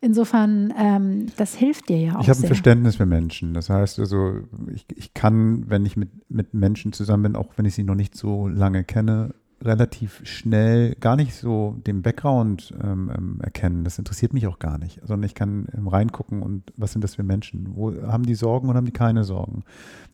insofern, 0.00 0.72
ähm, 0.78 1.26
das 1.36 1.54
hilft 1.54 1.88
dir 1.88 1.98
ja 1.98 2.16
auch. 2.16 2.22
Ich 2.22 2.28
habe 2.28 2.40
ein 2.40 2.46
Verständnis 2.46 2.96
für 2.96 3.06
Menschen. 3.06 3.54
Das 3.54 3.70
heißt 3.70 3.98
also, 3.98 4.40
ich, 4.72 4.86
ich 4.94 5.14
kann, 5.14 5.68
wenn 5.68 5.84
ich 5.86 5.96
mit, 5.96 6.10
mit 6.30 6.54
Menschen 6.54 6.92
zusammen 6.92 7.24
bin, 7.24 7.36
auch 7.36 7.54
wenn 7.56 7.66
ich 7.66 7.74
sie 7.74 7.84
noch 7.84 7.94
nicht 7.94 8.16
so 8.16 8.48
lange 8.48 8.84
kenne, 8.84 9.34
relativ 9.62 10.20
schnell 10.24 10.94
gar 11.00 11.16
nicht 11.16 11.34
so 11.34 11.76
den 11.86 12.02
Background 12.02 12.72
ähm, 12.82 13.10
ähm, 13.16 13.40
erkennen. 13.42 13.82
Das 13.82 13.98
interessiert 13.98 14.32
mich 14.32 14.46
auch 14.46 14.60
gar 14.60 14.78
nicht, 14.78 15.00
sondern 15.04 15.24
ich 15.24 15.34
kann 15.34 15.66
ähm, 15.76 15.88
reingucken 15.88 16.42
und 16.42 16.72
was 16.76 16.92
sind 16.92 17.02
das 17.02 17.16
für 17.16 17.24
Menschen? 17.24 17.74
Wo 17.74 17.92
haben 18.02 18.24
die 18.24 18.36
Sorgen 18.36 18.68
oder 18.68 18.76
haben 18.76 18.86
die 18.86 18.92
keine 18.92 19.24
Sorgen? 19.24 19.64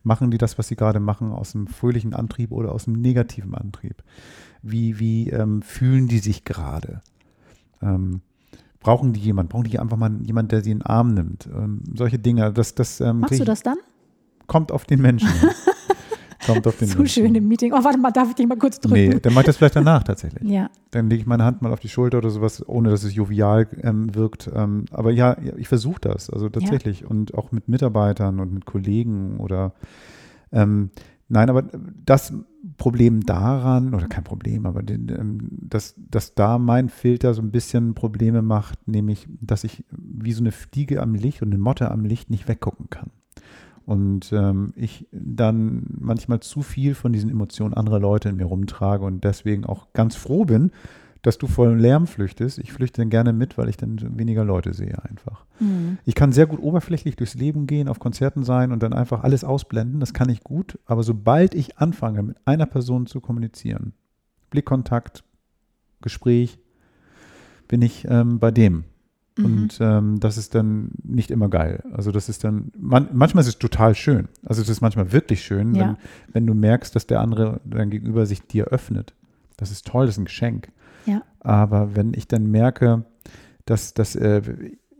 Machen 0.03 0.31
die 0.31 0.39
das, 0.39 0.57
was 0.57 0.67
sie 0.67 0.75
gerade 0.75 0.99
machen, 0.99 1.31
aus 1.31 1.53
einem 1.53 1.67
fröhlichen 1.67 2.13
Antrieb 2.13 2.51
oder 2.51 2.71
aus 2.71 2.87
einem 2.87 2.99
negativen 2.99 3.53
Antrieb? 3.53 4.03
Wie, 4.63 4.99
wie 4.99 5.29
ähm, 5.29 5.61
fühlen 5.61 6.07
die 6.07 6.19
sich 6.19 6.43
gerade? 6.43 7.01
Ähm, 7.83 8.21
brauchen 8.79 9.13
die 9.13 9.19
jemanden? 9.19 9.49
Brauchen 9.49 9.65
die 9.65 9.77
einfach 9.77 9.97
mal 9.97 10.11
jemanden, 10.23 10.49
der 10.49 10.63
sie 10.63 10.71
in 10.71 10.79
den 10.79 10.87
Arm 10.87 11.13
nimmt? 11.13 11.47
Ähm, 11.53 11.83
solche 11.93 12.17
Dinge. 12.17 12.51
Das, 12.51 12.73
das, 12.73 12.99
Machst 12.99 13.39
du 13.39 13.45
das 13.45 13.61
dann? 13.61 13.77
Kommt 14.47 14.71
auf 14.71 14.85
den 14.85 15.01
Menschen. 15.01 15.29
Kommt 16.45 16.67
auf 16.67 16.77
den 16.77 16.87
so 16.87 17.05
schön 17.05 17.33
im 17.35 17.47
Meeting. 17.47 17.73
Oh, 17.73 17.83
warte 17.83 17.97
mal, 17.97 18.11
darf 18.11 18.29
ich 18.29 18.35
dich 18.35 18.47
mal 18.47 18.57
kurz 18.57 18.79
drücken? 18.79 18.95
Nee, 18.95 19.19
dann 19.19 19.33
macht 19.33 19.47
das 19.47 19.57
vielleicht 19.57 19.75
danach 19.75 20.03
tatsächlich. 20.03 20.49
Ja, 20.49 20.69
Dann 20.91 21.09
lege 21.09 21.21
ich 21.21 21.27
meine 21.27 21.43
Hand 21.43 21.61
mal 21.61 21.71
auf 21.73 21.79
die 21.79 21.89
Schulter 21.89 22.19
oder 22.19 22.29
sowas, 22.29 22.67
ohne 22.67 22.89
dass 22.89 23.03
es 23.03 23.15
jovial 23.15 23.67
ähm, 23.81 24.13
wirkt. 24.15 24.49
Ähm, 24.53 24.85
aber 24.91 25.11
ja, 25.11 25.37
ja, 25.41 25.53
ich 25.57 25.67
versuche 25.67 25.99
das, 26.01 26.29
also 26.29 26.49
tatsächlich. 26.49 27.05
Und 27.05 27.33
auch 27.33 27.51
mit 27.51 27.67
Mitarbeitern 27.67 28.39
und 28.39 28.53
mit 28.53 28.65
Kollegen 28.65 29.37
oder 29.37 29.73
ähm, 30.51 30.91
nein, 31.27 31.49
aber 31.49 31.63
das 32.05 32.33
Problem 32.77 33.25
daran, 33.25 33.93
oder 33.93 34.07
kein 34.07 34.23
Problem, 34.23 34.65
aber 34.65 34.83
den, 34.83 35.09
ähm, 35.09 35.47
dass, 35.51 35.95
dass 35.97 36.33
da 36.35 36.57
mein 36.57 36.89
Filter 36.89 37.33
so 37.33 37.41
ein 37.41 37.51
bisschen 37.51 37.93
Probleme 37.93 38.41
macht, 38.41 38.87
nämlich, 38.87 39.27
dass 39.41 39.63
ich 39.63 39.83
wie 39.91 40.33
so 40.33 40.41
eine 40.41 40.51
Fliege 40.51 41.01
am 41.01 41.13
Licht 41.13 41.41
und 41.41 41.49
eine 41.49 41.61
Motte 41.61 41.91
am 41.91 42.05
Licht 42.05 42.29
nicht 42.29 42.47
weggucken 42.47 42.89
kann. 42.89 43.11
Und 43.85 44.33
ähm, 44.33 44.73
ich 44.75 45.07
dann 45.11 45.83
manchmal 45.99 46.39
zu 46.39 46.61
viel 46.63 46.95
von 46.95 47.13
diesen 47.13 47.29
Emotionen 47.29 47.73
anderer 47.73 47.99
Leute 47.99 48.29
in 48.29 48.37
mir 48.37 48.45
rumtrage 48.45 49.05
und 49.05 49.23
deswegen 49.23 49.65
auch 49.65 49.93
ganz 49.93 50.15
froh 50.15 50.45
bin, 50.45 50.71
dass 51.25 51.37
du 51.39 51.47
vor 51.47 51.67
dem 51.67 51.79
Lärm 51.79 52.05
flüchtest. 52.05 52.59
Ich 52.59 52.71
flüchte 52.71 53.01
dann 53.01 53.09
gerne 53.09 53.33
mit, 53.33 53.57
weil 53.57 53.67
ich 53.69 53.77
dann 53.77 54.17
weniger 54.17 54.43
Leute 54.43 54.73
sehe 54.73 55.03
einfach. 55.03 55.45
Mhm. 55.59 55.97
Ich 56.05 56.13
kann 56.13 56.31
sehr 56.31 56.45
gut 56.45 56.59
oberflächlich 56.59 57.15
durchs 57.15 57.33
Leben 57.33 57.65
gehen, 57.65 57.87
auf 57.87 57.99
Konzerten 57.99 58.43
sein 58.43 58.71
und 58.71 58.83
dann 58.83 58.93
einfach 58.93 59.23
alles 59.23 59.43
ausblenden. 59.43 59.99
Das 59.99 60.13
kann 60.13 60.29
ich 60.29 60.43
gut. 60.43 60.77
Aber 60.85 61.01
sobald 61.01 61.55
ich 61.55 61.79
anfange, 61.79 62.21
mit 62.21 62.37
einer 62.45 62.67
Person 62.67 63.07
zu 63.07 63.21
kommunizieren, 63.21 63.93
Blickkontakt, 64.51 65.23
Gespräch, 66.01 66.59
bin 67.67 67.81
ich 67.81 68.05
ähm, 68.07 68.37
bei 68.37 68.51
dem. 68.51 68.83
Mhm. 69.37 69.45
Und 69.45 69.77
ähm, 69.81 70.19
das 70.19 70.37
ist 70.37 70.55
dann 70.55 70.91
nicht 71.03 71.31
immer 71.31 71.49
geil. 71.49 71.83
Also 71.91 72.11
das 72.11 72.29
ist 72.29 72.43
dann, 72.43 72.71
man, 72.77 73.09
manchmal 73.13 73.41
ist 73.41 73.47
es 73.47 73.57
total 73.59 73.95
schön. 73.95 74.27
Also 74.45 74.61
es 74.61 74.69
ist 74.69 74.81
manchmal 74.81 75.11
wirklich 75.11 75.43
schön, 75.43 75.75
Ja. 75.75 75.81
wenn, 75.87 75.97
wenn 76.33 76.47
du 76.47 76.53
merkst, 76.53 76.95
dass 76.95 77.07
der 77.07 77.19
andere 77.19 77.59
dein 77.65 77.89
Gegenüber 77.89 78.25
sich 78.25 78.41
dir 78.41 78.65
öffnet. 78.67 79.13
Das 79.57 79.71
ist 79.71 79.85
toll, 79.87 80.05
das 80.05 80.15
ist 80.15 80.19
ein 80.19 80.25
Geschenk. 80.25 80.69
Ja. 81.05 81.21
Aber 81.39 81.95
wenn 81.95 82.13
ich 82.13 82.27
dann 82.27 82.49
merke, 82.49 83.05
dass, 83.65 83.93
dass 83.93 84.15
äh, 84.15 84.41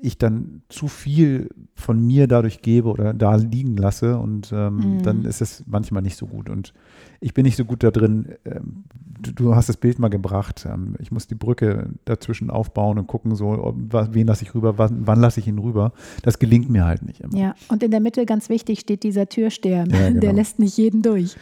ich 0.06 0.18
dann 0.18 0.62
zu 0.70 0.88
viel 0.88 1.50
von 1.74 2.00
mir 2.06 2.28
dadurch 2.28 2.62
gebe 2.62 2.90
oder 2.90 3.14
da 3.14 3.36
liegen 3.36 3.76
lasse 3.78 4.18
und 4.18 4.52
ähm, 4.54 4.76
Mhm. 4.76 5.02
dann 5.04 5.26
ist 5.26 5.42
es 5.42 5.64
manchmal 5.68 6.02
nicht 6.02 6.16
so 6.18 6.28
gut. 6.28 6.50
Und 6.50 6.74
ich 7.20 7.34
bin 7.34 7.44
nicht 7.46 7.58
so 7.58 7.66
gut 7.66 7.84
da 7.84 7.92
drin. 7.92 8.30
Ähm, 8.46 8.84
du, 9.22 9.32
du 9.32 9.56
hast 9.56 9.68
das 9.70 9.78
Bild 9.78 10.00
mal 10.00 10.10
gebracht. 10.10 10.68
Ähm, 10.70 10.96
ich 11.00 11.12
muss 11.12 11.28
die 11.28 11.36
Brücke 11.36 11.90
dazwischen 12.06 12.50
aufbauen 12.50 12.98
und 13.00 13.08
gucken, 13.08 13.36
so, 13.36 13.48
ob, 13.50 13.76
wen 14.14 14.28
lasse 14.28 14.44
ich 14.44 14.54
rüber, 14.54 14.78
wann, 14.78 15.08
wann 15.08 15.20
lasse 15.20 15.40
ich 15.40 15.48
ihn 15.48 15.60
rüber. 15.60 15.92
Das 16.22 16.40
gelingt 16.40 16.70
mir 16.70 16.86
halt 16.86 17.04
nicht 17.04 17.22
immer. 17.22 17.36
Ja, 17.38 17.56
und 17.70 17.82
in 17.84 17.92
der 17.92 18.00
Mitte, 18.00 18.26
ganz 18.26 18.50
wichtig, 18.50 18.80
steht 18.82 19.04
dieser 19.04 19.28
Türstern. 19.28 19.90
Ja, 19.90 20.08
genau. 20.10 20.20
Der 20.22 20.34
lässt 20.34 20.60
nicht 20.60 20.78
jeden 20.78 21.02
durch. 21.02 21.36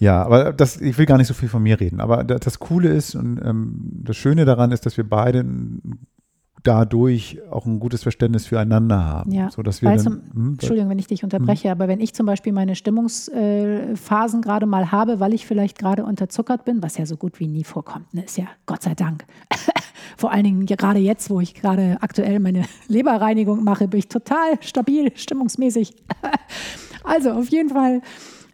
Ja, 0.00 0.22
aber 0.22 0.52
das, 0.52 0.80
ich 0.80 0.96
will 0.96 1.06
gar 1.06 1.18
nicht 1.18 1.26
so 1.26 1.34
viel 1.34 1.48
von 1.48 1.62
mir 1.62 1.80
reden. 1.80 2.00
Aber 2.00 2.22
da- 2.22 2.38
das 2.38 2.60
Coole 2.60 2.88
ist 2.90 3.16
und 3.16 3.40
ähm, 3.44 3.74
das 4.04 4.16
Schöne 4.16 4.44
daran 4.44 4.70
ist, 4.70 4.86
dass 4.86 4.96
wir 4.96 5.02
beide 5.08 5.40
n- 5.40 5.80
dadurch 6.62 7.38
auch 7.50 7.66
ein 7.66 7.80
gutes 7.80 8.02
Verständnis 8.02 8.46
füreinander 8.46 9.04
haben. 9.04 9.32
Ja, 9.32 9.50
so 9.50 9.62
dass 9.62 9.82
wir 9.82 9.90
weil 9.90 9.98
dann, 9.98 10.22
hm, 10.32 10.48
Entschuldigung, 10.52 10.90
wenn 10.90 10.98
ich 10.98 11.06
dich 11.06 11.24
unterbreche, 11.24 11.70
aber 11.70 11.88
wenn 11.88 12.00
ich 12.00 12.14
zum 12.14 12.26
Beispiel 12.26 12.52
meine 12.52 12.74
Stimmungsphasen 12.74 14.42
gerade 14.42 14.66
mal 14.66 14.90
habe, 14.92 15.20
weil 15.20 15.34
ich 15.34 15.46
vielleicht 15.46 15.78
gerade 15.78 16.04
unterzuckert 16.04 16.64
bin, 16.64 16.82
was 16.82 16.96
ja 16.96 17.06
so 17.06 17.16
gut 17.16 17.40
wie 17.40 17.46
nie 17.46 17.64
vorkommt, 17.64 18.12
ne, 18.14 18.24
ist 18.24 18.38
ja 18.38 18.46
Gott 18.66 18.82
sei 18.82 18.94
Dank. 18.94 19.24
Vor 20.16 20.32
allen 20.32 20.44
Dingen 20.44 20.66
gerade 20.66 20.98
jetzt, 20.98 21.30
wo 21.30 21.40
ich 21.40 21.54
gerade 21.54 21.98
aktuell 22.00 22.40
meine 22.40 22.64
Leberreinigung 22.88 23.62
mache, 23.62 23.88
bin 23.88 23.98
ich 23.98 24.08
total 24.08 24.60
stabil, 24.60 25.12
stimmungsmäßig. 25.14 25.94
Also 27.04 27.30
auf 27.30 27.48
jeden 27.48 27.70
Fall 27.70 28.02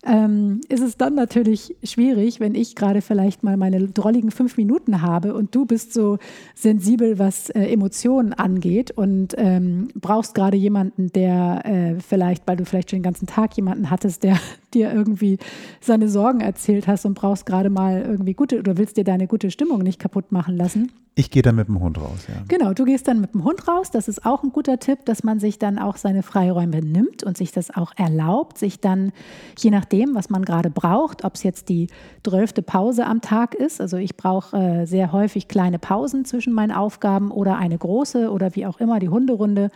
ähm, 0.06 0.60
ist 0.68 0.82
es 0.82 0.96
dann 0.96 1.14
natürlich 1.14 1.76
schwierig, 1.82 2.40
wenn 2.40 2.54
ich 2.54 2.74
gerade 2.74 3.00
vielleicht 3.00 3.42
mal 3.42 3.56
meine 3.56 3.88
drolligen 3.88 4.30
fünf 4.30 4.56
Minuten 4.56 5.02
habe 5.02 5.34
und 5.34 5.54
du 5.54 5.66
bist 5.66 5.92
so 5.92 6.18
sensibel, 6.54 7.18
was 7.18 7.50
äh, 7.50 7.66
Emotionen 7.66 8.32
angeht 8.32 8.90
und 8.90 9.34
ähm, 9.36 9.88
brauchst 9.94 10.34
gerade 10.34 10.56
jemanden, 10.56 11.12
der 11.12 11.62
äh, 11.64 12.00
vielleicht, 12.00 12.46
weil 12.46 12.56
du 12.56 12.64
vielleicht 12.64 12.90
schon 12.90 12.98
den 12.98 13.04
ganzen 13.04 13.26
Tag 13.26 13.56
jemanden 13.56 13.90
hattest, 13.90 14.22
der 14.22 14.38
dir 14.74 14.92
irgendwie 14.92 15.38
seine 15.80 16.08
Sorgen 16.08 16.40
erzählt 16.40 16.86
hast 16.86 17.06
und 17.06 17.14
brauchst 17.14 17.46
gerade 17.46 17.70
mal 17.70 18.02
irgendwie 18.02 18.34
gute 18.34 18.58
oder 18.58 18.76
willst 18.76 18.96
dir 18.96 19.04
deine 19.04 19.26
gute 19.26 19.50
Stimmung 19.50 19.82
nicht 19.82 19.98
kaputt 19.98 20.32
machen 20.32 20.56
lassen. 20.56 20.90
Ich 21.16 21.30
gehe 21.30 21.42
dann 21.42 21.54
mit 21.54 21.68
dem 21.68 21.78
Hund 21.78 21.98
raus, 21.98 22.26
ja. 22.26 22.34
Genau, 22.48 22.72
du 22.72 22.84
gehst 22.84 23.06
dann 23.06 23.20
mit 23.20 23.34
dem 23.34 23.44
Hund 23.44 23.68
raus. 23.68 23.92
Das 23.92 24.08
ist 24.08 24.26
auch 24.26 24.42
ein 24.42 24.50
guter 24.50 24.80
Tipp, 24.80 25.04
dass 25.04 25.22
man 25.22 25.38
sich 25.38 25.60
dann 25.60 25.78
auch 25.78 25.96
seine 25.96 26.24
Freiräume 26.24 26.80
nimmt 26.80 27.22
und 27.22 27.36
sich 27.36 27.52
das 27.52 27.70
auch 27.70 27.92
erlaubt, 27.96 28.58
sich 28.58 28.80
dann, 28.80 29.12
je 29.56 29.70
nachdem, 29.70 30.16
was 30.16 30.28
man 30.28 30.44
gerade 30.44 30.70
braucht, 30.70 31.24
ob 31.24 31.36
es 31.36 31.44
jetzt 31.44 31.68
die 31.68 31.86
zwölfte 32.24 32.62
Pause 32.62 33.06
am 33.06 33.20
Tag 33.20 33.54
ist. 33.54 33.80
Also 33.80 33.96
ich 33.96 34.16
brauche 34.16 34.56
äh, 34.56 34.86
sehr 34.86 35.12
häufig 35.12 35.46
kleine 35.46 35.78
Pausen 35.78 36.24
zwischen 36.24 36.52
meinen 36.52 36.72
Aufgaben 36.72 37.30
oder 37.30 37.58
eine 37.58 37.78
große 37.78 38.30
oder 38.30 38.56
wie 38.56 38.66
auch 38.66 38.80
immer 38.80 38.98
die 38.98 39.08
Hunderunde. 39.08 39.70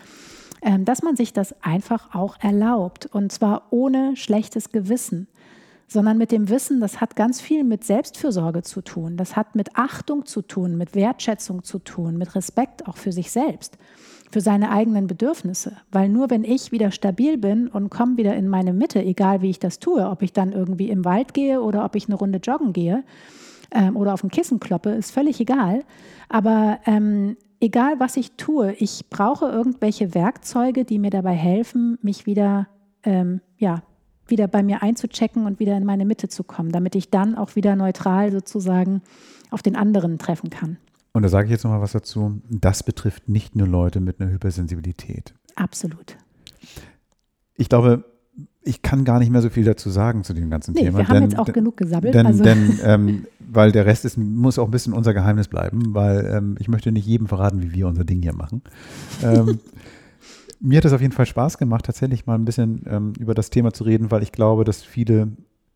Ähm, 0.61 0.84
dass 0.84 1.03
man 1.03 1.14
sich 1.14 1.32
das 1.32 1.55
einfach 1.62 2.16
auch 2.16 2.36
erlaubt 2.41 3.07
und 3.07 3.30
zwar 3.30 3.68
ohne 3.70 4.16
schlechtes 4.16 4.72
Gewissen 4.72 5.28
sondern 5.89 6.18
mit 6.18 6.30
dem 6.30 6.51
Wissen, 6.51 6.80
das 6.80 7.01
hat 7.01 7.16
ganz 7.16 7.41
viel 7.41 7.64
mit 7.64 7.82
Selbstfürsorge 7.82 8.62
zu 8.62 8.82
tun, 8.82 9.16
das 9.16 9.34
hat 9.34 9.55
mit 9.57 9.70
Achtung 9.74 10.26
zu 10.26 10.43
tun, 10.43 10.76
mit 10.76 10.95
Wertschätzung 10.95 11.64
zu 11.64 11.78
tun, 11.78 12.18
mit 12.18 12.34
Respekt 12.34 12.86
auch 12.86 12.99
für 12.99 13.11
sich 13.11 13.32
selbst, 13.32 13.78
für 14.30 14.43
seine 14.43 14.70
eigenen 14.70 15.07
Bedürfnisse. 15.07 15.78
Weil 15.91 16.11
nur 16.11 16.28
wenn 16.28 16.45
ich 16.45 16.70
wieder 16.70 16.91
stabil 16.91 17.39
bin 17.39 17.68
und 17.68 17.89
komme 17.89 18.18
wieder 18.18 18.36
in 18.36 18.49
meine 18.49 18.74
Mitte, 18.74 19.03
egal 19.03 19.41
wie 19.41 19.51
ich 19.51 19.59
das 19.59 19.78
tue, 19.78 20.07
ob 20.07 20.22
ich 20.22 20.34
dann 20.34 20.53
irgendwie 20.53 20.91
im 20.91 21.07
Wald 21.07 21.32
gehe 21.32 21.62
oder 21.62 21.84
ob 21.86 21.97
ich 21.97 22.07
eine 22.07 22.16
Runde 22.16 22.39
joggen 22.39 22.74
gehe 22.74 23.03
ähm, 23.70 23.97
oder 23.97 24.12
auf 24.12 24.22
ein 24.22 24.30
Kissen 24.30 24.61
kloppe, 24.61 24.91
ist 24.91 25.11
völlig 25.11 25.41
egal. 25.41 25.84
Aber 26.28 26.78
ähm, 26.84 27.39
egal 27.61 27.99
was 27.99 28.18
ich 28.18 28.32
tue, 28.32 28.74
ich 28.74 29.09
brauche 29.09 29.47
irgendwelche 29.47 30.14
Werkzeuge, 30.14 30.84
die 30.84 30.99
mir 30.99 31.11
dabei 31.11 31.32
helfen, 31.32 31.97
mich 32.03 32.26
wieder 32.26 32.68
ähm, 33.05 33.41
ja, 33.57 33.82
wieder 34.30 34.48
bei 34.48 34.62
mir 34.62 34.82
einzuchecken 34.82 35.46
und 35.46 35.58
wieder 35.60 35.76
in 35.76 35.84
meine 35.84 36.04
Mitte 36.04 36.28
zu 36.28 36.44
kommen, 36.44 36.70
damit 36.72 36.94
ich 36.94 37.10
dann 37.10 37.34
auch 37.36 37.56
wieder 37.56 37.76
neutral 37.76 38.30
sozusagen 38.32 39.02
auf 39.50 39.62
den 39.62 39.76
anderen 39.76 40.18
treffen 40.18 40.50
kann. 40.50 40.76
Und 41.12 41.22
da 41.22 41.28
sage 41.28 41.46
ich 41.46 41.50
jetzt 41.52 41.64
nochmal 41.64 41.80
was 41.80 41.92
dazu. 41.92 42.40
Das 42.50 42.82
betrifft 42.82 43.28
nicht 43.28 43.56
nur 43.56 43.66
Leute 43.66 44.00
mit 44.00 44.20
einer 44.20 44.30
Hypersensibilität. 44.30 45.34
Absolut. 45.56 46.16
Ich 47.56 47.68
glaube, 47.68 48.04
ich 48.62 48.82
kann 48.82 49.04
gar 49.04 49.18
nicht 49.18 49.30
mehr 49.30 49.40
so 49.40 49.48
viel 49.50 49.64
dazu 49.64 49.88
sagen 49.90 50.22
zu 50.24 50.34
dem 50.34 50.50
ganzen 50.50 50.74
Nee, 50.74 50.82
Thema. 50.84 50.98
wir 50.98 51.08
haben 51.08 51.14
denn- 51.14 51.30
jetzt 51.30 51.38
auch 51.38 51.50
genug 51.52 51.76
gesabbelt. 51.78 52.14
Denn, 52.14 52.26
also, 52.26 52.44
denn 52.44 52.78
ähm, 52.84 53.26
weil 53.40 53.72
der 53.72 53.86
Rest 53.86 54.04
ist, 54.04 54.18
muss 54.18 54.58
auch 54.58 54.66
ein 54.66 54.70
bisschen 54.70 54.92
unser 54.92 55.14
Geheimnis 55.14 55.48
bleiben, 55.48 55.94
weil 55.94 56.26
ähm, 56.26 56.56
ich 56.58 56.68
möchte 56.68 56.92
nicht 56.92 57.06
jedem 57.06 57.26
verraten, 57.26 57.62
wie 57.62 57.72
wir 57.72 57.86
unser 57.88 58.04
Ding 58.04 58.20
hier 58.22 58.34
machen. 58.34 58.62
Ähm, 59.22 59.58
mir 60.61 60.78
hat 60.78 60.84
es 60.84 60.92
auf 60.92 61.00
jeden 61.00 61.12
Fall 61.12 61.26
Spaß 61.26 61.59
gemacht, 61.59 61.84
tatsächlich 61.84 62.26
mal 62.26 62.34
ein 62.34 62.44
bisschen 62.44 62.82
ähm, 62.86 63.12
über 63.18 63.34
das 63.34 63.50
Thema 63.50 63.72
zu 63.72 63.84
reden, 63.84 64.11
weil 64.11 64.22
ich 64.22 64.32
glaube, 64.32 64.64
dass 64.64 64.82
viele, 64.82 65.28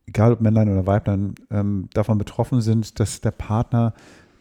egal 0.07 0.33
ob 0.33 0.41
Männlein 0.41 0.71
oder 0.71 0.87
Weiblein, 0.87 1.35
ähm, 1.51 1.89
davon 1.95 2.19
betroffen 2.19 2.61
sind, 2.61 2.99
dass 3.01 3.21
der 3.21 3.31
Partner 3.31 3.95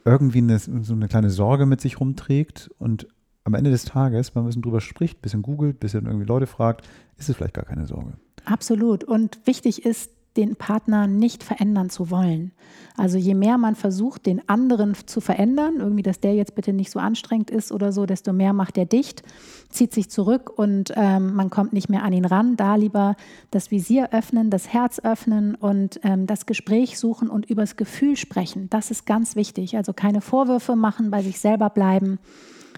irgendwie 0.05 0.39
eine, 0.39 0.57
so 0.57 0.93
eine 0.93 1.07
kleine 1.07 1.29
Sorge 1.29 1.65
mit 1.65 1.81
sich 1.81 1.99
rumträgt 1.99 2.71
und 2.79 3.07
am 3.43 3.53
Ende 3.53 3.71
des 3.71 3.85
Tages, 3.85 4.35
wenn 4.35 4.41
man 4.41 4.47
ein 4.47 4.49
bisschen 4.49 4.61
drüber 4.61 4.81
spricht, 4.81 5.19
ein 5.19 5.21
bisschen 5.21 5.41
googelt, 5.41 5.75
ein 5.75 5.79
bisschen 5.79 6.05
irgendwie 6.05 6.25
Leute 6.25 6.47
fragt, 6.47 6.87
ist 7.17 7.29
es 7.29 7.35
vielleicht 7.35 7.55
gar 7.55 7.65
keine 7.65 7.85
Sorge. 7.85 8.13
Absolut. 8.45 9.03
Und 9.03 9.39
wichtig 9.45 9.85
ist, 9.85 10.11
den 10.37 10.55
Partner 10.55 11.07
nicht 11.07 11.43
verändern 11.43 11.89
zu 11.89 12.09
wollen. 12.09 12.51
Also 12.97 13.17
je 13.17 13.33
mehr 13.33 13.57
man 13.57 13.75
versucht, 13.75 14.25
den 14.25 14.47
anderen 14.47 14.95
zu 15.05 15.21
verändern, 15.21 15.75
irgendwie, 15.79 16.03
dass 16.03 16.19
der 16.19 16.35
jetzt 16.35 16.55
bitte 16.55 16.71
nicht 16.71 16.91
so 16.91 16.99
anstrengend 16.99 17.49
ist 17.49 17.71
oder 17.71 17.91
so, 17.91 18.05
desto 18.05 18.31
mehr 18.31 18.53
macht 18.53 18.77
er 18.77 18.85
dicht, 18.85 19.23
zieht 19.69 19.93
sich 19.93 20.09
zurück 20.09 20.49
und 20.57 20.93
ähm, 20.95 21.33
man 21.33 21.49
kommt 21.49 21.73
nicht 21.73 21.89
mehr 21.89 22.03
an 22.03 22.13
ihn 22.13 22.25
ran. 22.25 22.55
Da 22.55 22.75
lieber 22.75 23.15
das 23.49 23.71
Visier 23.71 24.09
öffnen, 24.13 24.49
das 24.49 24.69
Herz 24.69 24.99
öffnen 24.99 25.55
und 25.55 25.99
ähm, 26.03 26.27
das 26.27 26.45
Gespräch 26.45 26.97
suchen 26.99 27.29
und 27.29 27.49
übers 27.49 27.75
Gefühl 27.75 28.15
sprechen. 28.15 28.69
Das 28.69 28.91
ist 28.91 29.05
ganz 29.05 29.35
wichtig. 29.35 29.75
Also 29.75 29.93
keine 29.93 30.21
Vorwürfe 30.21 30.75
machen, 30.75 31.11
bei 31.11 31.21
sich 31.21 31.39
selber 31.39 31.69
bleiben 31.69 32.19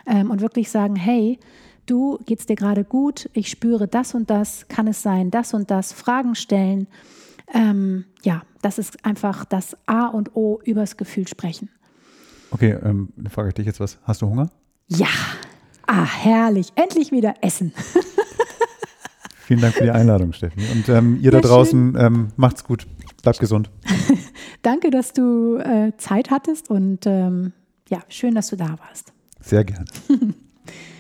ähm, 0.08 0.32
und 0.32 0.42
wirklich 0.42 0.72
sagen, 0.72 0.96
hey, 0.96 1.40
du 1.86 2.20
geht's 2.26 2.46
dir 2.46 2.56
gerade 2.56 2.84
gut, 2.84 3.30
ich 3.34 3.50
spüre 3.50 3.88
das 3.88 4.16
und 4.16 4.30
das, 4.30 4.68
kann 4.68 4.88
es 4.88 5.02
sein, 5.02 5.32
das 5.32 5.54
und 5.54 5.70
das, 5.72 5.94
Fragen 5.94 6.36
stellen. 6.36 6.88
Ähm, 7.54 8.06
ja, 8.24 8.44
das 8.62 8.78
ist 8.78 9.06
einfach 9.06 9.46
das 9.46 9.78
A 9.86 10.08
und 10.08 10.36
O 10.36 10.60
übers 10.64 10.98
Gefühl 10.98 11.28
sprechen. 11.28 11.70
Okay, 12.52 12.78
ähm, 12.84 13.10
dann 13.16 13.32
frage 13.32 13.50
ich 13.50 13.54
dich 13.56 13.66
jetzt 13.66 13.80
was. 13.80 13.98
Hast 14.04 14.22
du 14.22 14.28
Hunger? 14.28 14.50
Ja, 14.88 15.08
ah, 15.88 16.06
herrlich, 16.06 16.68
endlich 16.76 17.12
wieder 17.12 17.36
essen. 17.42 17.74
Vielen 19.46 19.60
Dank 19.60 19.74
für 19.74 19.84
die 19.84 19.92
Einladung, 19.92 20.32
Steffi. 20.34 20.62
Und 20.72 20.88
ähm, 20.88 21.18
ihr 21.18 21.32
Ja, 21.32 21.32
da 21.32 21.42
draußen, 21.42 21.98
ähm, 22.00 22.28
macht's 22.38 22.64
gut. 22.64 22.88
Bleibt 23.24 23.40
gesund. 23.40 23.70
Danke, 24.62 24.90
dass 24.90 25.12
du 25.12 25.58
äh, 25.58 25.92
Zeit 25.98 26.32
hattest 26.32 26.70
und 26.70 27.06
ähm, 27.06 27.52
ja, 27.90 28.00
schön, 28.08 28.36
dass 28.36 28.48
du 28.48 28.56
da 28.56 28.78
warst. 28.80 29.12
Sehr 29.42 29.64
gerne. 29.66 29.86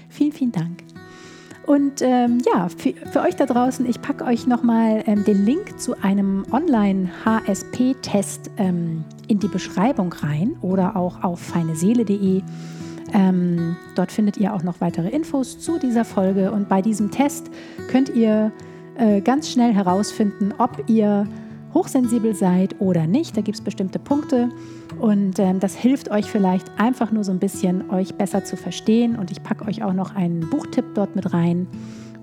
Vielen, 0.09 0.31
vielen 0.31 0.51
Dank. 0.51 0.83
Und 1.65 2.01
ähm, 2.01 2.39
ja, 2.53 2.67
für, 2.69 2.93
für, 3.11 3.21
euch 3.21 3.35
da 3.35 3.45
draußen, 3.45 3.85
ich 3.85 4.01
packe 4.01 4.25
euch 4.25 4.47
nochmal 4.47 5.03
ähm, 5.07 5.23
den 5.23 5.45
Link 5.45 5.79
zu 5.79 5.95
einem 6.01 6.45
Online-HSP-Test 6.51 8.51
ähm, 8.57 9.05
in 9.27 9.39
die 9.39 9.47
Beschreibung 9.47 10.11
rein 10.11 10.57
oder 10.61 10.97
auch 10.97 11.23
auf 11.23 11.39
feineseele.de. 11.39 12.41
Ähm, 13.13 13.77
dort 13.95 14.11
findet 14.11 14.37
ihr 14.37 14.53
auch 14.53 14.63
noch 14.63 14.81
weitere 14.81 15.09
Infos 15.09 15.59
zu 15.59 15.79
dieser 15.79 16.03
Folge 16.03 16.51
und 16.51 16.67
bei 16.67 16.81
diesem 16.81 17.11
Test 17.11 17.49
könnt 17.87 18.09
ihr 18.09 18.51
äh, 18.97 19.21
ganz 19.21 19.49
schnell 19.49 19.73
herausfinden, 19.73 20.53
ob 20.57 20.89
ihr 20.89 21.27
hochsensibel 21.73 22.35
seid 22.35 22.79
oder 22.79 23.07
nicht. 23.07 23.35
Da 23.35 23.41
gibt 23.41 23.57
es 23.57 23.63
bestimmte 23.63 23.99
Punkte 23.99 24.49
und 24.99 25.39
ähm, 25.39 25.59
das 25.59 25.75
hilft 25.75 26.11
euch 26.11 26.25
vielleicht 26.25 26.69
einfach 26.77 27.11
nur 27.11 27.23
so 27.23 27.31
ein 27.31 27.39
bisschen, 27.39 27.89
euch 27.89 28.15
besser 28.15 28.43
zu 28.43 28.57
verstehen. 28.57 29.15
Und 29.15 29.31
ich 29.31 29.43
packe 29.43 29.65
euch 29.65 29.83
auch 29.83 29.93
noch 29.93 30.15
einen 30.15 30.49
Buchtipp 30.49 30.85
dort 30.95 31.15
mit 31.15 31.33
rein. 31.33 31.67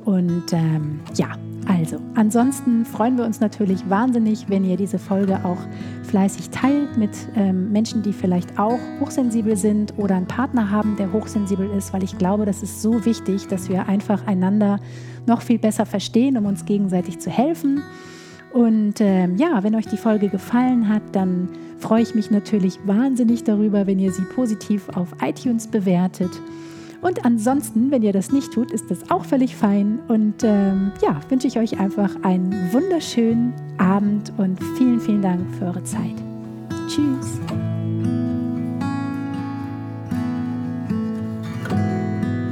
Und 0.04 0.52
ähm, 0.52 1.00
ja, 1.14 1.32
also, 1.66 1.98
ansonsten 2.14 2.84
freuen 2.84 3.16
wir 3.18 3.24
uns 3.24 3.40
natürlich 3.40 3.88
wahnsinnig, 3.88 4.48
wenn 4.48 4.64
ihr 4.64 4.76
diese 4.76 4.98
Folge 4.98 5.44
auch 5.44 5.58
fleißig 6.04 6.50
teilt 6.50 6.96
mit 6.96 7.10
ähm, 7.36 7.70
Menschen, 7.70 8.02
die 8.02 8.12
vielleicht 8.12 8.58
auch 8.58 8.78
hochsensibel 8.98 9.56
sind 9.56 9.94
oder 9.98 10.16
einen 10.16 10.26
Partner 10.26 10.70
haben, 10.70 10.96
der 10.96 11.12
hochsensibel 11.12 11.70
ist, 11.70 11.92
weil 11.92 12.02
ich 12.02 12.16
glaube, 12.16 12.46
das 12.46 12.62
ist 12.62 12.80
so 12.80 13.04
wichtig, 13.04 13.46
dass 13.48 13.68
wir 13.68 13.86
einfach 13.88 14.26
einander 14.26 14.80
noch 15.26 15.42
viel 15.42 15.58
besser 15.58 15.86
verstehen, 15.86 16.36
um 16.38 16.46
uns 16.46 16.64
gegenseitig 16.64 17.18
zu 17.18 17.30
helfen. 17.30 17.82
Und 18.52 19.00
ähm, 19.00 19.36
ja, 19.36 19.62
wenn 19.62 19.74
euch 19.74 19.86
die 19.86 19.96
Folge 19.96 20.28
gefallen 20.28 20.88
hat, 20.88 21.02
dann 21.12 21.48
freue 21.78 22.02
ich 22.02 22.14
mich 22.14 22.30
natürlich 22.30 22.78
wahnsinnig 22.84 23.44
darüber, 23.44 23.86
wenn 23.86 23.98
ihr 23.98 24.12
sie 24.12 24.24
positiv 24.34 24.88
auf 24.90 25.08
iTunes 25.22 25.66
bewertet. 25.66 26.30
Und 27.02 27.24
ansonsten, 27.24 27.90
wenn 27.90 28.02
ihr 28.02 28.12
das 28.12 28.30
nicht 28.30 28.52
tut, 28.52 28.72
ist 28.72 28.90
das 28.90 29.10
auch 29.10 29.24
völlig 29.24 29.56
fein. 29.56 30.00
Und 30.08 30.42
ähm, 30.42 30.92
ja, 31.02 31.18
wünsche 31.28 31.46
ich 31.46 31.58
euch 31.58 31.78
einfach 31.78 32.10
einen 32.22 32.52
wunderschönen 32.72 33.54
Abend 33.78 34.32
und 34.36 34.62
vielen, 34.76 35.00
vielen 35.00 35.22
Dank 35.22 35.40
für 35.58 35.66
eure 35.66 35.82
Zeit. 35.84 36.14
Tschüss. 36.88 37.40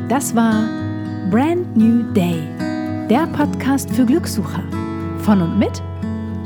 Das 0.09 0.35
war 0.35 0.67
Brand 1.31 1.77
New 1.77 2.03
Day, 2.15 2.41
der 3.11 3.27
Podcast 3.27 3.91
für 3.91 4.07
Glückssucher. 4.07 4.78
Von 5.29 5.43
und 5.43 5.59
mit 5.59 5.83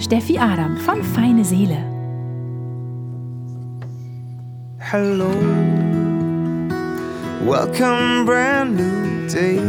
Steffi 0.01 0.39
Adam 0.41 0.77
von 0.77 1.05
Feine 1.05 1.45
Seele. 1.45 1.77
Hello, 4.81 5.31
welcome, 7.47 8.25
brand 8.27 8.75
new 8.77 9.29
day. 9.29 9.61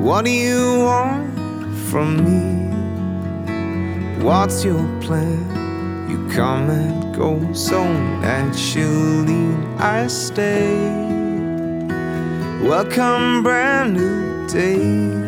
What 0.00 0.26
do 0.26 0.30
you 0.30 0.84
want 0.84 1.26
from 1.90 2.22
me? 2.22 2.70
What's 4.22 4.64
your 4.64 4.86
plan? 5.00 5.44
You 6.08 6.24
come 6.28 6.70
and 6.70 7.16
go 7.16 7.40
so 7.52 7.82
naturally. 8.20 9.56
I 9.80 10.06
stay. 10.06 10.72
Welcome, 12.62 13.42
brand 13.42 13.94
new 13.94 14.46
day. 14.46 15.27